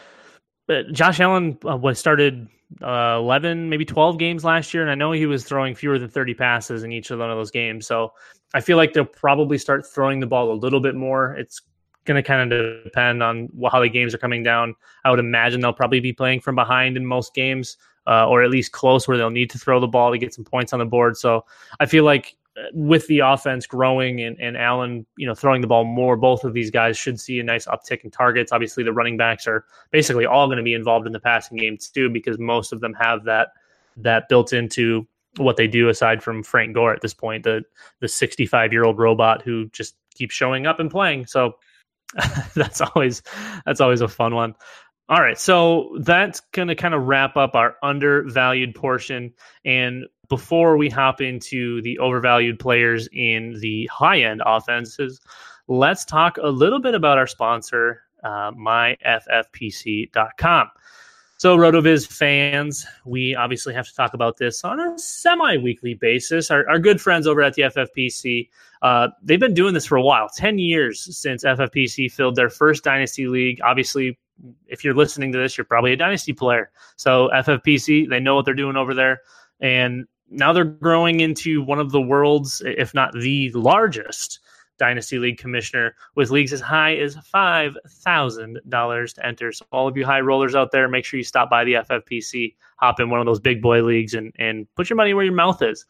uh, 0.68 0.82
Josh 0.92 1.18
Allen 1.18 1.56
uh, 1.66 1.76
was 1.76 1.98
started 1.98 2.48
uh, 2.82 3.16
11, 3.18 3.68
maybe 3.68 3.84
12 3.84 4.18
games 4.18 4.44
last 4.44 4.72
year. 4.72 4.82
And 4.82 4.90
I 4.90 4.94
know 4.94 5.12
he 5.12 5.26
was 5.26 5.44
throwing 5.44 5.74
fewer 5.74 5.98
than 5.98 6.08
30 6.08 6.34
passes 6.34 6.82
in 6.82 6.92
each 6.92 7.10
of 7.10 7.18
one 7.18 7.30
of 7.30 7.36
those 7.36 7.50
games. 7.50 7.86
So 7.86 8.12
I 8.54 8.60
feel 8.60 8.76
like 8.76 8.92
they'll 8.92 9.04
probably 9.04 9.58
start 9.58 9.86
throwing 9.86 10.20
the 10.20 10.26
ball 10.26 10.52
a 10.52 10.54
little 10.54 10.80
bit 10.80 10.94
more. 10.94 11.34
It's 11.34 11.62
going 12.04 12.22
to 12.22 12.26
kind 12.26 12.52
of 12.52 12.84
depend 12.84 13.22
on 13.22 13.48
how 13.70 13.80
the 13.80 13.88
games 13.88 14.14
are 14.14 14.18
coming 14.18 14.42
down. 14.42 14.74
I 15.04 15.10
would 15.10 15.18
imagine 15.18 15.60
they'll 15.60 15.72
probably 15.72 16.00
be 16.00 16.12
playing 16.12 16.40
from 16.40 16.54
behind 16.54 16.96
in 16.96 17.04
most 17.04 17.34
games, 17.34 17.76
uh, 18.06 18.26
or 18.26 18.42
at 18.42 18.50
least 18.50 18.72
close 18.72 19.06
where 19.06 19.16
they'll 19.16 19.30
need 19.30 19.50
to 19.50 19.58
throw 19.58 19.80
the 19.80 19.86
ball 19.86 20.10
to 20.10 20.18
get 20.18 20.32
some 20.32 20.44
points 20.44 20.72
on 20.72 20.78
the 20.78 20.86
board. 20.86 21.16
So 21.16 21.44
I 21.78 21.86
feel 21.86 22.04
like 22.04 22.36
with 22.72 23.06
the 23.06 23.20
offense 23.20 23.66
growing 23.66 24.20
and, 24.20 24.38
and 24.40 24.56
Allen, 24.56 25.06
you 25.16 25.26
know, 25.26 25.34
throwing 25.34 25.60
the 25.60 25.66
ball 25.66 25.84
more, 25.84 26.16
both 26.16 26.44
of 26.44 26.52
these 26.52 26.70
guys 26.70 26.96
should 26.96 27.20
see 27.20 27.38
a 27.40 27.44
nice 27.44 27.66
uptick 27.66 28.04
in 28.04 28.10
targets. 28.10 28.52
Obviously, 28.52 28.82
the 28.84 28.92
running 28.92 29.16
backs 29.16 29.46
are 29.46 29.64
basically 29.90 30.26
all 30.26 30.46
going 30.46 30.58
to 30.58 30.62
be 30.62 30.74
involved 30.74 31.06
in 31.06 31.12
the 31.12 31.20
passing 31.20 31.56
game 31.56 31.78
too, 31.78 32.08
because 32.08 32.38
most 32.38 32.72
of 32.72 32.80
them 32.80 32.94
have 32.94 33.24
that 33.24 33.48
that 33.96 34.28
built 34.28 34.52
into 34.52 35.06
what 35.36 35.56
they 35.56 35.66
do. 35.66 35.88
Aside 35.88 36.22
from 36.22 36.42
Frank 36.42 36.74
Gore 36.74 36.92
at 36.92 37.00
this 37.00 37.14
point, 37.14 37.44
the 37.44 37.62
the 38.00 38.08
65 38.08 38.72
year 38.72 38.84
old 38.84 38.98
robot 38.98 39.42
who 39.42 39.68
just 39.68 39.94
keeps 40.14 40.34
showing 40.34 40.66
up 40.66 40.80
and 40.80 40.90
playing. 40.90 41.26
So 41.26 41.54
that's 42.54 42.80
always 42.80 43.22
that's 43.64 43.80
always 43.80 44.00
a 44.00 44.08
fun 44.08 44.34
one. 44.34 44.54
All 45.08 45.20
right, 45.20 45.38
so 45.38 45.98
that's 46.02 46.38
going 46.52 46.68
to 46.68 46.76
kind 46.76 46.94
of 46.94 47.02
wrap 47.02 47.36
up 47.36 47.56
our 47.56 47.74
undervalued 47.82 48.76
portion. 48.76 49.34
And 49.64 50.04
before 50.30 50.78
we 50.78 50.88
hop 50.88 51.20
into 51.20 51.82
the 51.82 51.98
overvalued 51.98 52.58
players 52.58 53.06
in 53.12 53.60
the 53.60 53.84
high 53.92 54.22
end 54.22 54.40
offenses, 54.46 55.20
let's 55.68 56.06
talk 56.06 56.38
a 56.38 56.48
little 56.48 56.80
bit 56.80 56.94
about 56.94 57.18
our 57.18 57.26
sponsor, 57.26 58.04
uh, 58.24 58.52
myffpc.com. 58.52 59.00
So, 61.36 61.56
RotoViz 61.56 62.06
fans, 62.06 62.86
we 63.06 63.34
obviously 63.34 63.72
have 63.72 63.88
to 63.88 63.94
talk 63.94 64.12
about 64.12 64.36
this 64.36 64.62
on 64.62 64.78
a 64.78 64.98
semi 64.98 65.56
weekly 65.56 65.94
basis. 65.94 66.50
Our, 66.50 66.68
our, 66.68 66.78
good 66.78 67.00
friends 67.00 67.26
over 67.26 67.40
at 67.40 67.54
the 67.54 67.62
FFPC, 67.62 68.50
uh, 68.82 69.08
they've 69.22 69.40
been 69.40 69.54
doing 69.54 69.72
this 69.72 69.86
for 69.86 69.96
a 69.96 70.02
while 70.02 70.28
10 70.28 70.58
years 70.58 71.16
since 71.16 71.42
FFPC 71.42 72.12
filled 72.12 72.36
their 72.36 72.50
first 72.50 72.84
Dynasty 72.84 73.26
League. 73.26 73.58
Obviously, 73.64 74.18
if 74.66 74.84
you're 74.84 74.92
listening 74.92 75.32
to 75.32 75.38
this, 75.38 75.56
you're 75.56 75.64
probably 75.64 75.94
a 75.94 75.96
Dynasty 75.96 76.34
player. 76.34 76.70
So, 76.96 77.30
FFPC, 77.32 78.10
they 78.10 78.20
know 78.20 78.34
what 78.34 78.44
they're 78.44 78.52
doing 78.52 78.76
over 78.76 78.92
there. 78.92 79.22
And 79.60 80.06
now 80.30 80.52
they're 80.52 80.64
growing 80.64 81.20
into 81.20 81.62
one 81.62 81.78
of 81.78 81.90
the 81.90 82.00
world's, 82.00 82.62
if 82.64 82.94
not 82.94 83.12
the 83.12 83.50
largest, 83.52 84.40
Dynasty 84.80 85.18
League 85.18 85.38
commissioner 85.38 85.94
with 86.16 86.30
leagues 86.30 86.52
as 86.52 86.60
high 86.60 86.96
as 86.96 87.14
$5,000 87.14 89.14
to 89.14 89.26
enter. 89.26 89.52
So, 89.52 89.66
all 89.70 89.86
of 89.86 89.96
you 89.96 90.06
high 90.06 90.20
rollers 90.20 90.54
out 90.54 90.72
there, 90.72 90.88
make 90.88 91.04
sure 91.04 91.18
you 91.18 91.24
stop 91.24 91.50
by 91.50 91.64
the 91.64 91.74
FFPC, 91.74 92.56
hop 92.78 92.98
in 92.98 93.10
one 93.10 93.20
of 93.20 93.26
those 93.26 93.38
big 93.38 93.60
boy 93.60 93.82
leagues, 93.82 94.14
and, 94.14 94.32
and 94.38 94.66
put 94.74 94.88
your 94.88 94.96
money 94.96 95.12
where 95.12 95.24
your 95.24 95.34
mouth 95.34 95.62
is. 95.62 95.84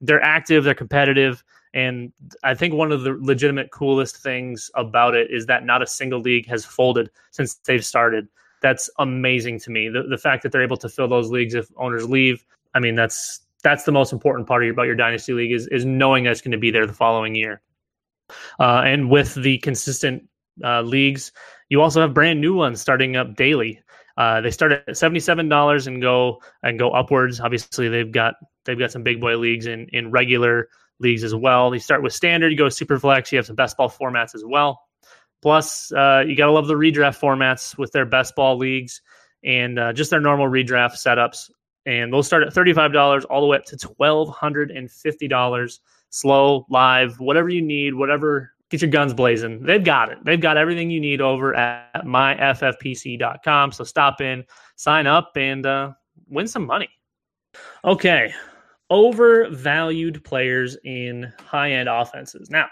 They're 0.00 0.22
active, 0.22 0.64
they're 0.64 0.74
competitive. 0.74 1.44
And 1.72 2.12
I 2.42 2.54
think 2.54 2.74
one 2.74 2.92
of 2.92 3.02
the 3.02 3.16
legitimate 3.20 3.70
coolest 3.70 4.18
things 4.18 4.70
about 4.74 5.14
it 5.14 5.30
is 5.30 5.46
that 5.46 5.64
not 5.64 5.80
a 5.80 5.86
single 5.86 6.20
league 6.20 6.46
has 6.48 6.64
folded 6.64 7.10
since 7.30 7.54
they've 7.54 7.84
started. 7.84 8.28
That's 8.60 8.90
amazing 8.98 9.60
to 9.60 9.70
me. 9.70 9.88
The, 9.88 10.02
the 10.02 10.18
fact 10.18 10.42
that 10.42 10.52
they're 10.52 10.62
able 10.62 10.76
to 10.78 10.88
fill 10.88 11.08
those 11.08 11.30
leagues 11.30 11.54
if 11.54 11.68
owners 11.76 12.08
leave, 12.08 12.44
I 12.74 12.80
mean, 12.80 12.96
that's 12.96 13.41
that's 13.62 13.84
the 13.84 13.92
most 13.92 14.12
important 14.12 14.46
part 14.46 14.68
about 14.68 14.86
your 14.86 14.94
dynasty 14.94 15.32
league 15.32 15.52
is 15.52 15.66
is 15.68 15.84
knowing 15.84 16.24
that's 16.24 16.40
going 16.40 16.52
to 16.52 16.58
be 16.58 16.70
there 16.70 16.86
the 16.86 16.92
following 16.92 17.34
year. 17.34 17.62
Uh, 18.58 18.82
and 18.84 19.10
with 19.10 19.34
the 19.34 19.58
consistent 19.58 20.24
uh, 20.64 20.82
leagues, 20.82 21.32
you 21.68 21.80
also 21.80 22.00
have 22.00 22.14
brand 22.14 22.40
new 22.40 22.54
ones 22.54 22.80
starting 22.80 23.16
up 23.16 23.34
daily. 23.36 23.80
Uh, 24.16 24.40
they 24.40 24.50
start 24.50 24.72
at 24.72 24.96
seventy 24.96 25.20
seven 25.20 25.48
dollars 25.48 25.86
and 25.86 26.02
go 26.02 26.40
and 26.62 26.78
go 26.78 26.90
upwards. 26.90 27.40
Obviously, 27.40 27.88
they've 27.88 28.12
got 28.12 28.34
they've 28.64 28.78
got 28.78 28.90
some 28.90 29.02
big 29.02 29.20
boy 29.20 29.36
leagues 29.36 29.66
in 29.66 29.86
in 29.92 30.10
regular 30.10 30.68
leagues 30.98 31.24
as 31.24 31.34
well. 31.34 31.72
You 31.74 31.80
start 31.80 32.02
with 32.02 32.12
standard, 32.12 32.50
you 32.52 32.58
go 32.58 32.68
super 32.68 32.98
flex, 32.98 33.32
you 33.32 33.38
have 33.38 33.46
some 33.46 33.56
best 33.56 33.76
ball 33.76 33.90
formats 33.90 34.34
as 34.34 34.44
well. 34.44 34.82
Plus, 35.40 35.90
uh, 35.92 36.22
you 36.26 36.36
gotta 36.36 36.52
love 36.52 36.68
the 36.68 36.74
redraft 36.74 37.18
formats 37.18 37.76
with 37.76 37.90
their 37.92 38.06
best 38.06 38.36
ball 38.36 38.56
leagues 38.56 39.02
and 39.42 39.78
uh, 39.78 39.92
just 39.92 40.10
their 40.10 40.20
normal 40.20 40.46
redraft 40.46 40.92
setups 40.92 41.50
and 41.86 42.12
they'll 42.12 42.22
start 42.22 42.44
at 42.44 42.54
$35 42.54 43.24
all 43.30 43.40
the 43.40 43.46
way 43.46 43.56
up 43.56 43.64
to 43.66 43.76
$1,250. 43.76 45.78
Slow, 46.10 46.66
live, 46.68 47.18
whatever 47.20 47.48
you 47.48 47.62
need, 47.62 47.94
whatever, 47.94 48.52
get 48.68 48.82
your 48.82 48.90
guns 48.90 49.14
blazing. 49.14 49.62
They've 49.62 49.82
got 49.82 50.10
it. 50.10 50.18
They've 50.24 50.40
got 50.40 50.56
everything 50.56 50.90
you 50.90 51.00
need 51.00 51.20
over 51.20 51.54
at 51.54 52.04
myffpc.com. 52.04 53.72
So 53.72 53.84
stop 53.84 54.20
in, 54.20 54.44
sign 54.76 55.06
up, 55.06 55.32
and 55.36 55.64
uh, 55.64 55.92
win 56.28 56.46
some 56.46 56.66
money. 56.66 56.88
Okay, 57.84 58.32
overvalued 58.90 60.22
players 60.24 60.76
in 60.84 61.32
high 61.44 61.72
end 61.72 61.88
offenses. 61.88 62.50
Now, 62.50 62.66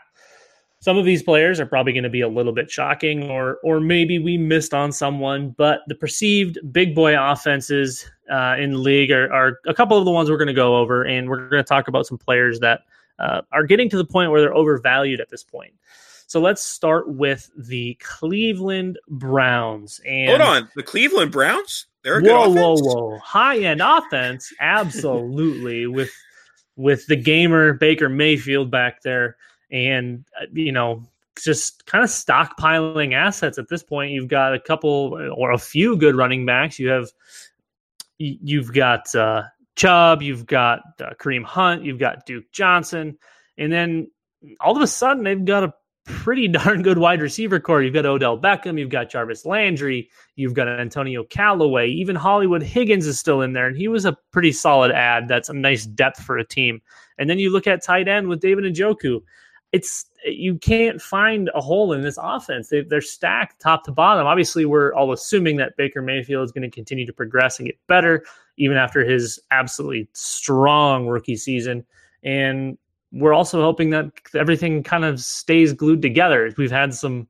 some 0.80 0.96
of 0.96 1.04
these 1.04 1.22
players 1.22 1.60
are 1.60 1.66
probably 1.66 1.92
going 1.92 2.04
to 2.04 2.10
be 2.10 2.22
a 2.22 2.28
little 2.28 2.52
bit 2.52 2.70
shocking 2.70 3.30
or 3.30 3.58
or 3.62 3.80
maybe 3.80 4.18
we 4.18 4.36
missed 4.36 4.74
on 4.74 4.92
someone 4.92 5.54
but 5.56 5.80
the 5.86 5.94
perceived 5.94 6.58
big 6.72 6.94
boy 6.94 7.18
offenses 7.18 8.10
uh, 8.30 8.56
in 8.58 8.72
the 8.72 8.78
league 8.78 9.10
are, 9.10 9.32
are, 9.32 9.58
a 9.66 9.74
couple 9.74 9.98
of 9.98 10.04
the 10.04 10.10
ones 10.10 10.30
we're 10.30 10.36
going 10.36 10.46
to 10.46 10.54
go 10.54 10.76
over 10.76 11.04
and 11.04 11.28
we're 11.28 11.48
going 11.48 11.62
to 11.62 11.68
talk 11.68 11.88
about 11.88 12.06
some 12.06 12.16
players 12.16 12.60
that 12.60 12.82
uh, 13.18 13.42
are 13.52 13.64
getting 13.64 13.88
to 13.90 13.96
the 13.96 14.04
point 14.04 14.30
where 14.30 14.40
they're 14.40 14.54
overvalued 14.54 15.20
at 15.20 15.28
this 15.28 15.42
point. 15.42 15.74
So 16.26 16.40
let's 16.40 16.62
start 16.62 17.12
with 17.12 17.50
the 17.58 17.94
cleveland 18.00 19.00
browns 19.08 20.00
and 20.06 20.28
hold 20.28 20.40
on 20.40 20.68
the 20.76 20.82
cleveland 20.84 21.32
browns? 21.32 21.86
They're 22.02 22.20
a 22.20 22.22
whoa 22.22 22.48
whoa 22.48 22.76
whoa. 22.76 23.18
High 23.18 23.58
end 23.58 23.82
offense 23.82 24.52
absolutely 24.60 25.88
with 25.88 26.12
with 26.76 27.04
the 27.08 27.16
gamer 27.16 27.74
baker 27.74 28.08
mayfield 28.08 28.70
back 28.70 29.02
there 29.02 29.36
and 29.70 30.24
uh, 30.40 30.46
you 30.52 30.72
know 30.72 31.02
just 31.42 31.86
kind 31.86 32.04
of 32.04 32.10
stockpiling 32.10 33.14
assets 33.14 33.58
at 33.58 33.68
this 33.68 33.82
point. 33.82 34.12
You've 34.12 34.28
got 34.28 34.54
a 34.54 34.60
couple 34.60 35.18
or 35.34 35.52
a 35.52 35.58
few 35.58 35.96
good 35.96 36.14
running 36.14 36.44
backs. 36.44 36.78
You 36.78 36.88
have 36.88 37.08
you've 38.18 38.72
got 38.72 39.14
uh, 39.14 39.44
Chubb, 39.76 40.22
you've 40.22 40.46
got 40.46 40.80
uh, 41.00 41.14
Kareem 41.18 41.44
Hunt, 41.44 41.84
you've 41.84 41.98
got 41.98 42.26
Duke 42.26 42.50
Johnson, 42.52 43.16
and 43.56 43.72
then 43.72 44.10
all 44.60 44.76
of 44.76 44.82
a 44.82 44.86
sudden 44.86 45.24
they've 45.24 45.44
got 45.44 45.64
a 45.64 45.74
pretty 46.04 46.48
darn 46.48 46.82
good 46.82 46.98
wide 46.98 47.22
receiver 47.22 47.58
core. 47.60 47.82
You've 47.82 47.94
got 47.94 48.04
Odell 48.04 48.38
Beckham, 48.38 48.78
you've 48.78 48.90
got 48.90 49.10
Jarvis 49.10 49.46
Landry, 49.46 50.10
you've 50.36 50.54
got 50.54 50.68
Antonio 50.68 51.24
Callaway, 51.24 51.88
even 51.88 52.16
Hollywood 52.16 52.62
Higgins 52.62 53.06
is 53.06 53.18
still 53.18 53.40
in 53.40 53.52
there, 53.54 53.66
and 53.66 53.76
he 53.76 53.88
was 53.88 54.04
a 54.04 54.16
pretty 54.32 54.52
solid 54.52 54.90
ad. 54.90 55.28
That's 55.28 55.48
a 55.48 55.54
nice 55.54 55.86
depth 55.86 56.22
for 56.22 56.36
a 56.36 56.44
team. 56.44 56.82
And 57.18 57.28
then 57.28 57.38
you 57.38 57.50
look 57.50 57.66
at 57.66 57.82
tight 57.82 58.08
end 58.08 58.28
with 58.28 58.40
David 58.40 58.64
Njoku 58.64 59.22
it's 59.72 60.06
you 60.24 60.56
can't 60.56 61.00
find 61.00 61.50
a 61.54 61.60
hole 61.60 61.92
in 61.92 62.02
this 62.02 62.18
offense. 62.20 62.68
They, 62.68 62.84
are 62.92 63.00
stacked 63.00 63.60
top 63.60 63.84
to 63.84 63.92
bottom. 63.92 64.26
Obviously, 64.26 64.64
we're 64.64 64.92
all 64.94 65.12
assuming 65.12 65.56
that 65.56 65.76
Baker 65.76 66.02
Mayfield 66.02 66.44
is 66.44 66.52
going 66.52 66.62
to 66.62 66.70
continue 66.70 67.06
to 67.06 67.12
progress 67.12 67.58
and 67.58 67.66
get 67.66 67.78
better, 67.86 68.24
even 68.56 68.76
after 68.76 69.04
his 69.04 69.40
absolutely 69.50 70.08
strong 70.12 71.06
rookie 71.06 71.36
season. 71.36 71.86
And 72.22 72.76
we're 73.12 73.32
also 73.32 73.62
hoping 73.62 73.90
that 73.90 74.10
everything 74.34 74.82
kind 74.82 75.04
of 75.04 75.20
stays 75.20 75.72
glued 75.72 76.02
together. 76.02 76.52
We've 76.58 76.70
had 76.70 76.92
some, 76.92 77.26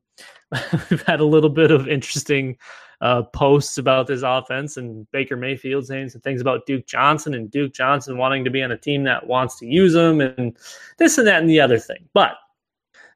we've 0.91 1.03
had 1.03 1.21
a 1.21 1.25
little 1.25 1.51
bit 1.51 1.71
of 1.71 1.89
interesting 1.89 2.57
uh, 3.01 3.23
posts 3.23 3.79
about 3.79 4.07
this 4.07 4.23
offense 4.23 4.77
and 4.77 5.11
Baker 5.11 5.37
Mayfield 5.37 5.87
saying 5.87 6.11
some 6.11 6.21
things 6.21 6.41
about 6.41 6.67
Duke 6.67 6.87
Johnson 6.87 7.35
and 7.35 7.51
Duke 7.51 7.73
Johnson 7.73 8.19
wanting 8.19 8.45
to 8.45 8.51
be 8.51 8.63
on 8.63 8.73
a 8.73 8.77
team 8.77 9.05
that 9.05 9.27
wants 9.27 9.59
to 9.61 9.67
use 9.67 9.95
him 9.95 10.21
and 10.21 10.57
this 10.99 11.17
and 11.17 11.27
that 11.27 11.41
and 11.41 11.49
the 11.49 11.61
other 11.61 11.79
thing. 11.79 12.09
But 12.13 12.33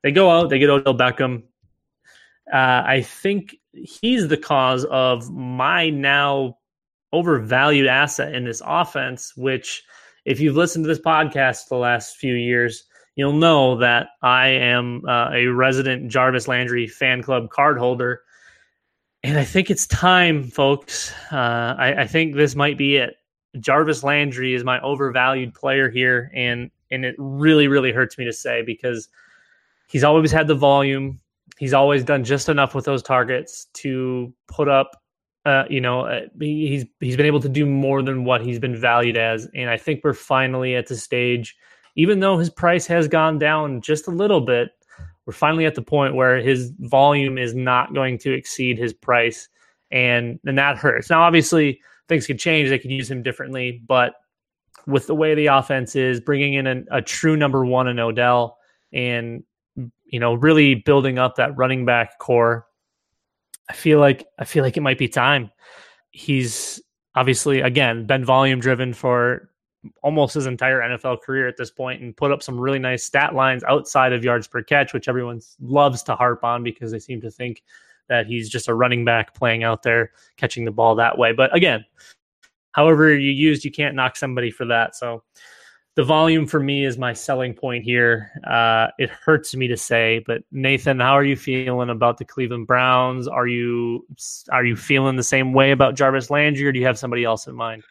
they 0.03 0.11
go 0.11 0.31
out, 0.31 0.51
they 0.51 0.59
get 0.59 0.71
Odell 0.71 0.97
Beckham. 0.97 1.43
uh, 2.53 2.83
I 2.87 3.03
think 3.03 3.57
he's 3.73 4.29
the 4.29 4.37
cause 4.37 4.85
of 4.87 5.31
my 5.31 5.91
now 5.91 6.59
overvalued 7.13 7.87
asset 7.87 8.35
in 8.35 8.45
this 8.45 8.63
offense, 8.65 9.37
which, 9.37 9.85
if 10.25 10.41
you've 10.41 10.57
listened 10.57 10.85
to 10.85 10.89
this 10.89 11.01
podcast 11.01 11.69
the 11.69 11.77
last 11.77 12.17
few 12.17 12.35
years, 12.35 12.85
you'll 13.17 13.33
know 13.33 13.77
that 13.77 14.09
I 14.23 14.49
am 14.49 15.03
uh, 15.07 15.31
a 15.33 15.47
resident 15.47 16.11
Jarvis 16.11 16.49
Landry 16.49 16.87
fan 16.87 17.23
club 17.23 17.51
card 17.51 17.79
holder. 17.79 18.23
And 19.25 19.39
I 19.39 19.45
think 19.45 19.71
it's 19.71 19.87
time, 19.87 20.45
folks. 20.45 21.13
Uh, 21.33 21.75
I, 21.77 22.03
I 22.03 22.07
think 22.07 22.37
this 22.37 22.55
might 22.55 22.79
be 22.79 22.97
it. 22.97 23.17
Jarvis 23.59 24.05
Landry 24.05 24.55
is 24.55 24.63
my 24.63 24.81
overvalued 24.81 25.55
player 25.55 25.91
here, 25.91 26.31
and 26.35 26.71
and 26.91 27.05
it 27.05 27.17
really, 27.19 27.67
really 27.67 27.91
hurts 27.91 28.19
me 28.19 28.25
to 28.25 28.33
say 28.33 28.63
because 28.63 29.09
he's 29.89 30.05
always 30.05 30.31
had 30.31 30.47
the 30.47 30.55
volume 30.55 31.21
he's 31.59 31.73
always 31.73 32.05
done 32.05 32.25
just 32.25 32.49
enough 32.49 32.75
with 32.75 32.85
those 32.85 33.03
targets 33.03 33.67
to 33.75 34.33
put 34.49 34.69
up 34.69 35.01
uh, 35.47 35.65
you 35.69 35.79
know, 35.79 36.07
uh, 36.07 36.23
he's 36.41 36.87
he's 37.01 37.19
been 37.19 37.27
able 37.27 37.41
to 37.41 37.51
do 37.51 37.67
more 37.67 38.01
than 38.01 38.25
what 38.25 38.41
he's 38.41 38.59
been 38.59 38.75
valued 38.75 39.19
as, 39.19 39.47
and 39.55 39.69
I 39.69 39.77
think 39.77 40.01
we're 40.03 40.15
finally 40.15 40.75
at 40.75 40.87
the 40.87 40.97
stage. 40.97 41.55
Even 41.97 42.21
though 42.21 42.39
his 42.39 42.49
price 42.49 42.87
has 42.87 43.09
gone 43.09 43.39
down 43.39 43.83
just 43.83 44.09
a 44.09 44.11
little 44.11 44.41
bit, 44.41 44.71
we're 45.27 45.33
finally 45.33 45.67
at 45.67 45.75
the 45.75 45.83
point 45.83 46.15
where 46.15 46.41
his 46.41 46.73
volume 46.81 47.39
is 47.39 47.55
not 47.55 47.95
going 47.95 48.19
to 48.19 48.33
exceed 48.33 48.79
his 48.79 48.93
price, 48.93 49.49
and 49.91 50.39
and 50.45 50.59
that 50.59 50.77
hurts. 50.77 51.11
Now, 51.11 51.23
obviously, 51.23 51.81
things 52.09 52.27
could 52.27 52.39
change; 52.39 52.69
they 52.69 52.79
could 52.79 52.91
use 52.91 53.11
him 53.11 53.23
differently, 53.23 53.83
but 53.87 54.15
with 54.87 55.07
the 55.07 55.15
way 55.15 55.35
the 55.35 55.47
offense 55.47 55.97
is, 55.97 56.21
bringing 56.21 56.55
in 56.55 56.67
a, 56.67 56.83
a 56.91 57.03
true 57.03 57.37
number 57.37 57.65
one 57.65 57.89
in 57.89 57.99
Odell 57.99 58.59
and 58.93 59.43
you 60.07 60.21
know, 60.21 60.35
really 60.35 60.77
building 60.77 61.19
up 61.19 61.37
that 61.37 61.57
running 61.57 61.85
back 61.85 62.19
core. 62.19 62.67
I 63.69 63.73
feel 63.73 63.99
like 63.99 64.27
I 64.39 64.45
feel 64.45 64.63
like 64.63 64.77
it 64.77 64.83
might 64.83 64.99
be 64.99 65.09
time. 65.09 65.51
He's 66.11 66.81
obviously 67.17 67.61
again 67.61 68.07
been 68.07 68.25
volume 68.25 68.61
driven 68.61 68.93
for 68.93 69.51
almost 70.03 70.35
his 70.35 70.47
entire 70.47 70.81
NFL 70.81 71.23
career 71.23 71.49
at 71.49 71.57
this 71.57 71.71
point 71.71 72.03
and 72.03 72.17
put 72.17 72.33
up 72.33 72.43
some 72.43 72.59
really 72.59 72.79
nice 72.79 73.05
stat 73.05 73.35
lines 73.35 73.65
outside 73.65 74.13
of 74.13 74.25
yards 74.25 74.47
per 74.47 74.63
catch, 74.63 74.93
which 74.93 75.09
everyone 75.09 75.41
loves 75.61 76.03
to 76.05 76.15
harp 76.15 76.45
on 76.45 76.63
because 76.63 76.91
they 76.91 76.99
seem 76.99 77.21
to 77.21 77.31
think 77.31 77.63
that 78.09 78.27
he's 78.27 78.49
just 78.49 78.69
a 78.69 78.75
running 78.75 79.05
back 79.05 79.35
playing 79.35 79.65
out 79.65 79.83
there 79.83 80.13
catching 80.37 80.65
the 80.65 80.71
ball 80.71 80.95
that 80.95 81.17
way. 81.17 81.33
But 81.33 81.55
again, 81.55 81.85
however 82.73 83.17
you 83.17 83.31
used, 83.31 83.65
you 83.65 83.71
can't 83.71 83.95
knock 83.95 84.17
somebody 84.17 84.51
for 84.51 84.67
that. 84.67 84.95
So 84.95 85.23
the 85.97 86.05
volume 86.05 86.47
for 86.47 86.59
me 86.59 86.85
is 86.85 86.99
my 86.99 87.13
selling 87.13 87.55
point 87.55 87.85
here. 87.85 88.31
Uh, 88.47 88.89
it 88.99 89.11
hurts 89.11 89.55
me 89.55 89.69
to 89.69 89.77
say, 89.77 90.23
but 90.27 90.43
Nathan, 90.51 90.99
how 90.99 91.13
are 91.13 91.25
you 91.25 91.37
feeling 91.37 91.91
about 91.91 92.19
the 92.19 92.25
Cleveland 92.25 92.67
Browns? 92.67 93.29
Are 93.29 93.47
you 93.47 94.05
are 94.51 94.65
you 94.65 94.77
feeling 94.77 95.17
the 95.17 95.23
same 95.23 95.53
way 95.53 95.71
about 95.71 95.95
Jarvis 95.95 96.31
Landry, 96.31 96.67
or 96.67 96.73
do 96.73 96.81
you 96.81 96.87
have 96.87 96.99
somebody 96.99 97.25
else 97.25 97.47
in 97.47 97.55
mind? 97.55 97.85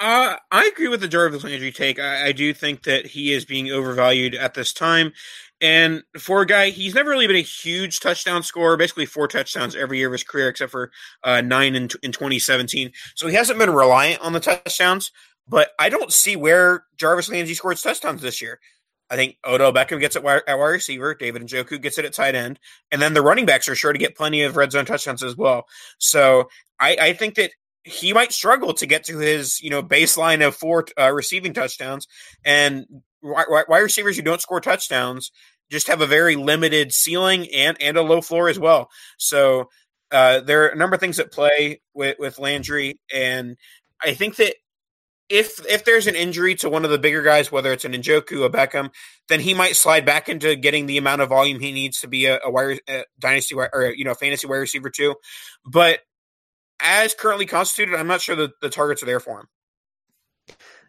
Uh, 0.00 0.36
I 0.50 0.66
agree 0.66 0.88
with 0.88 1.00
the 1.00 1.08
Jarvis 1.08 1.44
Landry 1.44 1.70
take. 1.70 2.00
I, 2.00 2.26
I, 2.26 2.32
do 2.32 2.52
think 2.52 2.82
that 2.82 3.06
he 3.06 3.32
is 3.32 3.44
being 3.44 3.70
overvalued 3.70 4.34
at 4.34 4.54
this 4.54 4.72
time. 4.72 5.12
And 5.60 6.02
for 6.18 6.42
a 6.42 6.46
guy, 6.46 6.70
he's 6.70 6.96
never 6.96 7.10
really 7.10 7.28
been 7.28 7.36
a 7.36 7.42
huge 7.42 8.00
touchdown 8.00 8.42
scorer, 8.42 8.76
basically 8.76 9.06
four 9.06 9.28
touchdowns 9.28 9.76
every 9.76 9.98
year 9.98 10.08
of 10.08 10.12
his 10.12 10.24
career, 10.24 10.48
except 10.48 10.72
for 10.72 10.90
uh, 11.22 11.40
nine 11.42 11.76
in, 11.76 11.84
in 12.02 12.10
2017. 12.10 12.90
So 13.14 13.28
he 13.28 13.34
hasn't 13.34 13.58
been 13.58 13.70
reliant 13.70 14.20
on 14.20 14.32
the 14.32 14.40
touchdowns. 14.40 15.12
But 15.46 15.70
I 15.78 15.90
don't 15.90 16.12
see 16.12 16.36
where 16.36 16.84
Jarvis 16.96 17.28
Landry 17.28 17.54
scores 17.54 17.82
touchdowns 17.82 18.22
this 18.22 18.42
year. 18.42 18.58
I 19.10 19.16
think 19.16 19.36
Odell 19.44 19.72
Beckham 19.72 20.00
gets 20.00 20.16
it 20.16 20.24
at 20.24 20.58
wide 20.58 20.64
receiver. 20.64 21.14
David 21.14 21.42
and 21.42 21.50
Njoku 21.50 21.80
gets 21.80 21.98
it 21.98 22.06
at 22.06 22.14
tight 22.14 22.34
end, 22.34 22.58
and 22.90 23.00
then 23.00 23.12
the 23.12 23.22
running 23.22 23.44
backs 23.44 23.68
are 23.68 23.74
sure 23.74 23.92
to 23.92 23.98
get 23.98 24.16
plenty 24.16 24.42
of 24.42 24.56
red 24.56 24.72
zone 24.72 24.86
touchdowns 24.86 25.22
as 25.22 25.36
well. 25.36 25.66
So 25.98 26.48
I, 26.80 26.96
I 27.00 27.12
think 27.12 27.34
that 27.34 27.52
he 27.84 28.12
might 28.12 28.32
struggle 28.32 28.74
to 28.74 28.86
get 28.86 29.04
to 29.04 29.18
his 29.18 29.60
you 29.62 29.70
know 29.70 29.82
baseline 29.82 30.46
of 30.46 30.56
four 30.56 30.86
uh, 30.98 31.12
receiving 31.12 31.52
touchdowns, 31.52 32.08
and 32.44 32.86
wide 33.22 33.64
receivers 33.68 34.16
who 34.16 34.22
don't 34.22 34.40
score 34.40 34.60
touchdowns 34.60 35.30
just 35.70 35.88
have 35.88 36.00
a 36.00 36.06
very 36.06 36.36
limited 36.36 36.92
ceiling 36.92 37.48
and 37.54 37.76
and 37.80 37.96
a 37.96 38.02
low 38.02 38.20
floor 38.20 38.48
as 38.48 38.58
well. 38.58 38.90
So 39.18 39.70
uh, 40.10 40.40
there 40.40 40.64
are 40.64 40.68
a 40.68 40.76
number 40.76 40.94
of 40.94 41.00
things 41.00 41.18
that 41.18 41.32
play 41.32 41.80
with 41.94 42.16
with 42.18 42.38
Landry, 42.38 43.00
and 43.12 43.56
I 44.02 44.14
think 44.14 44.36
that 44.36 44.54
if 45.28 45.64
if 45.66 45.84
there's 45.84 46.06
an 46.06 46.16
injury 46.16 46.54
to 46.56 46.68
one 46.68 46.84
of 46.84 46.90
the 46.90 46.98
bigger 46.98 47.22
guys, 47.22 47.50
whether 47.50 47.72
it's 47.72 47.84
an 47.84 47.92
Njoku, 47.92 48.44
a 48.44 48.50
Beckham, 48.50 48.90
then 49.28 49.40
he 49.40 49.54
might 49.54 49.76
slide 49.76 50.04
back 50.04 50.28
into 50.28 50.54
getting 50.56 50.86
the 50.86 50.98
amount 50.98 51.22
of 51.22 51.30
volume 51.30 51.60
he 51.60 51.72
needs 51.72 52.00
to 52.00 52.08
be 52.08 52.26
a, 52.26 52.40
a 52.44 52.50
wire 52.50 52.78
a 52.88 53.04
dynasty 53.18 53.54
or 53.54 53.94
you 53.96 54.04
know 54.04 54.14
fantasy 54.14 54.46
wide 54.46 54.56
receiver 54.56 54.90
too. 54.90 55.14
But 55.64 56.00
as 56.80 57.14
currently 57.14 57.46
constituted, 57.46 57.98
I'm 57.98 58.06
not 58.06 58.20
sure 58.20 58.36
that 58.36 58.60
the 58.60 58.68
targets 58.68 59.02
are 59.02 59.06
there 59.06 59.20
for 59.20 59.40
him. 59.40 59.48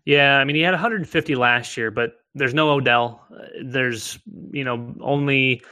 Yeah, 0.05 0.37
I 0.37 0.43
mean 0.43 0.55
he 0.55 0.61
had 0.61 0.73
150 0.73 1.35
last 1.35 1.75
year, 1.77 1.89
but 1.89 2.13
there's 2.35 2.53
no 2.53 2.69
Odell. 2.69 3.25
Uh, 3.33 3.45
there's 3.65 4.19
you 4.51 4.63
know 4.63 4.93
only 5.01 5.63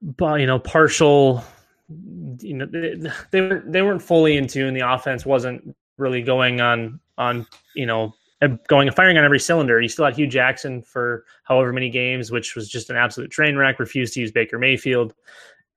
you 0.00 0.46
know 0.46 0.58
partial 0.58 1.44
you 2.40 2.54
know 2.54 2.66
they, 3.30 3.60
they 3.66 3.82
weren't 3.82 4.02
fully 4.02 4.36
in 4.36 4.46
tune. 4.46 4.74
The 4.74 4.90
offense 4.90 5.26
wasn't 5.26 5.76
really 5.98 6.22
going 6.22 6.60
on 6.60 6.98
on 7.18 7.46
you 7.74 7.84
know 7.84 8.14
going 8.68 8.88
and 8.88 8.96
firing 8.96 9.18
on 9.18 9.24
every 9.24 9.38
cylinder. 9.38 9.80
You 9.80 9.88
still 9.88 10.04
had 10.04 10.16
Hue 10.16 10.26
Jackson 10.26 10.82
for 10.82 11.24
however 11.44 11.72
many 11.72 11.90
games, 11.90 12.30
which 12.30 12.56
was 12.56 12.68
just 12.68 12.90
an 12.90 12.96
absolute 12.96 13.30
train 13.30 13.56
wreck. 13.56 13.78
Refused 13.78 14.14
to 14.14 14.20
use 14.20 14.32
Baker 14.32 14.58
Mayfield, 14.58 15.14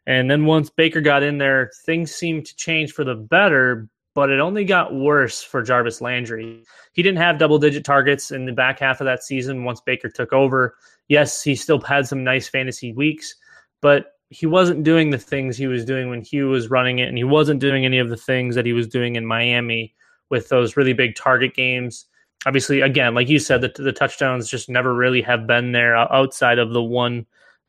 and 0.08 0.30
then 0.30 0.46
once 0.46 0.70
Baker 0.70 1.02
got 1.02 1.24
in 1.24 1.38
there, 1.38 1.72
things 1.86 2.14
seemed 2.14 2.46
to 2.46 2.56
change 2.56 2.94
for 2.94 3.04
the 3.04 3.16
better. 3.16 3.90
But 4.14 4.30
it 4.30 4.40
only 4.40 4.64
got 4.64 4.96
worse 4.96 5.44
for 5.44 5.62
Jarvis 5.62 6.00
Landry. 6.00 6.64
He 6.94 7.04
didn't 7.04 7.18
have 7.18 7.38
double 7.38 7.60
digit 7.60 7.84
targets 7.84 8.32
in 8.32 8.46
the 8.46 8.54
back 8.54 8.80
half 8.80 9.02
of 9.02 9.06
that 9.06 9.24
season 9.24 9.66
once 9.66 9.82
Baker 9.82 10.10
took 10.10 10.32
over. 10.32 10.78
Yes, 11.10 11.44
he 11.44 11.54
still 11.54 11.82
had 11.82 12.08
some 12.08 12.24
nice 12.24 12.48
fantasy 12.48 12.94
weeks, 12.94 13.36
but 13.82 14.14
he 14.30 14.46
wasn't 14.46 14.84
doing 14.84 15.10
the 15.10 15.18
things 15.18 15.58
he 15.58 15.68
was 15.68 15.84
doing 15.84 16.10
when 16.10 16.22
Hue 16.22 16.48
was 16.48 16.70
running 16.70 17.00
it, 17.00 17.10
and 17.10 17.18
he 17.18 17.26
wasn't 17.26 17.60
doing 17.60 17.84
any 17.84 18.00
of 18.00 18.10
the 18.10 18.18
things 18.18 18.56
that 18.56 18.66
he 18.66 18.72
was 18.74 18.88
doing 18.88 19.18
in 19.18 19.26
Miami 19.26 19.94
with 20.30 20.48
those 20.50 20.78
really 20.78 20.94
big 20.94 21.16
target 21.16 21.54
games. 21.54 22.06
Obviously, 22.46 22.82
again, 22.82 23.16
like 23.16 23.28
you 23.28 23.38
said, 23.38 23.62
the, 23.62 23.72
the 23.76 23.92
touchdowns 23.92 24.50
just 24.50 24.70
never 24.70 24.94
really 24.94 25.22
have 25.22 25.46
been 25.46 25.74
there 25.74 25.96
outside 25.96 26.58
of 26.58 26.72
the 26.74 26.82
one 26.82 27.26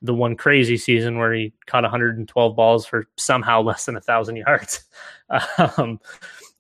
the 0.06 0.14
one 0.14 0.36
crazy 0.36 0.76
season 0.76 1.18
where 1.18 1.32
he 1.32 1.52
caught 1.66 1.82
112 1.82 2.56
balls 2.56 2.86
for 2.86 3.06
somehow 3.16 3.60
less 3.60 3.84
than 3.84 3.96
a 3.96 4.00
thousand 4.00 4.36
yards, 4.36 4.84
um, 5.76 6.00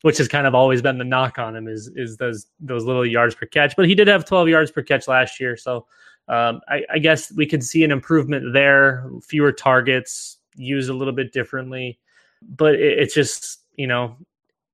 which 0.02 0.18
has 0.18 0.28
kind 0.28 0.46
of 0.46 0.54
always 0.54 0.82
been 0.82 0.98
the 0.98 1.04
knock 1.04 1.38
on 1.38 1.56
him 1.56 1.68
is 1.68 1.90
is 1.96 2.16
those 2.16 2.46
those 2.60 2.84
little 2.84 3.06
yards 3.06 3.34
per 3.34 3.46
catch. 3.46 3.74
But 3.76 3.86
he 3.86 3.94
did 3.94 4.08
have 4.08 4.24
12 4.24 4.48
yards 4.48 4.70
per 4.70 4.82
catch 4.82 5.08
last 5.08 5.40
year, 5.40 5.56
so 5.56 5.86
um, 6.28 6.60
I, 6.68 6.82
I, 6.92 6.98
guess 6.98 7.32
we 7.32 7.46
could 7.46 7.62
see 7.62 7.84
an 7.84 7.92
improvement 7.92 8.52
there. 8.52 9.08
Fewer 9.22 9.52
targets, 9.52 10.38
used 10.56 10.90
a 10.90 10.94
little 10.94 11.14
bit 11.14 11.32
differently, 11.32 12.00
but 12.42 12.74
it, 12.74 12.98
it's 12.98 13.14
just 13.14 13.60
you 13.76 13.86
know 13.86 14.16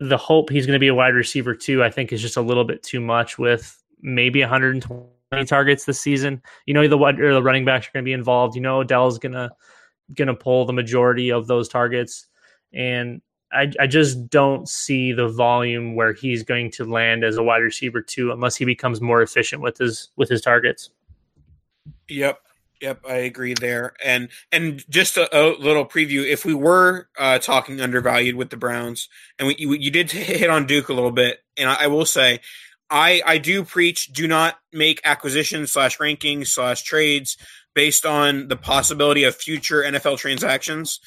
the 0.00 0.16
hope 0.16 0.50
he's 0.50 0.66
going 0.66 0.76
to 0.76 0.80
be 0.80 0.88
a 0.88 0.94
wide 0.94 1.14
receiver 1.14 1.54
too, 1.54 1.84
I 1.84 1.90
think, 1.90 2.12
is 2.12 2.22
just 2.22 2.36
a 2.36 2.42
little 2.42 2.64
bit 2.64 2.82
too 2.82 3.00
much 3.00 3.38
with 3.38 3.80
maybe 4.00 4.40
120 4.40 5.11
targets 5.46 5.84
this 5.84 6.00
season. 6.00 6.42
You 6.66 6.74
know, 6.74 6.86
the 6.86 6.96
the 6.96 7.42
running 7.42 7.64
backs 7.64 7.88
are 7.88 7.90
going 7.92 8.04
to 8.04 8.08
be 8.08 8.12
involved. 8.12 8.54
You 8.54 8.62
know, 8.62 8.80
Odell's 8.80 9.18
going 9.18 9.32
to 9.32 9.50
going 10.14 10.28
to 10.28 10.34
pull 10.34 10.64
the 10.64 10.72
majority 10.72 11.30
of 11.30 11.46
those 11.46 11.68
targets, 11.68 12.26
and 12.72 13.22
I, 13.52 13.70
I 13.78 13.86
just 13.86 14.28
don't 14.30 14.68
see 14.68 15.12
the 15.12 15.28
volume 15.28 15.94
where 15.94 16.12
he's 16.12 16.42
going 16.42 16.70
to 16.72 16.84
land 16.84 17.22
as 17.24 17.36
a 17.36 17.42
wide 17.42 17.58
receiver 17.58 18.00
too, 18.00 18.32
unless 18.32 18.56
he 18.56 18.64
becomes 18.64 19.00
more 19.00 19.22
efficient 19.22 19.62
with 19.62 19.78
his 19.78 20.08
with 20.16 20.28
his 20.28 20.40
targets. 20.40 20.90
Yep. 22.08 22.40
Yep, 22.80 23.04
I 23.08 23.14
agree 23.14 23.54
there. 23.54 23.94
And 24.04 24.28
and 24.50 24.84
just 24.90 25.16
a, 25.16 25.28
a 25.36 25.54
little 25.56 25.86
preview: 25.86 26.28
if 26.28 26.44
we 26.44 26.52
were 26.52 27.06
uh, 27.16 27.38
talking 27.38 27.80
undervalued 27.80 28.34
with 28.34 28.50
the 28.50 28.56
Browns, 28.56 29.08
and 29.38 29.46
we, 29.46 29.54
you, 29.56 29.72
you 29.74 29.90
did 29.92 30.10
hit 30.10 30.50
on 30.50 30.66
Duke 30.66 30.88
a 30.88 30.92
little 30.92 31.12
bit, 31.12 31.38
and 31.56 31.70
I, 31.70 31.84
I 31.84 31.86
will 31.86 32.04
say, 32.04 32.40
I 32.92 33.22
I 33.24 33.38
do 33.38 33.64
preach: 33.64 34.12
do 34.12 34.28
not 34.28 34.56
make 34.72 35.00
acquisitions 35.02 35.72
slash 35.72 35.98
rankings 35.98 36.48
slash 36.48 36.82
trades 36.82 37.36
based 37.74 38.04
on 38.04 38.48
the 38.48 38.56
possibility 38.56 39.24
of 39.24 39.34
future 39.34 39.82
NFL 39.82 40.18
transactions. 40.18 41.00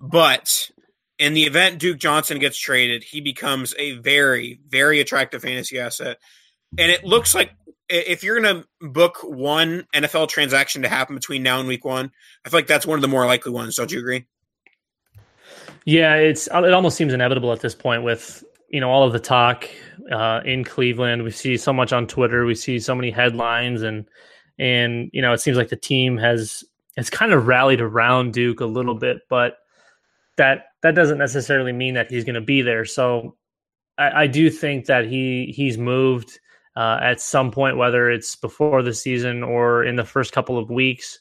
But 0.00 0.70
in 1.18 1.34
the 1.34 1.44
event 1.44 1.78
Duke 1.78 1.98
Johnson 1.98 2.40
gets 2.40 2.58
traded, 2.58 3.04
he 3.04 3.20
becomes 3.20 3.74
a 3.78 3.92
very 3.98 4.60
very 4.68 5.00
attractive 5.00 5.42
fantasy 5.42 5.78
asset. 5.78 6.18
And 6.76 6.90
it 6.90 7.04
looks 7.04 7.34
like 7.34 7.52
if 7.88 8.22
you're 8.22 8.40
going 8.40 8.62
to 8.62 8.86
book 8.86 9.18
one 9.22 9.86
NFL 9.94 10.28
transaction 10.28 10.82
to 10.82 10.88
happen 10.88 11.14
between 11.14 11.42
now 11.42 11.58
and 11.58 11.68
week 11.68 11.84
one, 11.84 12.10
I 12.44 12.50
feel 12.50 12.58
like 12.58 12.66
that's 12.66 12.86
one 12.86 12.98
of 12.98 13.02
the 13.02 13.08
more 13.08 13.24
likely 13.24 13.52
ones. 13.52 13.76
Don't 13.76 13.90
you 13.90 13.98
agree? 13.98 14.26
Yeah, 15.84 16.16
it's 16.16 16.48
it 16.48 16.72
almost 16.74 16.96
seems 16.96 17.14
inevitable 17.14 17.52
at 17.52 17.60
this 17.60 17.74
point 17.74 18.02
with 18.02 18.44
you 18.68 18.80
know 18.80 18.90
all 18.90 19.06
of 19.06 19.12
the 19.12 19.20
talk 19.20 19.68
uh, 20.10 20.40
in 20.44 20.64
Cleveland. 20.64 21.22
We 21.22 21.30
see 21.30 21.56
so 21.56 21.72
much 21.72 21.92
on 21.92 22.06
Twitter. 22.06 22.44
We 22.44 22.54
see 22.54 22.78
so 22.78 22.94
many 22.94 23.10
headlines, 23.10 23.82
and 23.82 24.08
and 24.58 25.10
you 25.12 25.22
know 25.22 25.32
it 25.32 25.40
seems 25.40 25.56
like 25.56 25.68
the 25.68 25.76
team 25.76 26.16
has 26.18 26.64
has 26.96 27.10
kind 27.10 27.32
of 27.32 27.46
rallied 27.46 27.80
around 27.80 28.32
Duke 28.32 28.60
a 28.60 28.66
little 28.66 28.94
bit, 28.94 29.18
but 29.28 29.58
that 30.36 30.66
that 30.82 30.94
doesn't 30.94 31.18
necessarily 31.18 31.72
mean 31.72 31.94
that 31.94 32.10
he's 32.10 32.24
going 32.24 32.34
to 32.34 32.40
be 32.40 32.62
there. 32.62 32.84
So 32.84 33.36
I, 33.98 34.22
I, 34.22 34.26
do 34.26 34.50
think 34.50 34.86
that 34.86 35.06
he 35.06 35.52
he's 35.54 35.76
moved 35.76 36.38
uh, 36.76 36.98
at 37.02 37.20
some 37.20 37.50
point, 37.50 37.76
whether 37.76 38.10
it's 38.10 38.36
before 38.36 38.82
the 38.82 38.94
season 38.94 39.42
or 39.42 39.84
in 39.84 39.96
the 39.96 40.04
first 40.04 40.32
couple 40.32 40.58
of 40.58 40.70
weeks. 40.70 41.18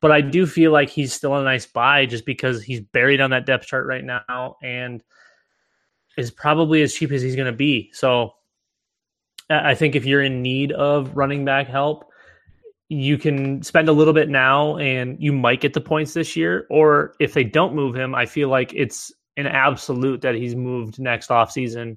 But 0.00 0.12
I 0.12 0.20
do 0.20 0.46
feel 0.46 0.70
like 0.70 0.90
he's 0.90 1.12
still 1.12 1.34
a 1.34 1.42
nice 1.42 1.66
buy 1.66 2.06
just 2.06 2.24
because 2.24 2.62
he's 2.62 2.80
buried 2.80 3.20
on 3.20 3.30
that 3.30 3.46
depth 3.46 3.66
chart 3.66 3.86
right 3.86 4.04
now 4.04 4.56
and 4.62 5.02
is 6.18 6.30
probably 6.30 6.82
as 6.82 6.92
cheap 6.92 7.12
as 7.12 7.22
he's 7.22 7.36
going 7.36 7.46
to 7.46 7.56
be. 7.56 7.90
So 7.94 8.34
I 9.48 9.74
think 9.74 9.94
if 9.94 10.04
you're 10.04 10.22
in 10.22 10.42
need 10.42 10.72
of 10.72 11.16
running 11.16 11.44
back 11.44 11.68
help, 11.68 12.04
you 12.88 13.16
can 13.18 13.62
spend 13.62 13.88
a 13.88 13.92
little 13.92 14.12
bit 14.12 14.28
now 14.28 14.76
and 14.78 15.16
you 15.20 15.32
might 15.32 15.60
get 15.60 15.74
the 15.74 15.80
points 15.80 16.14
this 16.14 16.36
year. 16.36 16.66
Or 16.70 17.14
if 17.20 17.34
they 17.34 17.44
don't 17.44 17.74
move 17.74 17.94
him, 17.94 18.14
I 18.14 18.26
feel 18.26 18.48
like 18.48 18.72
it's 18.74 19.12
an 19.36 19.46
absolute 19.46 20.22
that 20.22 20.34
he's 20.34 20.56
moved 20.56 20.98
next 20.98 21.28
offseason. 21.28 21.96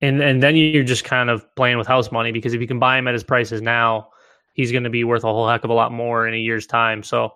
And 0.00 0.20
and 0.20 0.42
then 0.42 0.56
you're 0.56 0.82
just 0.82 1.04
kind 1.04 1.30
of 1.30 1.44
playing 1.54 1.78
with 1.78 1.86
house 1.86 2.10
money 2.10 2.32
because 2.32 2.54
if 2.54 2.60
you 2.60 2.66
can 2.66 2.78
buy 2.78 2.98
him 2.98 3.06
at 3.06 3.14
his 3.14 3.22
prices 3.22 3.62
now, 3.62 4.08
he's 4.54 4.72
going 4.72 4.84
to 4.84 4.90
be 4.90 5.04
worth 5.04 5.24
a 5.24 5.28
whole 5.28 5.48
heck 5.48 5.62
of 5.62 5.70
a 5.70 5.74
lot 5.74 5.92
more 5.92 6.26
in 6.26 6.34
a 6.34 6.38
year's 6.38 6.66
time. 6.66 7.02
So 7.02 7.34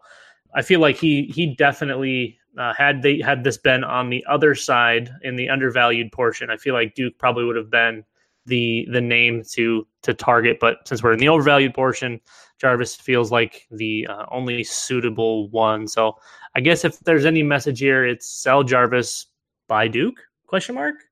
I 0.54 0.62
feel 0.62 0.80
like 0.80 0.96
he 0.96 1.26
he 1.26 1.54
definitely 1.54 2.38
uh, 2.58 2.72
had 2.74 3.02
they 3.02 3.20
had 3.20 3.44
this 3.44 3.56
been 3.56 3.84
on 3.84 4.10
the 4.10 4.24
other 4.28 4.54
side 4.54 5.10
in 5.22 5.36
the 5.36 5.48
undervalued 5.48 6.12
portion, 6.12 6.50
I 6.50 6.56
feel 6.56 6.74
like 6.74 6.94
Duke 6.94 7.18
probably 7.18 7.44
would 7.44 7.56
have 7.56 7.70
been 7.70 8.04
the 8.46 8.86
the 8.90 9.00
name 9.00 9.42
to 9.52 9.86
to 10.02 10.14
target. 10.14 10.58
But 10.60 10.86
since 10.86 11.02
we're 11.02 11.12
in 11.12 11.18
the 11.18 11.28
overvalued 11.28 11.74
portion, 11.74 12.20
Jarvis 12.60 12.94
feels 12.94 13.30
like 13.30 13.66
the 13.70 14.06
uh, 14.08 14.26
only 14.30 14.64
suitable 14.64 15.48
one. 15.50 15.86
So 15.88 16.16
I 16.54 16.60
guess 16.60 16.84
if 16.84 16.98
there's 17.00 17.26
any 17.26 17.42
message 17.42 17.80
here, 17.80 18.06
it's 18.06 18.26
sell 18.26 18.62
Jarvis 18.62 19.26
by 19.68 19.88
Duke? 19.88 20.20
Question 20.46 20.74
mark. 20.76 21.05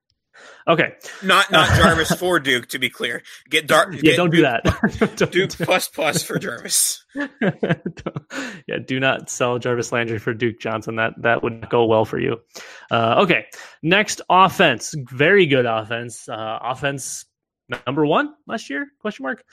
Okay, 0.68 0.94
not 1.22 1.50
not 1.50 1.68
Jarvis 1.76 2.12
for 2.18 2.40
Duke. 2.40 2.68
To 2.68 2.78
be 2.78 2.88
clear, 2.90 3.22
get 3.50 3.66
Dar- 3.66 3.92
Yeah, 3.92 4.00
get 4.00 4.16
don't 4.16 4.30
do 4.30 4.42
that. 4.42 4.64
Duke, 5.16 5.30
Duke 5.30 5.50
plus 5.50 5.88
plus 5.88 6.22
for 6.22 6.38
Jarvis. 6.40 7.04
yeah, 8.66 8.78
do 8.84 8.98
not 9.00 9.30
sell 9.30 9.58
Jarvis 9.58 9.92
Landry 9.92 10.18
for 10.18 10.34
Duke 10.34 10.58
Johnson. 10.60 10.96
That 10.96 11.12
that 11.22 11.42
would 11.42 11.68
go 11.68 11.84
well 11.84 12.04
for 12.04 12.18
you. 12.18 12.40
Uh, 12.90 13.16
okay, 13.22 13.46
next 13.82 14.20
offense. 14.30 14.94
Very 15.10 15.46
good 15.46 15.66
offense. 15.66 16.28
Uh, 16.28 16.58
offense 16.62 17.24
number 17.86 18.06
one 18.06 18.34
last 18.46 18.68
year? 18.70 18.86
Question 19.00 19.24
mark. 19.24 19.44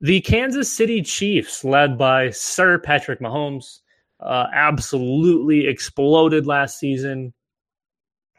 The 0.00 0.20
Kansas 0.20 0.70
City 0.70 1.00
Chiefs, 1.02 1.64
led 1.64 1.96
by 1.96 2.28
Sir 2.30 2.78
Patrick 2.78 3.20
Mahomes, 3.20 3.80
uh, 4.20 4.46
absolutely 4.52 5.66
exploded 5.66 6.46
last 6.46 6.78
season. 6.78 7.32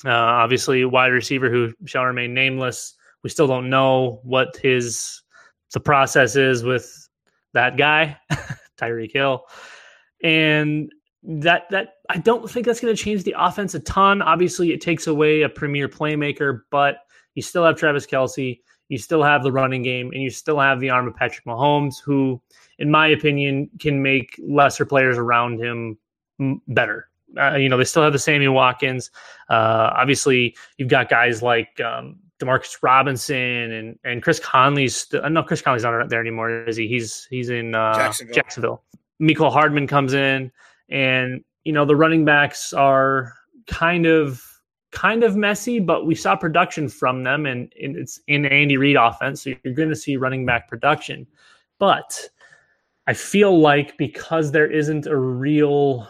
Uh, 0.06 0.12
obviously, 0.12 0.86
wide 0.86 1.12
receiver 1.12 1.50
who 1.50 1.74
shall 1.86 2.04
remain 2.04 2.34
nameless. 2.34 2.94
We 3.24 3.30
still 3.30 3.48
don't 3.48 3.70
know 3.70 4.20
what 4.24 4.58
his 4.58 5.22
the 5.74 5.80
process 5.80 6.36
is 6.36 6.64
with 6.64 7.10
that 7.54 7.78
guy, 7.78 8.18
Tyreek 8.78 9.12
Hill, 9.12 9.46
and 10.24 10.92
that 11.24 11.70
that 11.72 11.96
I 12.10 12.18
don't 12.18 12.50
think 12.50 12.66
that's 12.66 12.80
going 12.80 12.96
to 12.96 13.02
change 13.02 13.24
the 13.24 13.36
offense 13.38 13.74
a 13.74 13.80
ton. 13.80 14.22
Obviously, 14.22 14.72
it 14.72 14.82
takes 14.82 15.08
away 15.08 15.42
a 15.42 15.50
premier 15.50 15.90
playmaker, 15.90 16.62
but 16.70 16.98
you 17.36 17.42
still 17.42 17.66
have 17.66 17.76
Travis 17.76 18.06
Kelce, 18.06 18.60
you 18.90 18.98
still 18.98 19.24
have 19.24 19.44
the 19.44 19.52
running 19.52 19.84
game, 19.84 20.12
and 20.14 20.22
you 20.22 20.30
still 20.30 20.60
have 20.60 20.80
the 20.80 20.90
arm 20.90 21.08
of 21.08 21.16
Patrick 21.16 21.46
Mahomes, 21.46 21.96
who, 22.04 22.42
in 22.80 22.90
my 22.90 23.08
opinion, 23.08 23.70
can 23.80 24.02
make 24.02 24.40
lesser 24.48 24.86
players 24.86 25.18
around 25.18 25.60
him 25.60 25.98
better. 26.68 27.07
Uh, 27.40 27.56
you 27.56 27.68
know, 27.68 27.78
they 27.78 27.84
still 27.84 28.04
have 28.04 28.14
the 28.14 28.20
Sammy 28.20 28.48
Watkins. 28.48 29.12
Uh, 29.50 29.92
obviously, 29.96 30.56
you've 30.78 30.90
got 30.90 31.10
guys 31.10 31.42
like 31.42 31.80
um, 31.82 32.18
Demarcus 32.40 32.78
Robinson 32.82 33.36
and 33.36 34.00
and 34.04 34.24
Chris 34.24 34.40
Conley's. 34.40 34.96
St- 34.96 35.24
uh, 35.24 35.30
no, 35.30 35.44
Chris 35.44 35.62
Conley's 35.62 35.84
not 35.84 36.10
there 36.10 36.22
anymore, 36.22 36.66
is 36.66 36.78
he? 36.78 36.88
He's 36.88 37.28
he's 37.30 37.50
in 37.50 37.76
uh, 37.76 37.94
Jacksonville. 37.96 38.36
Jacksonville. 39.20 39.50
Hardman 39.52 39.88
comes 39.88 40.14
in, 40.14 40.52
and 40.90 41.44
you 41.64 41.74
know 41.74 41.86
the 41.86 41.96
running 41.96 42.26
backs 42.26 42.74
are 42.74 43.34
kind 43.68 44.06
of 44.06 44.42
kind 44.92 45.24
of 45.24 45.36
messy, 45.36 45.80
but 45.80 46.06
we 46.06 46.16
saw 46.16 46.36
production 46.36 46.90
from 46.90 47.24
them, 47.24 47.46
and, 47.46 47.72
and 47.82 47.96
it's 47.96 48.20
in 48.28 48.46
Andy 48.46 48.78
Reid 48.78 48.96
offense, 48.96 49.44
so 49.44 49.52
you're 49.64 49.74
going 49.74 49.90
to 49.90 49.96
see 49.96 50.18
running 50.18 50.46
back 50.46 50.68
production. 50.68 51.28
But 51.80 52.30
I 53.06 53.14
feel 53.14 53.60
like 53.60 53.98
because 53.98 54.52
there 54.52 54.70
isn't 54.70 55.06
a 55.06 55.16
real, 55.16 56.08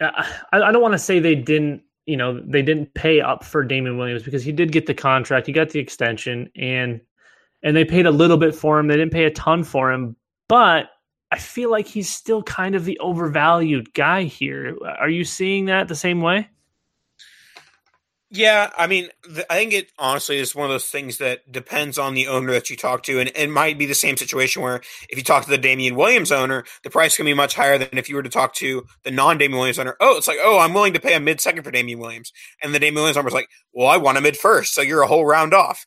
I, 0.00 0.26
I 0.52 0.72
don't 0.72 0.82
want 0.82 0.92
to 0.92 0.98
say 0.98 1.18
they 1.18 1.34
didn't, 1.34 1.82
you 2.06 2.16
know, 2.16 2.40
they 2.40 2.62
didn't 2.62 2.94
pay 2.94 3.20
up 3.20 3.44
for 3.44 3.64
Damien 3.64 3.98
Williams 3.98 4.22
because 4.22 4.44
he 4.44 4.52
did 4.52 4.72
get 4.72 4.86
the 4.86 4.94
contract, 4.94 5.46
he 5.46 5.52
got 5.52 5.70
the 5.70 5.78
extension, 5.78 6.50
and 6.56 7.00
and 7.62 7.76
they 7.76 7.84
paid 7.84 8.06
a 8.06 8.10
little 8.10 8.36
bit 8.36 8.54
for 8.54 8.78
him. 8.78 8.86
They 8.86 8.96
didn't 8.96 9.12
pay 9.12 9.24
a 9.24 9.30
ton 9.30 9.64
for 9.64 9.90
him, 9.92 10.16
but 10.48 10.90
I 11.30 11.38
feel 11.38 11.70
like 11.70 11.86
he's 11.86 12.08
still 12.08 12.42
kind 12.42 12.74
of 12.74 12.84
the 12.84 12.98
overvalued 13.00 13.92
guy 13.94 14.24
here. 14.24 14.76
Are 14.98 15.10
you 15.10 15.24
seeing 15.24 15.66
that 15.66 15.88
the 15.88 15.96
same 15.96 16.22
way? 16.22 16.48
Yeah, 18.30 18.70
I 18.76 18.86
mean, 18.86 19.08
I 19.48 19.54
think 19.54 19.72
it 19.72 19.90
honestly 19.98 20.36
is 20.36 20.54
one 20.54 20.66
of 20.66 20.70
those 20.70 20.88
things 20.88 21.16
that 21.16 21.50
depends 21.50 21.96
on 21.96 22.12
the 22.12 22.28
owner 22.28 22.52
that 22.52 22.68
you 22.68 22.76
talk 22.76 23.02
to, 23.04 23.18
and 23.18 23.32
it 23.34 23.48
might 23.48 23.78
be 23.78 23.86
the 23.86 23.94
same 23.94 24.18
situation 24.18 24.60
where 24.60 24.82
if 25.08 25.16
you 25.16 25.24
talk 25.24 25.44
to 25.44 25.50
the 25.50 25.56
Damien 25.56 25.94
Williams 25.94 26.30
owner, 26.30 26.64
the 26.84 26.90
price 26.90 27.16
can 27.16 27.24
be 27.24 27.32
much 27.32 27.54
higher 27.54 27.78
than 27.78 27.88
if 27.96 28.06
you 28.06 28.16
were 28.16 28.22
to 28.22 28.28
talk 28.28 28.52
to 28.56 28.84
the 29.02 29.10
non-Damien 29.10 29.56
Williams 29.56 29.78
owner. 29.78 29.96
Oh, 29.98 30.18
it's 30.18 30.28
like, 30.28 30.36
oh, 30.42 30.58
I'm 30.58 30.74
willing 30.74 30.92
to 30.92 31.00
pay 31.00 31.14
a 31.14 31.20
mid-second 31.20 31.62
for 31.62 31.70
Damien 31.70 32.00
Williams, 32.00 32.30
and 32.62 32.74
the 32.74 32.78
Damien 32.78 32.96
Williams 32.96 33.16
owner 33.16 33.28
is 33.28 33.34
like, 33.34 33.48
well, 33.72 33.86
I 33.86 33.96
want 33.96 34.18
a 34.18 34.20
mid-first, 34.20 34.74
so 34.74 34.82
you're 34.82 35.02
a 35.02 35.08
whole 35.08 35.24
round 35.24 35.54
off. 35.54 35.86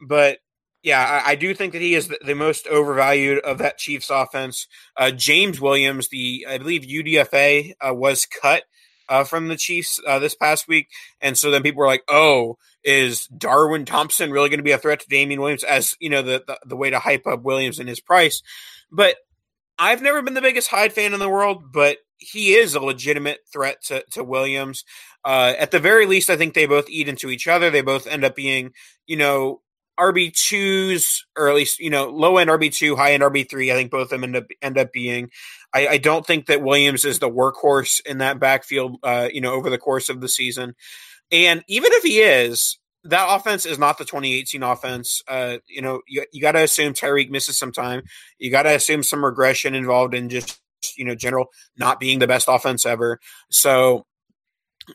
But 0.00 0.38
yeah, 0.82 1.22
I, 1.26 1.32
I 1.32 1.34
do 1.34 1.54
think 1.54 1.74
that 1.74 1.82
he 1.82 1.94
is 1.94 2.08
the, 2.08 2.18
the, 2.24 2.34
most 2.34 2.66
overvalued 2.68 3.40
of 3.40 3.58
that 3.58 3.76
Chiefs 3.76 4.08
offense. 4.08 4.66
Uh, 4.96 5.10
James 5.10 5.60
Williams, 5.60 6.08
the 6.08 6.46
I 6.48 6.56
believe 6.56 6.82
UDFA 6.82 7.74
uh, 7.86 7.94
was 7.94 8.24
cut 8.26 8.64
uh, 9.08 9.24
from 9.24 9.48
the 9.48 9.56
Chiefs 9.56 10.00
uh, 10.06 10.18
this 10.18 10.34
past 10.34 10.68
week, 10.68 10.88
and 11.20 11.36
so 11.36 11.50
then 11.50 11.62
people 11.62 11.80
were 11.80 11.86
like, 11.86 12.04
"Oh, 12.08 12.58
is 12.84 13.26
Darwin 13.26 13.84
Thompson 13.84 14.30
really 14.30 14.48
going 14.48 14.58
to 14.58 14.64
be 14.64 14.72
a 14.72 14.78
threat 14.78 15.00
to 15.00 15.08
Damien 15.08 15.40
Williams?" 15.40 15.64
As 15.64 15.96
you 16.00 16.10
know, 16.10 16.22
the, 16.22 16.42
the, 16.46 16.58
the 16.66 16.76
way 16.76 16.90
to 16.90 16.98
hype 16.98 17.26
up 17.26 17.42
Williams 17.42 17.78
and 17.78 17.88
his 17.88 18.00
price. 18.00 18.42
But 18.90 19.16
I've 19.78 20.02
never 20.02 20.22
been 20.22 20.34
the 20.34 20.40
biggest 20.40 20.68
Hyde 20.68 20.92
fan 20.92 21.14
in 21.14 21.20
the 21.20 21.28
world, 21.28 21.72
but 21.72 21.98
he 22.18 22.54
is 22.54 22.74
a 22.74 22.80
legitimate 22.80 23.40
threat 23.52 23.82
to, 23.84 24.04
to 24.12 24.22
Williams. 24.22 24.84
Uh, 25.24 25.54
at 25.58 25.70
the 25.70 25.80
very 25.80 26.06
least, 26.06 26.30
I 26.30 26.36
think 26.36 26.54
they 26.54 26.66
both 26.66 26.88
eat 26.88 27.08
into 27.08 27.30
each 27.30 27.48
other. 27.48 27.70
They 27.70 27.80
both 27.80 28.06
end 28.06 28.24
up 28.24 28.36
being, 28.36 28.72
you 29.06 29.16
know, 29.16 29.61
RB 29.98 30.32
twos, 30.34 31.26
or 31.36 31.48
at 31.48 31.54
least 31.54 31.78
you 31.78 31.90
know 31.90 32.08
low 32.08 32.38
end 32.38 32.50
RB 32.50 32.74
two, 32.74 32.96
high 32.96 33.12
end 33.12 33.22
RB 33.22 33.48
three. 33.48 33.70
I 33.70 33.74
think 33.74 33.90
both 33.90 34.04
of 34.04 34.10
them 34.10 34.24
end 34.24 34.36
up 34.36 34.44
end 34.60 34.78
up 34.78 34.92
being. 34.92 35.30
I, 35.74 35.88
I, 35.88 35.98
don't 35.98 36.26
think 36.26 36.46
that 36.46 36.62
Williams 36.62 37.04
is 37.04 37.18
the 37.18 37.30
workhorse 37.30 38.04
in 38.04 38.18
that 38.18 38.38
backfield. 38.38 38.96
Uh, 39.02 39.28
you 39.32 39.40
know, 39.40 39.52
over 39.52 39.70
the 39.70 39.78
course 39.78 40.08
of 40.08 40.20
the 40.20 40.28
season, 40.28 40.74
and 41.30 41.62
even 41.68 41.92
if 41.92 42.02
he 42.02 42.20
is, 42.20 42.78
that 43.04 43.34
offense 43.34 43.66
is 43.66 43.78
not 43.78 43.98
the 43.98 44.04
2018 44.04 44.62
offense. 44.62 45.22
Uh, 45.26 45.58
you 45.68 45.82
know, 45.82 46.02
you, 46.06 46.24
you 46.32 46.40
got 46.40 46.52
to 46.52 46.62
assume 46.62 46.94
Tyreek 46.94 47.30
misses 47.30 47.58
some 47.58 47.72
time. 47.72 48.02
You 48.38 48.50
got 48.50 48.62
to 48.62 48.74
assume 48.74 49.02
some 49.02 49.24
regression 49.24 49.74
involved 49.74 50.14
in 50.14 50.28
just 50.28 50.60
you 50.96 51.04
know 51.04 51.14
general 51.14 51.46
not 51.76 52.00
being 52.00 52.18
the 52.18 52.26
best 52.26 52.48
offense 52.48 52.86
ever. 52.86 53.18
So 53.50 54.06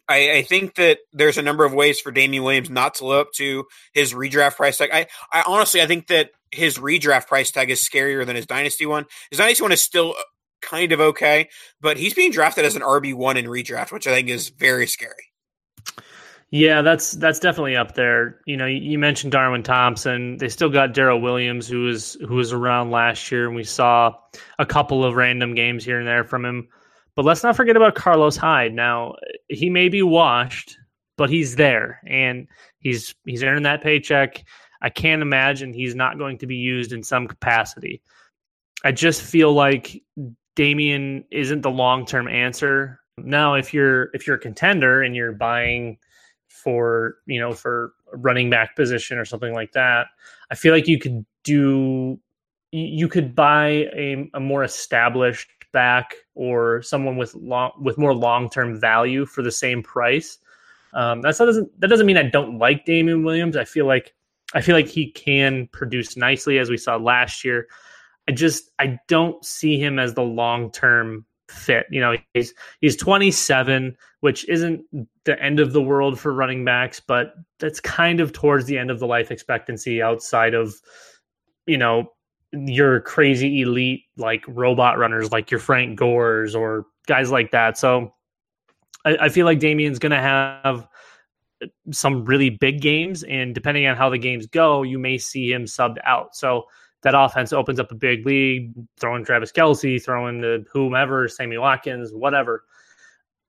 I, 0.07 0.38
I, 0.38 0.41
think 0.43 0.75
that 0.75 0.99
there's 1.13 1.38
a 1.38 1.41
number 1.41 1.65
of 1.65 1.73
ways 1.73 1.99
for 1.99 2.11
Damien 2.11 2.43
Williams 2.43 2.69
not 2.69 2.95
to 2.95 3.05
live 3.05 3.27
up 3.27 3.31
to 3.33 3.65
his 3.93 4.13
redraft 4.13 4.57
price 4.57 4.77
tag. 4.77 4.89
I, 4.91 5.07
I 5.31 5.43
honestly, 5.47 5.81
I 5.81 5.88
think 5.88 6.07
that 6.07 6.31
his 6.51 6.77
redraft 6.77 7.27
price 7.27 7.51
tag 7.51 7.69
is 7.69 7.81
scarier 7.81 8.25
than 8.25 8.35
his 8.35 8.45
dynasty 8.45 8.85
one. 8.85 9.05
His 9.29 9.39
dynasty 9.39 9.63
one 9.63 9.71
is 9.71 9.81
still 9.81 10.11
uh, 10.17 10.23
kind 10.61 10.91
of 10.91 10.99
okay, 10.99 11.49
but 11.81 11.97
he's 11.97 12.13
being 12.13 12.31
drafted 12.31 12.65
as 12.65 12.75
an 12.75 12.81
RB 12.81 13.13
one 13.13 13.38
in 13.38 13.45
redraft, 13.45 13.91
which 13.91 14.07
I 14.07 14.11
think 14.11 14.29
is 14.29 14.49
very 14.49 14.88
scary. 14.88 15.31
Yeah, 16.49 16.81
that's 16.81 17.11
that's 17.11 17.39
definitely 17.39 17.75
up 17.75 17.95
there. 17.95 18.39
You 18.45 18.55
know, 18.55 18.65
you 18.65 18.97
mentioned 18.97 19.33
Darwin 19.33 19.63
Thompson. 19.63 20.38
They 20.38 20.47
still 20.47 20.69
got 20.69 20.93
Darrel 20.93 21.19
Williams, 21.19 21.67
who 21.67 21.83
was 21.83 22.13
who 22.25 22.35
was 22.35 22.53
around 22.53 22.91
last 22.91 23.29
year, 23.31 23.47
and 23.47 23.55
we 23.55 23.65
saw 23.65 24.15
a 24.57 24.65
couple 24.65 25.03
of 25.03 25.15
random 25.15 25.55
games 25.55 25.83
here 25.83 25.99
and 25.99 26.07
there 26.07 26.23
from 26.23 26.45
him. 26.45 26.69
But 27.18 27.26
let's 27.26 27.41
not 27.41 27.55
forget 27.55 27.76
about 27.76 27.95
Carlos 27.95 28.38
Hyde. 28.38 28.76
Now, 28.76 29.15
he 29.49 29.72
may 29.72 29.89
be 29.89 30.03
washed, 30.03 30.78
but 31.18 31.32
he's 31.32 31.55
there 31.55 31.99
and 32.05 32.47
he's 32.78 33.15
he's 33.26 33.43
earning 33.43 33.63
that 33.63 33.82
paycheck. 33.82 34.45
I 34.84 34.91
can't 34.91 35.24
imagine 35.24 35.74
he's 35.74 35.95
not 35.95 36.20
going 36.20 36.38
to 36.38 36.45
be 36.45 36.55
used 36.55 36.93
in 36.93 37.01
some 37.01 37.28
capacity. 37.28 38.03
I 38.86 38.91
just 38.91 39.24
feel 39.24 39.51
like 39.51 40.03
Damien 40.55 41.26
isn't 41.32 41.61
the 41.61 41.72
long-term 41.72 42.28
answer. 42.28 42.99
Now, 43.18 43.55
if 43.55 43.74
you're 43.74 44.11
if 44.13 44.28
you're 44.28 44.36
a 44.36 44.39
contender 44.39 45.01
and 45.01 45.15
you're 45.15 45.32
buying 45.32 45.97
for, 46.47 47.15
you 47.26 47.39
know, 47.39 47.51
for 47.51 47.93
running 48.13 48.51
back 48.51 48.76
position 48.76 49.18
or 49.18 49.26
something 49.26 49.55
like 49.55 49.72
that, 49.72 50.05
I 50.51 50.55
feel 50.55 50.72
like 50.72 50.88
you 50.88 50.99
could 50.99 51.26
do 51.43 52.20
you 52.72 53.07
could 53.07 53.34
buy 53.34 53.89
a, 53.95 54.30
a 54.36 54.39
more 54.39 54.63
established 54.63 55.49
back 55.72 56.15
or 56.36 56.82
someone 56.82 57.18
with 57.18 57.34
long 57.36 57.72
with 57.80 57.97
more 57.97 58.13
long 58.13 58.49
term 58.49 58.80
value 58.80 59.26
for 59.26 59.41
the 59.41 59.51
same 59.51 59.84
price. 59.84 60.38
Um, 60.93 61.22
that 61.22 61.38
doesn't 61.38 61.80
that 61.80 61.88
doesn't 61.88 62.05
mean 62.05 62.18
I 62.18 62.24
don't 62.24 62.57
like 62.57 62.86
Damien 62.86 63.24
Williams. 63.24 63.57
I 63.57 63.65
feel 63.65 63.86
like 63.86 64.13
I 64.53 64.61
feel 64.61 64.76
like 64.76 64.88
he 64.88 65.11
can 65.11 65.68
produce 65.72 66.15
nicely 66.18 66.57
as 66.57 66.70
we 66.70 66.78
saw 66.78 66.95
last 66.95 67.43
year. 67.43 67.68
I 68.28 68.32
just 68.32 68.72
I 68.80 68.99
don't 69.07 69.43
see 69.43 69.80
him 69.80 69.99
as 69.99 70.13
the 70.13 70.24
long 70.24 70.72
term 70.72 71.26
fit. 71.49 71.86
You 71.89 72.01
know, 72.01 72.15
he's 72.34 72.53
he's 72.82 72.95
27, 72.95 73.95
which 74.22 74.47
isn't 74.49 74.84
the 75.26 75.41
end 75.41 75.59
of 75.59 75.74
the 75.74 75.82
world 75.82 76.20
for 76.20 76.34
running 76.34 76.65
backs, 76.65 76.99
but 76.99 77.34
that's 77.59 77.80
kind 77.80 78.20
of 78.20 78.34
towards 78.34 78.65
the 78.65 78.78
end 78.78 78.91
of 78.91 78.99
the 78.99 79.07
life 79.07 79.32
expectancy 79.32 80.01
outside 80.01 80.53
of 80.53 80.76
you 81.65 81.78
know 81.78 82.11
your 82.51 83.01
crazy 83.01 83.61
elite 83.61 84.03
like 84.15 84.43
robot 84.47 84.97
runners 84.97 85.31
like 85.31 85.51
your 85.51 85.59
Frank 85.59 85.97
Gores 85.97 86.55
or 86.55 86.85
guys 87.07 87.31
like 87.31 87.51
that. 87.51 87.77
So 87.77 88.13
I, 89.05 89.17
I 89.21 89.29
feel 89.29 89.45
like 89.45 89.59
Damien's 89.59 89.99
going 89.99 90.11
to 90.11 90.21
have 90.21 90.87
uh, 91.61 91.67
some 91.91 92.25
really 92.25 92.49
big 92.49 92.81
games, 92.81 93.23
and 93.23 93.53
depending 93.53 93.87
on 93.87 93.95
how 93.95 94.09
the 94.09 94.17
games 94.17 94.45
go, 94.45 94.83
you 94.83 94.99
may 94.99 95.17
see 95.17 95.51
him 95.51 95.65
subbed 95.65 95.97
out. 96.05 96.35
So 96.35 96.65
that 97.03 97.13
offense 97.15 97.53
opens 97.53 97.79
up 97.79 97.91
a 97.91 97.95
big 97.95 98.25
league, 98.25 98.73
throwing 98.99 99.23
Travis 99.23 99.51
Kelce, 99.51 100.03
throwing 100.03 100.41
the 100.41 100.65
whomever, 100.71 101.27
Sammy 101.27 101.57
Watkins, 101.57 102.11
whatever. 102.13 102.63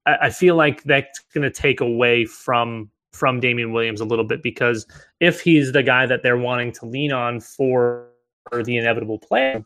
I, 0.07 0.17
I 0.23 0.31
feel 0.31 0.55
like 0.55 0.83
that's 0.85 1.21
going 1.35 1.43
to 1.43 1.51
take 1.51 1.81
away 1.81 2.25
from 2.25 2.91
from 3.13 3.41
Damien 3.41 3.73
Williams 3.73 4.01
a 4.01 4.05
little 4.05 4.25
bit 4.25 4.43
because 4.43 4.87
if 5.19 5.41
he's 5.41 5.73
the 5.73 5.83
guy 5.83 6.07
that 6.07 6.23
they're 6.23 6.37
wanting 6.37 6.73
to 6.73 6.87
lean 6.87 7.11
on 7.11 7.41
for 7.41 8.08
the 8.63 8.77
inevitable 8.77 9.19
play, 9.19 9.65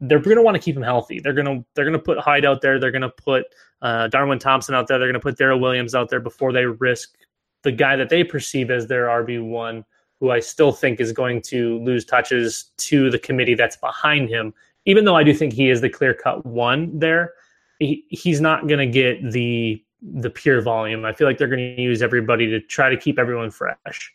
they're 0.00 0.18
going 0.18 0.36
to 0.36 0.42
want 0.42 0.54
to 0.54 0.60
keep 0.60 0.76
him 0.76 0.82
healthy. 0.82 1.20
They're 1.20 1.32
going 1.32 1.46
to 1.46 1.64
they're 1.74 1.84
going 1.84 1.92
to 1.92 1.98
put 1.98 2.18
Hyde 2.18 2.44
out 2.44 2.60
there. 2.60 2.78
They're 2.78 2.90
going 2.90 3.02
to 3.02 3.08
put 3.08 3.46
uh, 3.82 4.08
Darwin 4.08 4.38
Thompson 4.38 4.74
out 4.74 4.88
there. 4.88 4.98
They're 4.98 5.08
going 5.08 5.14
to 5.14 5.20
put 5.20 5.38
Darrel 5.38 5.60
Williams 5.60 5.94
out 5.94 6.10
there 6.10 6.20
before 6.20 6.52
they 6.52 6.66
risk 6.66 7.16
the 7.62 7.72
guy 7.72 7.96
that 7.96 8.08
they 8.08 8.22
perceive 8.22 8.70
as 8.70 8.86
their 8.86 9.06
RB 9.06 9.42
one, 9.44 9.84
who 10.20 10.30
I 10.30 10.40
still 10.40 10.72
think 10.72 11.00
is 11.00 11.12
going 11.12 11.42
to 11.42 11.78
lose 11.82 12.04
touches 12.04 12.70
to 12.78 13.10
the 13.10 13.18
committee 13.18 13.54
that's 13.54 13.76
behind 13.76 14.28
him. 14.28 14.54
Even 14.84 15.04
though 15.04 15.16
I 15.16 15.24
do 15.24 15.34
think 15.34 15.52
he 15.52 15.68
is 15.68 15.80
the 15.80 15.90
clear 15.90 16.14
cut 16.14 16.46
one 16.46 16.96
there, 16.98 17.32
he, 17.80 18.04
he's 18.08 18.40
not 18.40 18.68
going 18.68 18.78
to 18.78 18.86
get 18.86 19.32
the 19.32 19.82
the 20.02 20.30
pure 20.30 20.60
volume. 20.60 21.04
I 21.04 21.12
feel 21.12 21.26
like 21.26 21.38
they're 21.38 21.48
going 21.48 21.76
to 21.76 21.82
use 21.82 22.02
everybody 22.02 22.46
to 22.48 22.60
try 22.60 22.88
to 22.88 22.96
keep 22.96 23.18
everyone 23.18 23.50
fresh. 23.50 24.12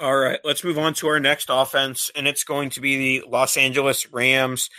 All 0.00 0.16
right, 0.16 0.40
let's 0.44 0.64
move 0.64 0.78
on 0.78 0.94
to 0.94 1.08
our 1.08 1.20
next 1.20 1.50
offense, 1.50 2.10
and 2.16 2.26
it's 2.26 2.42
going 2.42 2.70
to 2.70 2.80
be 2.80 3.18
the 3.20 3.28
Los 3.28 3.58
Angeles 3.58 4.10
Rams. 4.10 4.70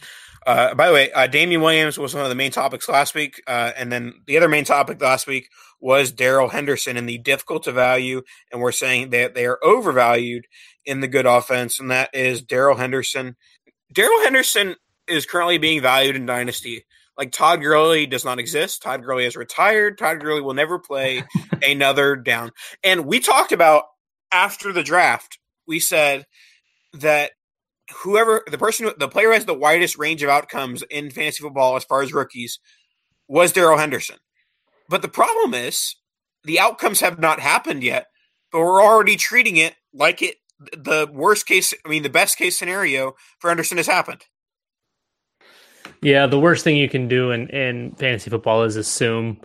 Uh, 0.47 0.74
by 0.74 0.88
the 0.88 0.93
way, 0.93 1.11
uh, 1.11 1.28
Damien 1.28 1.61
Williams 1.61 1.99
was 1.99 2.15
one 2.15 2.24
of 2.24 2.30
the 2.30 2.36
main 2.36 2.49
topics 2.49 2.89
last 2.89 3.13
week, 3.13 3.39
uh, 3.45 3.72
and 3.78 3.91
then 3.91 4.15
the 4.26 4.36
other 4.36 4.49
main 4.49 4.65
topic 4.65 4.99
last 4.99 5.28
week 5.28 5.49
was 5.80 6.11
Darrell 6.11 6.49
Henderson 6.49 6.97
and 6.97 7.07
the 7.07 7.19
difficult 7.19 7.61
to 7.65 7.72
value, 7.72 8.24
and 8.51 8.61
we're 8.61 8.72
saying 8.72 9.11
that 9.11 9.36
they 9.36 9.45
are 9.45 9.59
overvalued 9.63 10.47
in 10.86 11.01
the 11.01 11.07
good 11.07 11.28
offense, 11.28 11.80
and 11.80 11.91
that 11.91 12.09
is 12.15 12.41
Darrell 12.41 12.78
Henderson. 12.78 13.36
Darrell 13.93 14.24
Henderson 14.24 14.76
is 15.07 15.28
currently 15.28 15.59
being 15.59 15.84
valued 15.84 16.15
in 16.15 16.26
Dynasty. 16.26 16.84
Like 17.15 17.32
Todd 17.32 17.61
Gurley 17.61 18.07
does 18.07 18.26
not 18.26 18.39
exist. 18.39 18.82
Todd 18.82 19.03
Gurley 19.03 19.26
is 19.26 19.36
retired. 19.36 19.99
Todd 19.99 20.19
Gurley 20.19 20.41
will 20.41 20.55
never 20.55 20.80
play 20.80 21.24
another 21.61 22.15
down. 22.15 22.49
And 22.84 23.05
we 23.05 23.19
talked 23.19 23.51
about 23.51 23.84
after 24.32 24.71
the 24.71 24.84
draft, 24.84 25.39
we 25.67 25.79
said 25.79 26.25
that 26.93 27.32
whoever 28.03 28.43
the 28.49 28.57
person, 28.57 28.89
the 28.97 29.07
player 29.07 29.27
who 29.27 29.34
has 29.34 29.45
the 29.45 29.53
widest 29.53 29.97
range 29.97 30.23
of 30.23 30.29
outcomes 30.29 30.84
in 30.89 31.09
fantasy 31.09 31.41
football 31.41 31.75
as 31.75 31.84
far 31.84 32.01
as 32.01 32.13
rookies 32.13 32.59
was 33.27 33.51
Darrell 33.51 33.77
Henderson. 33.77 34.17
But 34.89 35.01
the 35.01 35.07
problem 35.07 35.53
is 35.53 35.95
the 36.43 36.59
outcomes 36.59 37.01
have 37.01 37.19
not 37.19 37.39
happened 37.39 37.84
yet, 37.84 38.07
but 38.51 38.59
we're 38.59 38.84
already 38.84 39.15
treating 39.15 39.57
it 39.57 39.75
like 39.93 40.21
it 40.21 40.36
the 40.77 41.09
worst 41.11 41.47
case, 41.47 41.73
I 41.86 41.89
mean, 41.89 42.03
the 42.03 42.09
best 42.09 42.38
case 42.38 42.57
scenario 42.57 43.15
for 43.39 43.49
Henderson 43.49 43.77
has 43.77 43.88
happened. 43.88 44.25
Yeah, 46.01 46.27
the 46.27 46.39
worst 46.39 46.63
thing 46.63 46.77
you 46.77 46.89
can 46.89 47.07
do 47.07 47.32
in, 47.32 47.47
in 47.49 47.91
fantasy 47.95 48.29
football 48.29 48.63
is 48.63 48.75
assume. 48.75 49.39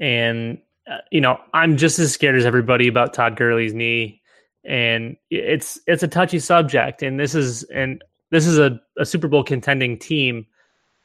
And, 0.00 0.58
uh, 0.90 0.98
you 1.10 1.20
know, 1.20 1.38
I'm 1.54 1.76
just 1.76 1.98
as 1.98 2.12
scared 2.12 2.36
as 2.36 2.44
everybody 2.44 2.88
about 2.88 3.14
Todd 3.14 3.36
Gurley's 3.36 3.74
knee. 3.74 4.20
And 4.64 5.16
it's 5.30 5.80
it's 5.86 6.02
a 6.02 6.08
touchy 6.08 6.38
subject. 6.38 7.02
And 7.02 7.18
this 7.18 7.34
is 7.34 7.64
and 7.64 8.02
this 8.30 8.46
is 8.46 8.58
a, 8.58 8.80
a 8.98 9.04
Super 9.04 9.28
Bowl 9.28 9.42
contending 9.42 9.98
team. 9.98 10.46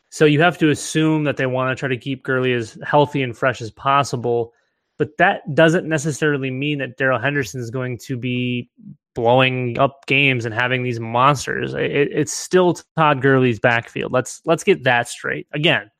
So 0.09 0.25
you 0.25 0.41
have 0.41 0.57
to 0.59 0.69
assume 0.69 1.25
that 1.25 1.37
they 1.37 1.45
want 1.45 1.75
to 1.75 1.79
try 1.79 1.89
to 1.89 1.97
keep 1.97 2.23
Gurley 2.23 2.53
as 2.53 2.77
healthy 2.83 3.21
and 3.21 3.37
fresh 3.37 3.61
as 3.61 3.71
possible. 3.71 4.53
But 4.97 5.17
that 5.17 5.53
doesn't 5.53 5.87
necessarily 5.87 6.49
mean 6.49 6.79
that 6.79 6.97
Darrell 6.97 7.19
Henderson 7.19 7.59
is 7.59 7.69
going 7.69 7.97
to 7.99 8.17
be 8.17 8.69
blowing 9.13 9.77
up 9.79 10.05
games 10.05 10.45
and 10.45 10.53
having 10.53 10.83
these 10.83 10.99
monsters. 10.99 11.73
It, 11.73 12.09
it's 12.11 12.33
still 12.33 12.77
Todd 12.95 13.21
Gurley's 13.21 13.59
backfield. 13.59 14.11
Let's 14.11 14.41
let's 14.45 14.63
get 14.63 14.83
that 14.83 15.07
straight. 15.07 15.47
Again, 15.53 15.91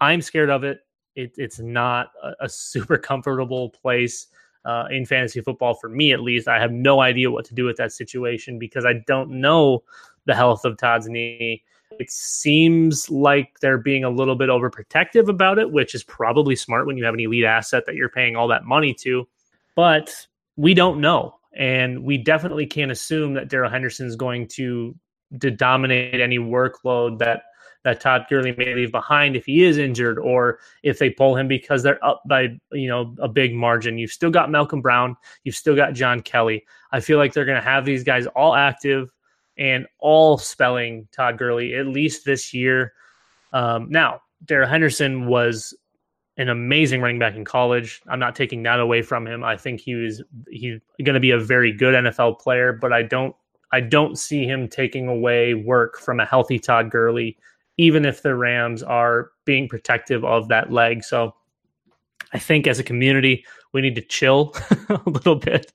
I'm 0.00 0.22
scared 0.22 0.50
of 0.50 0.64
it. 0.64 0.78
It 1.14 1.34
it's 1.36 1.58
not 1.58 2.12
a, 2.22 2.44
a, 2.44 2.48
super 2.48 2.96
comfortable 2.98 3.70
place 3.70 4.28
uh, 4.64 4.86
in 4.90 5.06
fantasy 5.06 5.40
football 5.40 5.74
for 5.74 5.88
me, 5.88 6.12
at 6.12 6.20
least. 6.20 6.48
I 6.48 6.60
have 6.60 6.72
no 6.72 7.00
idea 7.00 7.30
what 7.30 7.44
to 7.46 7.54
do 7.54 7.64
with 7.64 7.76
that 7.76 7.92
situation 7.92 8.58
because 8.58 8.84
I 8.84 8.94
don't 9.06 9.30
know 9.40 9.82
the 10.26 10.34
health 10.34 10.64
of 10.64 10.76
Todd's 10.76 11.08
knee. 11.08 11.62
It 11.98 12.10
seems 12.10 13.10
like 13.10 13.58
they're 13.60 13.78
being 13.78 14.04
a 14.04 14.10
little 14.10 14.36
bit 14.36 14.48
overprotective 14.48 15.28
about 15.28 15.58
it, 15.58 15.72
which 15.72 15.94
is 15.94 16.04
probably 16.04 16.54
smart 16.54 16.86
when 16.86 16.96
you 16.96 17.04
have 17.04 17.14
an 17.14 17.20
elite 17.20 17.44
asset 17.44 17.84
that 17.86 17.96
you're 17.96 18.08
paying 18.08 18.36
all 18.36 18.48
that 18.48 18.64
money 18.64 18.94
to. 18.94 19.26
But 19.74 20.26
we 20.56 20.74
don't 20.74 21.00
know 21.00 21.40
and 21.52 22.04
we 22.04 22.16
definitely 22.16 22.66
can't 22.66 22.90
assume 22.90 23.34
that 23.34 23.48
Darrell 23.48 23.70
Henderson 23.70 24.06
is 24.06 24.16
going 24.16 24.46
to 24.48 24.94
to 25.40 25.50
dominate 25.50 26.20
any 26.20 26.38
workload 26.38 27.18
that 27.18 27.44
that 27.82 28.00
Todd 28.00 28.26
Gurley 28.28 28.54
may 28.56 28.74
leave 28.74 28.92
behind 28.92 29.36
if 29.36 29.46
he 29.46 29.64
is 29.64 29.78
injured 29.78 30.18
or 30.18 30.58
if 30.82 30.98
they 30.98 31.10
pull 31.10 31.36
him 31.36 31.48
because 31.48 31.82
they're 31.82 32.04
up 32.04 32.22
by 32.26 32.48
you 32.72 32.88
know 32.88 33.14
a 33.18 33.28
big 33.28 33.54
margin. 33.54 33.98
You've 33.98 34.12
still 34.12 34.30
got 34.30 34.50
Malcolm 34.50 34.80
Brown, 34.80 35.16
you've 35.44 35.56
still 35.56 35.76
got 35.76 35.94
John 35.94 36.20
Kelly. 36.20 36.64
I 36.92 37.00
feel 37.00 37.18
like 37.18 37.32
they're 37.32 37.44
going 37.44 37.60
to 37.60 37.68
have 37.68 37.84
these 37.84 38.04
guys 38.04 38.26
all 38.28 38.54
active 38.54 39.12
and 39.56 39.86
all 39.98 40.38
spelling 40.38 41.08
Todd 41.12 41.38
Gurley 41.38 41.74
at 41.74 41.86
least 41.86 42.24
this 42.24 42.52
year. 42.52 42.92
Um, 43.52 43.88
now, 43.90 44.22
Darrell 44.44 44.68
Henderson 44.68 45.26
was 45.26 45.74
an 46.36 46.48
amazing 46.48 47.02
running 47.02 47.18
back 47.18 47.34
in 47.34 47.44
college. 47.44 48.00
I'm 48.08 48.18
not 48.18 48.34
taking 48.34 48.62
that 48.62 48.80
away 48.80 49.02
from 49.02 49.26
him. 49.26 49.44
I 49.44 49.56
think 49.56 49.80
he 49.80 49.94
was 49.94 50.22
he's 50.48 50.80
going 51.04 51.14
to 51.14 51.20
be 51.20 51.32
a 51.32 51.38
very 51.38 51.72
good 51.72 51.94
NFL 51.94 52.40
player, 52.40 52.72
but 52.72 52.92
I 52.92 53.02
don't 53.02 53.34
I 53.72 53.80
don't 53.80 54.18
see 54.18 54.44
him 54.44 54.68
taking 54.68 55.06
away 55.06 55.54
work 55.54 55.98
from 55.98 56.18
a 56.18 56.24
healthy 56.24 56.58
Todd 56.58 56.90
Gurley, 56.90 57.36
even 57.80 58.04
if 58.04 58.20
the 58.20 58.34
Rams 58.34 58.82
are 58.82 59.30
being 59.46 59.66
protective 59.66 60.22
of 60.22 60.48
that 60.48 60.70
leg. 60.70 61.02
So 61.02 61.34
I 62.34 62.38
think 62.38 62.66
as 62.66 62.78
a 62.78 62.84
community, 62.84 63.46
we 63.72 63.80
need 63.80 63.94
to 63.94 64.02
chill 64.02 64.54
a 64.90 65.00
little 65.06 65.36
bit 65.36 65.72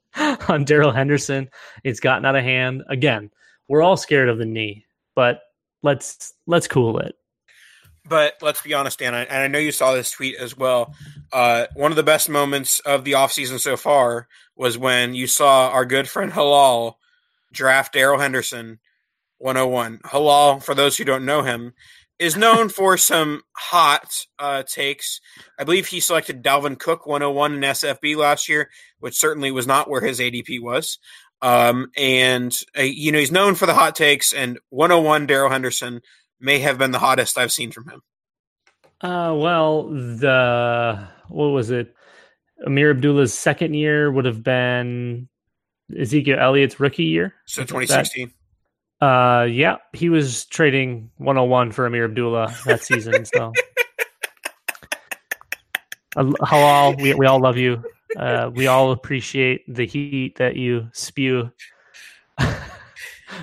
on 0.48 0.66
Darrell 0.66 0.92
Henderson. 0.92 1.50
It's 1.84 2.00
gotten 2.00 2.24
out 2.24 2.36
of 2.36 2.44
hand. 2.44 2.84
Again, 2.90 3.32
we're 3.68 3.82
all 3.82 3.98
scared 3.98 4.30
of 4.30 4.38
the 4.38 4.46
knee, 4.46 4.86
but 5.16 5.42
let's 5.82 6.36
let's 6.46 6.68
cool 6.68 7.00
it. 7.00 7.16
But 8.08 8.36
let's 8.40 8.62
be 8.62 8.76
honest, 8.76 9.00
Dan, 9.00 9.16
and 9.16 9.32
I 9.32 9.48
know 9.48 9.58
you 9.58 9.72
saw 9.72 9.92
this 9.92 10.12
tweet 10.12 10.36
as 10.36 10.56
well. 10.56 10.94
Uh, 11.34 11.66
one 11.74 11.92
of 11.92 11.96
the 11.96 12.04
best 12.04 12.30
moments 12.30 12.80
of 12.82 13.04
the 13.04 13.14
offseason 13.14 13.60
so 13.60 13.76
far 13.76 14.28
was 14.56 14.78
when 14.78 15.16
you 15.16 15.26
saw 15.26 15.70
our 15.70 15.86
good 15.86 16.08
friend 16.08 16.32
Halal 16.32 16.98
draft 17.52 17.94
Darrell 17.94 18.20
Henderson 18.20 18.80
101. 19.38 20.00
Halal, 20.06 20.64
for 20.64 20.76
those 20.76 20.98
who 20.98 21.06
don't 21.06 21.26
know 21.26 21.42
him, 21.42 21.74
is 22.20 22.38
known 22.38 22.70
for 22.70 22.98
some 22.98 23.42
hot 23.56 24.26
uh, 24.40 24.64
takes. 24.64 25.20
I 25.60 25.64
believe 25.64 25.88
he 25.88 26.00
selected 26.00 26.44
Dalvin 26.44 26.80
Cook 26.80 27.06
101 27.06 27.54
in 27.56 27.62
SFB 27.62 28.16
last 28.16 28.48
year, 28.48 28.70
which 29.00 29.20
certainly 29.20 29.52
was 29.52 29.68
not 29.68 29.90
where 29.90 30.02
his 30.02 30.20
ADP 30.20 30.62
was. 30.62 30.98
Um, 31.42 31.92
and, 31.98 32.58
uh, 32.78 32.84
you 32.84 33.12
know, 33.12 33.20
he's 33.20 33.32
known 33.32 33.56
for 33.56 33.66
the 33.66 33.74
hot 33.74 33.96
takes, 33.96 34.34
and 34.34 34.60
101 34.70 35.28
Darrell 35.28 35.52
Henderson 35.52 36.02
may 36.40 36.60
have 36.60 36.78
been 36.78 36.92
the 36.92 37.00
hottest 37.00 37.38
I've 37.38 37.52
seen 37.52 37.72
from 37.72 37.90
him. 37.90 38.02
Uh, 39.02 39.36
well, 39.36 39.90
the 39.90 41.08
what 41.28 41.48
was 41.48 41.70
it? 41.70 41.94
Ameer 42.66 42.92
Abdullah's 42.92 43.34
second 43.34 43.74
year 43.74 44.10
would 44.10 44.26
have 44.26 44.42
been 44.42 45.28
Ezekiel 45.98 46.40
Elliott's 46.40 46.80
rookie 46.80 47.04
year. 47.04 47.36
So 47.46 47.64
2016. 47.64 48.28
That, 48.28 48.34
uh, 49.02 49.48
yeah, 49.50 49.78
he 49.94 50.10
was 50.10 50.46
trading 50.46 51.10
101 51.18 51.72
for 51.72 51.86
Ameer 51.86 52.06
Abdullah 52.06 52.56
that 52.66 52.84
season. 52.84 53.26
So, 53.26 53.52
uh, 56.16 56.24
halal, 56.42 57.02
we 57.02 57.14
we 57.14 57.26
all 57.26 57.42
love 57.42 57.58
you. 57.58 57.84
Uh, 58.18 58.50
we 58.54 58.68
all 58.68 58.92
appreciate 58.92 59.62
the 59.68 59.86
heat 59.86 60.38
that 60.38 60.56
you 60.56 60.88
spew, 60.94 61.52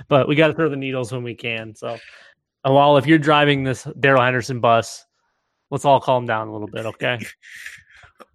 but 0.09 0.27
we 0.27 0.35
got 0.35 0.49
to 0.49 0.55
throw 0.55 0.71
the 0.71 0.77
needles 0.77 1.13
when 1.13 1.23
we 1.23 1.35
can. 1.35 1.75
So, 1.75 1.99
well, 2.65 2.97
if 2.97 3.07
you're 3.07 3.19
driving 3.19 3.65
this 3.65 3.87
Darrell 4.01 4.23
Henderson 4.23 4.61
bus, 4.61 5.05
let's 5.71 5.85
all 5.85 6.01
calm 6.01 6.27
down 6.27 6.49
a 6.49 6.53
little 6.53 6.69
bit, 6.69 6.87
okay? 6.87 7.19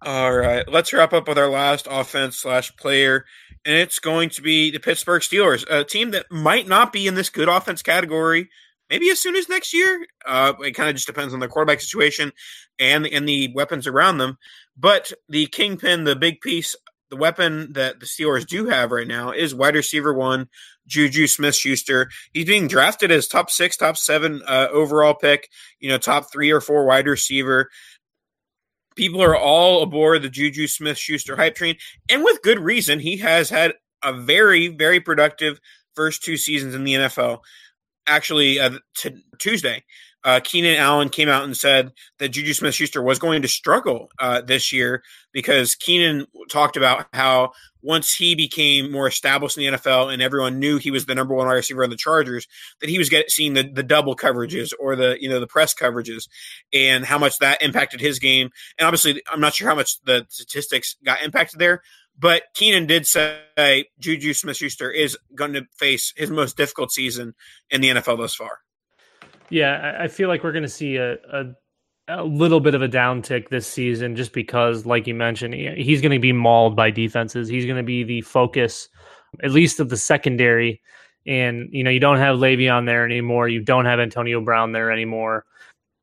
All 0.02 0.32
right, 0.32 0.68
let's 0.68 0.92
wrap 0.92 1.12
up 1.12 1.28
with 1.28 1.38
our 1.38 1.48
last 1.48 1.86
offense 1.90 2.38
slash 2.38 2.74
player, 2.76 3.24
and 3.64 3.76
it's 3.76 3.98
going 3.98 4.30
to 4.30 4.42
be 4.42 4.70
the 4.70 4.80
Pittsburgh 4.80 5.22
Steelers, 5.22 5.64
a 5.70 5.84
team 5.84 6.10
that 6.12 6.30
might 6.30 6.68
not 6.68 6.92
be 6.92 7.06
in 7.06 7.14
this 7.14 7.30
good 7.30 7.48
offense 7.48 7.82
category 7.82 8.48
maybe 8.90 9.10
as 9.10 9.20
soon 9.20 9.36
as 9.36 9.48
next 9.48 9.74
year. 9.74 10.06
Uh, 10.26 10.54
it 10.60 10.72
kind 10.72 10.88
of 10.88 10.94
just 10.94 11.06
depends 11.06 11.34
on 11.34 11.40
the 11.40 11.48
quarterback 11.48 11.80
situation 11.80 12.32
and 12.78 13.06
and 13.06 13.28
the 13.28 13.52
weapons 13.54 13.86
around 13.86 14.18
them. 14.18 14.38
But 14.76 15.12
the 15.28 15.46
kingpin, 15.46 16.04
the 16.04 16.16
big 16.16 16.40
piece, 16.40 16.76
the 17.10 17.16
weapon 17.16 17.72
that 17.72 18.00
the 18.00 18.06
Steelers 18.06 18.46
do 18.46 18.66
have 18.66 18.92
right 18.92 19.06
now 19.06 19.32
is 19.32 19.54
wide 19.54 19.74
receiver 19.74 20.12
one, 20.14 20.48
Juju 20.86 21.26
Smith 21.26 21.56
Schuster. 21.56 22.10
He's 22.32 22.46
being 22.46 22.68
drafted 22.68 23.10
as 23.10 23.26
top 23.26 23.50
six, 23.50 23.76
top 23.76 23.96
seven 23.96 24.42
uh, 24.46 24.68
overall 24.70 25.14
pick, 25.14 25.48
you 25.80 25.88
know, 25.88 25.98
top 25.98 26.30
three 26.30 26.50
or 26.50 26.60
four 26.60 26.86
wide 26.86 27.06
receiver. 27.06 27.70
People 28.98 29.22
are 29.22 29.36
all 29.36 29.84
aboard 29.84 30.22
the 30.22 30.28
Juju 30.28 30.66
Smith 30.66 30.98
Schuster 30.98 31.36
hype 31.36 31.54
train, 31.54 31.76
and 32.08 32.24
with 32.24 32.42
good 32.42 32.58
reason. 32.58 32.98
He 32.98 33.16
has 33.18 33.48
had 33.48 33.74
a 34.02 34.12
very, 34.12 34.66
very 34.66 34.98
productive 34.98 35.60
first 35.94 36.24
two 36.24 36.36
seasons 36.36 36.74
in 36.74 36.82
the 36.82 36.94
NFL 36.94 37.38
actually 38.08 38.58
uh, 38.58 38.70
t- 38.96 39.22
Tuesday, 39.38 39.84
uh, 40.28 40.40
Keenan 40.44 40.76
Allen 40.76 41.08
came 41.08 41.30
out 41.30 41.44
and 41.44 41.56
said 41.56 41.90
that 42.18 42.28
Juju 42.28 42.52
Smith 42.52 42.74
Schuster 42.74 43.02
was 43.02 43.18
going 43.18 43.40
to 43.40 43.48
struggle 43.48 44.10
uh, 44.18 44.42
this 44.42 44.74
year 44.74 45.02
because 45.32 45.74
Keenan 45.74 46.26
talked 46.50 46.76
about 46.76 47.06
how 47.14 47.52
once 47.80 48.12
he 48.12 48.34
became 48.34 48.92
more 48.92 49.08
established 49.08 49.56
in 49.56 49.62
the 49.62 49.78
NFL 49.78 50.12
and 50.12 50.20
everyone 50.20 50.58
knew 50.58 50.76
he 50.76 50.90
was 50.90 51.06
the 51.06 51.14
number 51.14 51.34
one 51.34 51.46
wide 51.46 51.54
receiver 51.54 51.82
on 51.82 51.88
the 51.88 51.96
Chargers, 51.96 52.46
that 52.82 52.90
he 52.90 52.98
was 52.98 53.08
getting 53.08 53.30
seeing 53.30 53.54
the, 53.54 53.62
the 53.62 53.82
double 53.82 54.14
coverages 54.14 54.74
or 54.78 54.96
the 54.96 55.16
you 55.18 55.30
know 55.30 55.40
the 55.40 55.46
press 55.46 55.72
coverages 55.72 56.28
and 56.74 57.06
how 57.06 57.16
much 57.16 57.38
that 57.38 57.62
impacted 57.62 57.98
his 57.98 58.18
game. 58.18 58.50
And 58.78 58.84
obviously, 58.86 59.22
I'm 59.32 59.40
not 59.40 59.54
sure 59.54 59.66
how 59.66 59.76
much 59.76 59.98
the 60.02 60.26
statistics 60.28 60.96
got 61.02 61.22
impacted 61.22 61.58
there, 61.58 61.80
but 62.18 62.42
Keenan 62.54 62.84
did 62.84 63.06
say 63.06 63.86
Juju 63.98 64.34
Smith 64.34 64.58
Schuster 64.58 64.90
is 64.90 65.16
going 65.34 65.54
to 65.54 65.64
face 65.78 66.12
his 66.18 66.28
most 66.28 66.58
difficult 66.58 66.92
season 66.92 67.34
in 67.70 67.80
the 67.80 67.88
NFL 67.88 68.18
thus 68.18 68.34
far. 68.34 68.58
Yeah, 69.50 69.96
I 69.98 70.08
feel 70.08 70.28
like 70.28 70.44
we're 70.44 70.52
going 70.52 70.62
to 70.62 70.68
see 70.68 70.96
a, 70.96 71.14
a, 71.14 71.44
a 72.08 72.24
little 72.24 72.60
bit 72.60 72.74
of 72.74 72.82
a 72.82 72.88
downtick 72.88 73.48
this 73.48 73.66
season 73.66 74.16
just 74.16 74.32
because, 74.32 74.86
like 74.86 75.06
you 75.06 75.14
mentioned, 75.14 75.54
he's 75.54 76.00
going 76.00 76.12
to 76.12 76.18
be 76.18 76.32
mauled 76.32 76.76
by 76.76 76.90
defenses. 76.90 77.48
He's 77.48 77.64
going 77.64 77.76
to 77.76 77.82
be 77.82 78.02
the 78.02 78.20
focus, 78.22 78.88
at 79.42 79.50
least 79.50 79.80
of 79.80 79.88
the 79.88 79.96
secondary. 79.96 80.80
And, 81.26 81.68
you 81.72 81.84
know, 81.84 81.90
you 81.90 82.00
don't 82.00 82.18
have 82.18 82.36
Le'Veon 82.36 82.86
there 82.86 83.04
anymore. 83.04 83.48
You 83.48 83.60
don't 83.60 83.84
have 83.84 84.00
Antonio 84.00 84.40
Brown 84.40 84.72
there 84.72 84.90
anymore. 84.90 85.44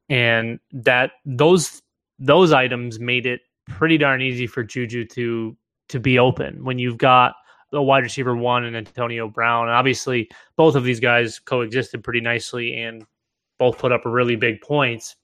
And 0.10 0.60
that 0.72 1.12
those 1.26 1.82
those 2.20 2.52
items 2.52 3.00
made 3.00 3.26
it 3.26 3.42
pretty 3.68 3.98
darn 3.98 4.22
easy 4.22 4.48
for 4.48 4.64
Juju 4.64 5.06
to 5.06 5.58
to 5.90 6.00
be 6.00 6.20
open 6.20 6.64
when 6.64 6.80
you've 6.80 6.98
got 6.98 7.34
a 7.74 7.82
wide 7.82 8.04
receiver 8.04 8.36
one 8.36 8.64
and 8.64 8.78
Antonio 8.78 9.28
Brown. 9.28 9.68
And 9.68 9.76
obviously, 9.76 10.30
both 10.56 10.76
of 10.76 10.84
these 10.84 11.00
guys 11.00 11.40
coexisted 11.40 12.04
pretty 12.04 12.22
nicely 12.22 12.76
and 12.78 13.06
both 13.58 13.78
put 13.78 13.92
up 13.92 14.06
a 14.06 14.10
really 14.10 14.36
big 14.36 14.62
points, 14.62 15.16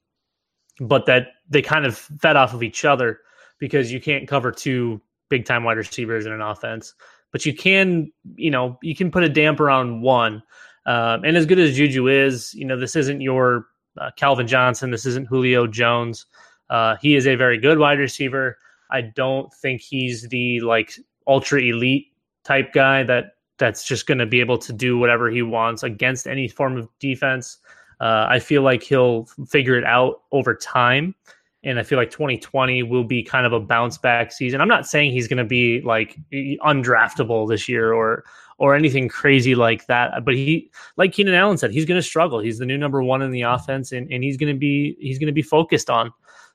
but 0.79 1.05
that 1.05 1.27
they 1.49 1.61
kind 1.61 1.85
of 1.85 1.97
fed 1.97 2.35
off 2.35 2.53
of 2.53 2.63
each 2.63 2.85
other 2.85 3.19
because 3.59 3.91
you 3.91 4.01
can't 4.01 4.27
cover 4.27 4.51
two 4.51 5.01
big 5.29 5.45
time 5.45 5.63
wide 5.63 5.77
receivers 5.77 6.25
in 6.25 6.31
an 6.31 6.41
offense, 6.41 6.93
but 7.31 7.45
you 7.45 7.53
can, 7.55 8.11
you 8.35 8.51
know, 8.51 8.77
you 8.81 8.95
can 8.95 9.11
put 9.11 9.23
a 9.23 9.29
damper 9.29 9.69
on 9.69 10.01
one. 10.01 10.43
Um, 10.85 11.23
and 11.23 11.37
as 11.37 11.45
good 11.45 11.59
as 11.59 11.75
Juju 11.75 12.07
is, 12.07 12.53
you 12.53 12.65
know, 12.65 12.77
this 12.77 12.95
isn't 12.95 13.21
your 13.21 13.67
uh, 13.99 14.11
Calvin 14.17 14.47
Johnson. 14.47 14.91
This 14.91 15.05
isn't 15.05 15.27
Julio 15.27 15.67
Jones. 15.67 16.25
Uh, 16.69 16.95
he 17.01 17.15
is 17.15 17.27
a 17.27 17.35
very 17.35 17.57
good 17.57 17.77
wide 17.77 17.99
receiver. 17.99 18.57
I 18.89 19.01
don't 19.01 19.53
think 19.53 19.81
he's 19.81 20.27
the 20.29 20.59
like 20.61 20.93
ultra 21.27 21.61
elite 21.61 22.07
type 22.43 22.73
guy 22.73 23.03
that 23.03 23.35
that's 23.57 23.85
just 23.85 24.07
going 24.07 24.17
to 24.17 24.25
be 24.25 24.39
able 24.39 24.57
to 24.57 24.73
do 24.73 24.97
whatever 24.97 25.29
he 25.29 25.43
wants 25.43 25.83
against 25.83 26.27
any 26.27 26.47
form 26.47 26.77
of 26.77 26.89
defense. 26.99 27.57
Uh, 28.01 28.27
I 28.29 28.39
feel 28.39 28.63
like 28.63 28.83
he'll 28.83 29.25
figure 29.47 29.77
it 29.77 29.85
out 29.85 30.23
over 30.33 30.53
time. 30.53 31.15
And 31.63 31.77
I 31.79 31.83
feel 31.83 31.97
like 31.99 32.09
2020 32.09 32.83
will 32.83 33.03
be 33.03 33.21
kind 33.21 33.45
of 33.45 33.53
a 33.53 33.59
bounce 33.59 33.97
back 33.97 34.31
season. 34.31 34.59
I'm 34.59 34.67
not 34.67 34.87
saying 34.87 35.11
he's 35.11 35.27
going 35.27 35.37
to 35.37 35.45
be 35.45 35.81
like 35.81 36.17
undraftable 36.33 37.47
this 37.47 37.69
year 37.69 37.93
or 37.93 38.23
or 38.57 38.75
anything 38.75 39.07
crazy 39.07 39.55
like 39.55 39.85
that. 39.85 40.25
But 40.25 40.33
he, 40.33 40.71
like 40.97 41.13
Keenan 41.13 41.35
Allen 41.35 41.57
said, 41.57 41.71
he's 41.71 41.85
going 41.85 41.99
to 41.99 42.05
struggle. 42.05 42.39
He's 42.39 42.57
the 42.57 42.65
new 42.65 42.77
number 42.77 43.01
one 43.03 43.21
in 43.21 43.31
the 43.31 43.43
offense, 43.43 43.91
and, 43.91 44.11
and 44.11 44.23
he's 44.23 44.37
going 44.37 44.53
to 44.53 44.59
be 44.59 44.97
he's 44.99 45.19
going 45.19 45.27
to 45.27 45.33
be 45.33 45.43
focused 45.43 45.89
on 45.91 46.11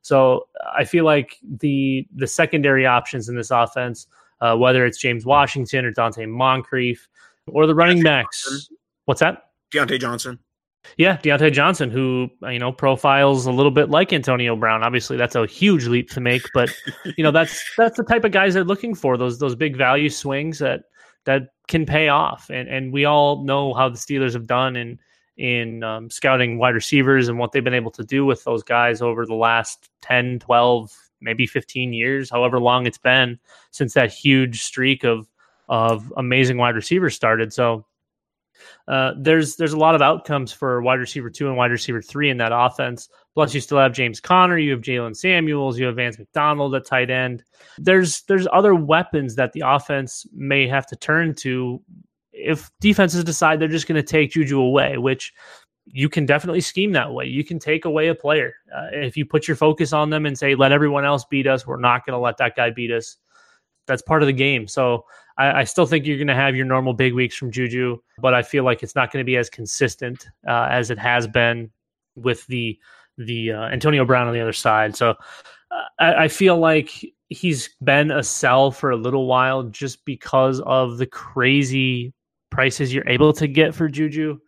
so 0.06 0.46
I 0.76 0.84
feel 0.84 1.04
like 1.04 1.36
the 1.42 2.06
the 2.14 2.28
secondary 2.28 2.86
options 2.86 3.28
in 3.28 3.34
this 3.34 3.50
offense, 3.50 4.06
uh, 4.40 4.56
whether 4.56 4.86
it's 4.86 4.98
James 4.98 5.26
Washington 5.26 5.84
or 5.84 5.92
Donte 5.92 6.28
Moncrief 6.28 7.08
or 7.48 7.66
the 7.66 7.74
running 7.74 8.04
backs, 8.04 8.70
what's 9.06 9.18
that? 9.18 9.50
Diontae 9.72 9.98
Johnson. 9.98 10.38
Yeah, 10.96 11.16
Diontae 11.18 11.52
Johnson, 11.52 11.90
who 11.90 12.30
you 12.42 12.58
know 12.58 12.72
profiles 12.72 13.46
a 13.46 13.52
little 13.52 13.70
bit 13.70 13.90
like 13.90 14.12
Antonio 14.12 14.56
Brown. 14.56 14.82
Obviously, 14.82 15.16
that's 15.16 15.34
a 15.34 15.46
huge 15.46 15.86
leap 15.86 16.10
to 16.10 16.20
make, 16.20 16.42
but 16.54 16.70
you 17.16 17.24
know 17.24 17.30
that's 17.30 17.62
that's 17.76 17.96
the 17.96 18.04
type 18.04 18.24
of 18.24 18.32
guys 18.32 18.54
they're 18.54 18.64
looking 18.64 18.94
for. 18.94 19.16
Those 19.16 19.38
those 19.38 19.54
big 19.54 19.76
value 19.76 20.08
swings 20.08 20.58
that 20.58 20.82
that 21.24 21.48
can 21.68 21.86
pay 21.86 22.08
off, 22.08 22.50
and 22.50 22.68
and 22.68 22.92
we 22.92 23.04
all 23.04 23.44
know 23.44 23.74
how 23.74 23.88
the 23.88 23.98
Steelers 23.98 24.32
have 24.32 24.46
done 24.46 24.76
in 24.76 24.98
in 25.36 25.82
um, 25.82 26.10
scouting 26.10 26.58
wide 26.58 26.74
receivers 26.74 27.28
and 27.28 27.38
what 27.38 27.52
they've 27.52 27.64
been 27.64 27.74
able 27.74 27.90
to 27.90 28.04
do 28.04 28.24
with 28.24 28.42
those 28.44 28.62
guys 28.62 29.02
over 29.02 29.26
the 29.26 29.34
last 29.34 29.90
10, 30.00 30.38
12, 30.38 30.90
maybe 31.20 31.46
15 31.46 31.92
years, 31.92 32.30
however 32.30 32.58
long 32.58 32.86
it's 32.86 32.96
been 32.96 33.38
since 33.70 33.92
that 33.94 34.10
huge 34.10 34.62
streak 34.62 35.04
of 35.04 35.28
of 35.68 36.12
amazing 36.16 36.56
wide 36.56 36.76
receivers 36.76 37.14
started. 37.14 37.52
So 37.52 37.84
uh, 38.88 39.12
there's 39.18 39.56
there's 39.56 39.72
a 39.72 39.78
lot 39.78 39.94
of 39.94 40.02
outcomes 40.02 40.52
for 40.52 40.80
wide 40.82 41.00
receiver 41.00 41.30
two 41.30 41.48
and 41.48 41.56
wide 41.56 41.70
receiver 41.70 42.02
three 42.02 42.30
in 42.30 42.38
that 42.38 42.52
offense. 42.52 43.08
Plus, 43.34 43.54
you 43.54 43.60
still 43.60 43.78
have 43.78 43.92
James 43.92 44.20
Conner, 44.20 44.58
you 44.58 44.70
have 44.72 44.80
Jaylen 44.80 45.16
Samuels, 45.16 45.78
you 45.78 45.86
have 45.86 45.96
Vance 45.96 46.18
McDonald 46.18 46.74
at 46.74 46.86
tight 46.86 47.10
end. 47.10 47.42
There's 47.78 48.22
there's 48.22 48.48
other 48.52 48.74
weapons 48.74 49.34
that 49.36 49.52
the 49.52 49.62
offense 49.66 50.26
may 50.32 50.66
have 50.66 50.86
to 50.86 50.96
turn 50.96 51.34
to 51.36 51.82
if 52.32 52.70
defenses 52.80 53.24
decide 53.24 53.58
they're 53.60 53.68
just 53.68 53.88
going 53.88 54.00
to 54.00 54.06
take 54.06 54.30
Juju 54.30 54.60
away, 54.60 54.98
which 54.98 55.32
you 55.86 56.08
can 56.08 56.26
definitely 56.26 56.60
scheme 56.60 56.92
that 56.92 57.12
way. 57.12 57.26
You 57.26 57.44
can 57.44 57.58
take 57.58 57.84
away 57.84 58.08
a 58.08 58.14
player 58.14 58.54
uh, 58.74 58.88
if 58.92 59.16
you 59.16 59.24
put 59.24 59.46
your 59.46 59.56
focus 59.56 59.92
on 59.92 60.10
them 60.10 60.26
and 60.26 60.36
say, 60.38 60.54
"Let 60.54 60.72
everyone 60.72 61.04
else 61.04 61.24
beat 61.24 61.46
us. 61.46 61.66
We're 61.66 61.78
not 61.78 62.04
going 62.04 62.14
to 62.14 62.20
let 62.20 62.36
that 62.38 62.56
guy 62.56 62.70
beat 62.70 62.90
us." 62.90 63.16
That's 63.86 64.02
part 64.02 64.22
of 64.22 64.26
the 64.26 64.32
game. 64.32 64.66
So 64.66 65.04
I, 65.38 65.60
I 65.60 65.64
still 65.64 65.86
think 65.86 66.06
you're 66.06 66.16
going 66.16 66.26
to 66.26 66.34
have 66.34 66.56
your 66.56 66.66
normal 66.66 66.94
big 66.94 67.14
weeks 67.14 67.36
from 67.36 67.50
Juju, 67.50 67.98
but 68.18 68.34
I 68.34 68.42
feel 68.42 68.64
like 68.64 68.82
it's 68.82 68.94
not 68.94 69.12
going 69.12 69.22
to 69.22 69.26
be 69.26 69.36
as 69.36 69.50
consistent 69.50 70.26
uh, 70.48 70.68
as 70.70 70.90
it 70.90 70.98
has 70.98 71.26
been 71.26 71.70
with 72.14 72.46
the 72.46 72.78
the 73.18 73.52
uh, 73.52 73.68
Antonio 73.68 74.04
Brown 74.04 74.26
on 74.28 74.34
the 74.34 74.40
other 74.40 74.52
side. 74.52 74.94
So 74.94 75.10
uh, 75.10 75.14
I, 75.98 76.24
I 76.24 76.28
feel 76.28 76.58
like 76.58 76.90
he's 77.28 77.70
been 77.82 78.10
a 78.10 78.22
sell 78.22 78.70
for 78.70 78.90
a 78.90 78.96
little 78.96 79.26
while 79.26 79.62
just 79.64 80.04
because 80.04 80.60
of 80.60 80.98
the 80.98 81.06
crazy 81.06 82.12
prices 82.50 82.92
you're 82.92 83.08
able 83.08 83.32
to 83.32 83.46
get 83.46 83.74
for 83.74 83.88
Juju. 83.88 84.38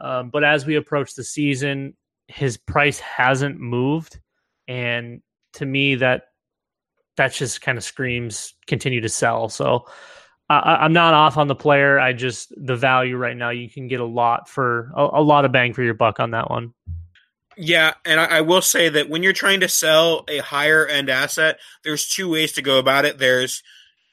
Um, 0.00 0.30
but 0.30 0.44
as 0.44 0.66
we 0.66 0.76
approach 0.76 1.14
the 1.14 1.24
season, 1.24 1.96
his 2.28 2.56
price 2.56 2.98
hasn't 2.98 3.60
moved, 3.60 4.20
and 4.68 5.20
to 5.54 5.66
me, 5.66 5.96
that 5.96 6.31
that 7.16 7.32
just 7.32 7.60
kind 7.60 7.78
of 7.78 7.84
screams 7.84 8.54
continue 8.66 9.00
to 9.00 9.08
sell. 9.08 9.48
So 9.48 9.86
I, 10.48 10.84
am 10.84 10.92
not 10.92 11.14
off 11.14 11.36
on 11.36 11.48
the 11.48 11.54
player. 11.54 11.98
I 11.98 12.12
just 12.12 12.52
the 12.56 12.76
value 12.76 13.16
right 13.16 13.36
now 13.36 13.50
you 13.50 13.70
can 13.70 13.88
get 13.88 14.00
a 14.00 14.06
lot 14.06 14.48
for 14.48 14.92
a, 14.96 15.08
a 15.14 15.22
lot 15.22 15.44
of 15.44 15.52
bang 15.52 15.72
for 15.72 15.82
your 15.82 15.94
buck 15.94 16.20
on 16.20 16.32
that 16.32 16.50
one. 16.50 16.74
Yeah, 17.56 17.94
and 18.04 18.18
I, 18.18 18.24
I, 18.24 18.40
will 18.40 18.62
say 18.62 18.88
that 18.88 19.10
when 19.10 19.22
you're 19.22 19.34
trying 19.34 19.60
to 19.60 19.68
sell 19.68 20.24
a 20.26 20.38
higher 20.38 20.86
end 20.86 21.10
asset, 21.10 21.58
there's 21.84 22.08
two 22.08 22.30
ways 22.30 22.52
to 22.52 22.62
go 22.62 22.78
about 22.78 23.04
it. 23.04 23.18
There's 23.18 23.62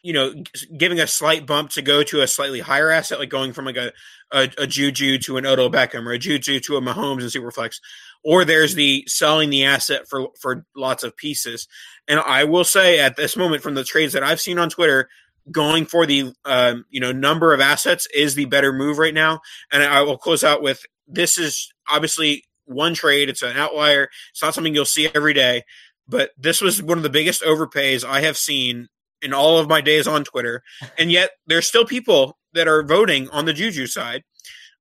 you 0.01 0.13
know, 0.13 0.33
giving 0.77 0.99
a 0.99 1.07
slight 1.07 1.45
bump 1.45 1.71
to 1.71 1.81
go 1.81 2.03
to 2.03 2.21
a 2.21 2.27
slightly 2.27 2.61
higher 2.61 2.89
asset, 2.89 3.19
like 3.19 3.29
going 3.29 3.51
from 3.51 3.65
like 3.65 3.75
a, 3.75 3.91
a, 4.31 4.49
a 4.59 4.67
Juju 4.67 5.17
to 5.19 5.37
an 5.37 5.45
Odell 5.45 5.69
Beckham 5.69 6.05
or 6.05 6.13
a 6.13 6.19
Juju 6.19 6.59
to 6.61 6.77
a 6.77 6.81
Mahomes 6.81 7.21
and 7.21 7.31
Superflex, 7.31 7.79
or 8.23 8.45
there's 8.45 8.75
the 8.75 9.03
selling 9.07 9.49
the 9.49 9.65
asset 9.65 10.07
for 10.07 10.29
for 10.39 10.65
lots 10.75 11.03
of 11.03 11.15
pieces. 11.15 11.67
And 12.07 12.19
I 12.19 12.43
will 12.43 12.63
say 12.63 12.99
at 12.99 13.15
this 13.15 13.37
moment, 13.37 13.63
from 13.63 13.75
the 13.75 13.83
trades 13.83 14.13
that 14.13 14.23
I've 14.23 14.41
seen 14.41 14.59
on 14.59 14.69
Twitter, 14.69 15.09
going 15.51 15.85
for 15.85 16.05
the 16.05 16.33
um, 16.45 16.85
you 16.89 16.99
know 16.99 17.11
number 17.11 17.53
of 17.53 17.61
assets 17.61 18.07
is 18.13 18.35
the 18.35 18.45
better 18.45 18.73
move 18.73 18.97
right 18.97 19.13
now. 19.13 19.41
And 19.71 19.83
I 19.83 20.01
will 20.01 20.17
close 20.17 20.43
out 20.43 20.61
with 20.61 20.85
this 21.07 21.37
is 21.37 21.71
obviously 21.89 22.43
one 22.65 22.93
trade. 22.93 23.29
It's 23.29 23.41
an 23.41 23.57
outlier. 23.57 24.09
It's 24.31 24.41
not 24.41 24.53
something 24.53 24.73
you'll 24.73 24.85
see 24.85 25.09
every 25.13 25.33
day. 25.33 25.63
But 26.07 26.31
this 26.37 26.61
was 26.61 26.81
one 26.81 26.97
of 26.97 27.03
the 27.03 27.09
biggest 27.09 27.43
overpays 27.43 28.03
I 28.03 28.21
have 28.21 28.37
seen 28.37 28.87
in 29.21 29.33
all 29.33 29.59
of 29.59 29.67
my 29.67 29.81
days 29.81 30.07
on 30.07 30.23
Twitter, 30.23 30.63
and 30.97 31.11
yet 31.11 31.31
there's 31.45 31.67
still 31.67 31.85
people 31.85 32.37
that 32.53 32.67
are 32.67 32.83
voting 32.83 33.29
on 33.29 33.45
the 33.45 33.53
Juju 33.53 33.85
side. 33.85 34.23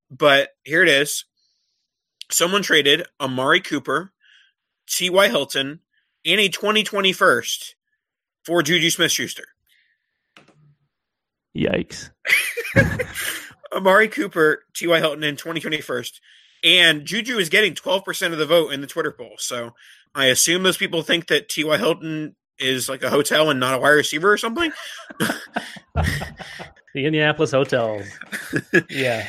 But 0.09 0.49
here 0.63 0.81
it 0.81 0.89
is. 0.89 1.25
Someone 2.31 2.61
traded 2.61 3.05
Amari 3.19 3.61
Cooper, 3.61 4.11
T.Y. 4.87 5.27
Hilton, 5.29 5.79
and 6.25 6.39
a 6.39 6.49
2020 6.49 7.13
first 7.13 7.75
for 8.43 8.61
Juju 8.61 8.89
Smith 8.89 9.11
Schuster. 9.11 9.45
Yikes. 11.55 12.11
Amari 13.73 14.07
Cooper, 14.07 14.63
T.Y. 14.73 14.99
Hilton, 14.99 15.23
and 15.23 15.37
2020 15.37 15.81
first. 15.81 16.21
And 16.63 17.05
Juju 17.05 17.37
is 17.37 17.49
getting 17.49 17.73
12% 17.73 18.31
of 18.31 18.37
the 18.37 18.45
vote 18.45 18.73
in 18.73 18.81
the 18.81 18.87
Twitter 18.87 19.11
poll. 19.11 19.35
So 19.37 19.71
I 20.13 20.25
assume 20.25 20.63
those 20.63 20.77
people 20.77 21.01
think 21.01 21.27
that 21.27 21.49
T.Y. 21.49 21.77
Hilton 21.77 22.35
is 22.57 22.89
like 22.89 23.03
a 23.03 23.09
hotel 23.09 23.49
and 23.49 23.59
not 23.59 23.75
a 23.75 23.77
wide 23.77 23.89
receiver 23.89 24.31
or 24.31 24.37
something. 24.37 24.71
the 25.19 26.05
Indianapolis 26.95 27.51
hotels. 27.51 28.05
yeah. 28.89 29.27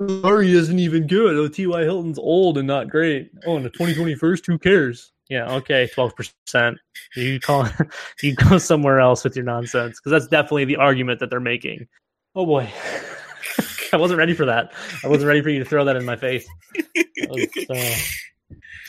Murray 0.00 0.52
isn't 0.52 0.78
even 0.78 1.06
good. 1.06 1.36
Oh, 1.36 1.46
T.Y. 1.46 1.82
Hilton's 1.82 2.18
old 2.18 2.56
and 2.56 2.66
not 2.66 2.88
great. 2.88 3.30
Oh, 3.46 3.58
in 3.58 3.62
the 3.62 3.70
2021st, 3.70 4.46
who 4.46 4.58
cares? 4.58 5.12
Yeah, 5.28 5.52
okay, 5.56 5.88
12%. 5.94 6.76
You 7.14 7.38
call 7.38 7.68
you 8.22 8.34
go 8.34 8.58
somewhere 8.58 8.98
else 8.98 9.22
with 9.22 9.36
your 9.36 9.44
nonsense 9.44 10.00
because 10.00 10.10
that's 10.10 10.30
definitely 10.30 10.64
the 10.64 10.76
argument 10.76 11.20
that 11.20 11.30
they're 11.30 11.38
making. 11.38 11.86
Oh 12.34 12.46
boy. 12.46 12.70
I 13.92 13.96
wasn't 13.96 14.18
ready 14.18 14.34
for 14.34 14.46
that. 14.46 14.72
I 15.04 15.08
wasn't 15.08 15.28
ready 15.28 15.42
for 15.42 15.50
you 15.50 15.58
to 15.58 15.64
throw 15.64 15.84
that 15.84 15.96
in 15.96 16.04
my 16.04 16.16
face. 16.16 16.48
uh, 16.78 17.96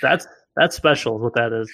that's 0.02 0.28
that's 0.56 0.76
special 0.76 1.20
what 1.20 1.34
that 1.36 1.52
is. 1.54 1.72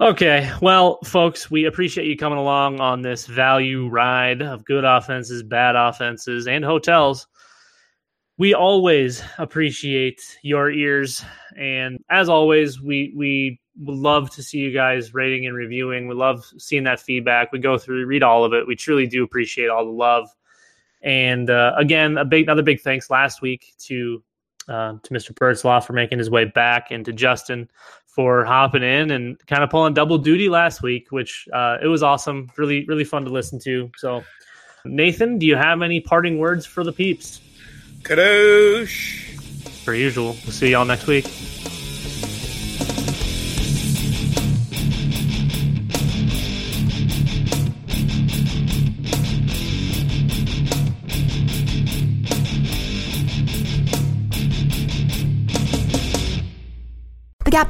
Okay, 0.00 0.50
well, 0.62 0.98
folks, 1.04 1.50
we 1.50 1.66
appreciate 1.66 2.06
you 2.06 2.16
coming 2.16 2.38
along 2.38 2.80
on 2.80 3.02
this 3.02 3.26
value 3.26 3.88
ride 3.88 4.40
of 4.40 4.64
good 4.64 4.84
offenses, 4.84 5.42
bad 5.42 5.76
offenses, 5.76 6.46
and 6.46 6.64
hotels. 6.64 7.26
We 8.40 8.54
always 8.54 9.22
appreciate 9.36 10.38
your 10.40 10.70
ears, 10.70 11.22
and 11.58 12.02
as 12.08 12.30
always, 12.30 12.80
we 12.80 13.12
we 13.14 13.60
love 13.78 14.30
to 14.30 14.42
see 14.42 14.56
you 14.56 14.72
guys 14.72 15.12
rating 15.12 15.44
and 15.44 15.54
reviewing. 15.54 16.08
We 16.08 16.14
love 16.14 16.50
seeing 16.56 16.84
that 16.84 17.00
feedback. 17.00 17.52
We 17.52 17.58
go 17.58 17.76
through, 17.76 18.06
read 18.06 18.22
all 18.22 18.42
of 18.42 18.54
it. 18.54 18.66
We 18.66 18.76
truly 18.76 19.06
do 19.06 19.24
appreciate 19.24 19.68
all 19.68 19.84
the 19.84 19.90
love. 19.90 20.34
And 21.02 21.50
uh, 21.50 21.74
again, 21.76 22.16
a 22.16 22.24
big 22.24 22.44
another 22.44 22.62
big 22.62 22.80
thanks 22.80 23.10
last 23.10 23.42
week 23.42 23.74
to 23.80 24.22
uh, 24.68 24.94
to 25.02 25.10
Mr. 25.10 25.34
Pertzlaw 25.34 25.84
for 25.84 25.92
making 25.92 26.16
his 26.16 26.30
way 26.30 26.46
back, 26.46 26.90
and 26.90 27.04
to 27.04 27.12
Justin 27.12 27.68
for 28.06 28.46
hopping 28.46 28.82
in 28.82 29.10
and 29.10 29.38
kind 29.48 29.62
of 29.62 29.68
pulling 29.68 29.92
double 29.92 30.16
duty 30.16 30.48
last 30.48 30.82
week, 30.82 31.08
which 31.10 31.46
uh, 31.52 31.76
it 31.82 31.88
was 31.88 32.02
awesome. 32.02 32.50
Really, 32.56 32.86
really 32.86 33.04
fun 33.04 33.22
to 33.26 33.30
listen 33.30 33.58
to. 33.58 33.90
So, 33.98 34.24
Nathan, 34.86 35.36
do 35.36 35.44
you 35.44 35.56
have 35.56 35.82
any 35.82 36.00
parting 36.00 36.38
words 36.38 36.64
for 36.64 36.84
the 36.84 36.92
peeps? 36.92 37.42
Kadosh. 38.02 39.84
Per 39.84 39.94
usual, 39.94 40.36
we'll 40.44 40.52
see 40.52 40.70
y'all 40.70 40.84
next 40.84 41.06
week. 41.06 41.26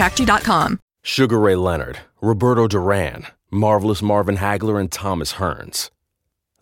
gapfactory.com. 0.00 0.80
Sugar 1.02 1.38
Ray 1.38 1.56
Leonard, 1.56 1.98
Roberto 2.22 2.66
Duran, 2.66 3.26
Marvelous 3.50 4.00
Marvin 4.00 4.38
Hagler, 4.38 4.80
and 4.80 4.90
Thomas 4.90 5.34
Hearns. 5.34 5.90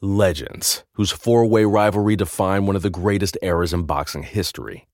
Legends, 0.01 0.85
whose 0.95 1.13
four 1.13 1.47
way 1.47 1.65
rivalry 1.65 2.17
defined 2.17 2.67
one 2.67 2.75
of 2.75 2.83
the 2.83 2.91
greatest 2.91 3.39
eras 3.41 3.73
in 3.73 3.85
boxing 3.85 4.25
history. 4.25 4.89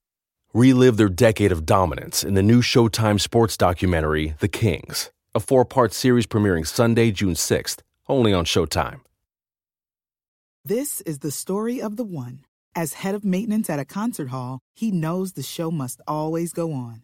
Relive 0.52 0.98
their 0.98 1.08
decade 1.08 1.52
of 1.52 1.64
dominance 1.64 2.22
in 2.22 2.34
the 2.34 2.42
new 2.42 2.60
Showtime 2.60 3.18
sports 3.18 3.56
documentary, 3.56 4.34
The 4.40 4.48
Kings, 4.48 5.10
a 5.34 5.40
four 5.40 5.64
part 5.64 5.94
series 5.94 6.26
premiering 6.26 6.66
Sunday, 6.66 7.12
June 7.12 7.34
6th, 7.34 7.78
only 8.08 8.34
on 8.34 8.44
Showtime. 8.44 9.00
This 10.64 11.00
is 11.02 11.20
the 11.20 11.30
story 11.30 11.80
of 11.80 11.96
the 11.96 12.04
one. 12.04 12.40
As 12.74 12.94
head 12.94 13.14
of 13.14 13.24
maintenance 13.24 13.70
at 13.70 13.78
a 13.78 13.86
concert 13.86 14.28
hall, 14.28 14.58
he 14.74 14.90
knows 14.90 15.32
the 15.32 15.42
show 15.42 15.70
must 15.70 16.02
always 16.06 16.52
go 16.52 16.72
on. 16.72 17.03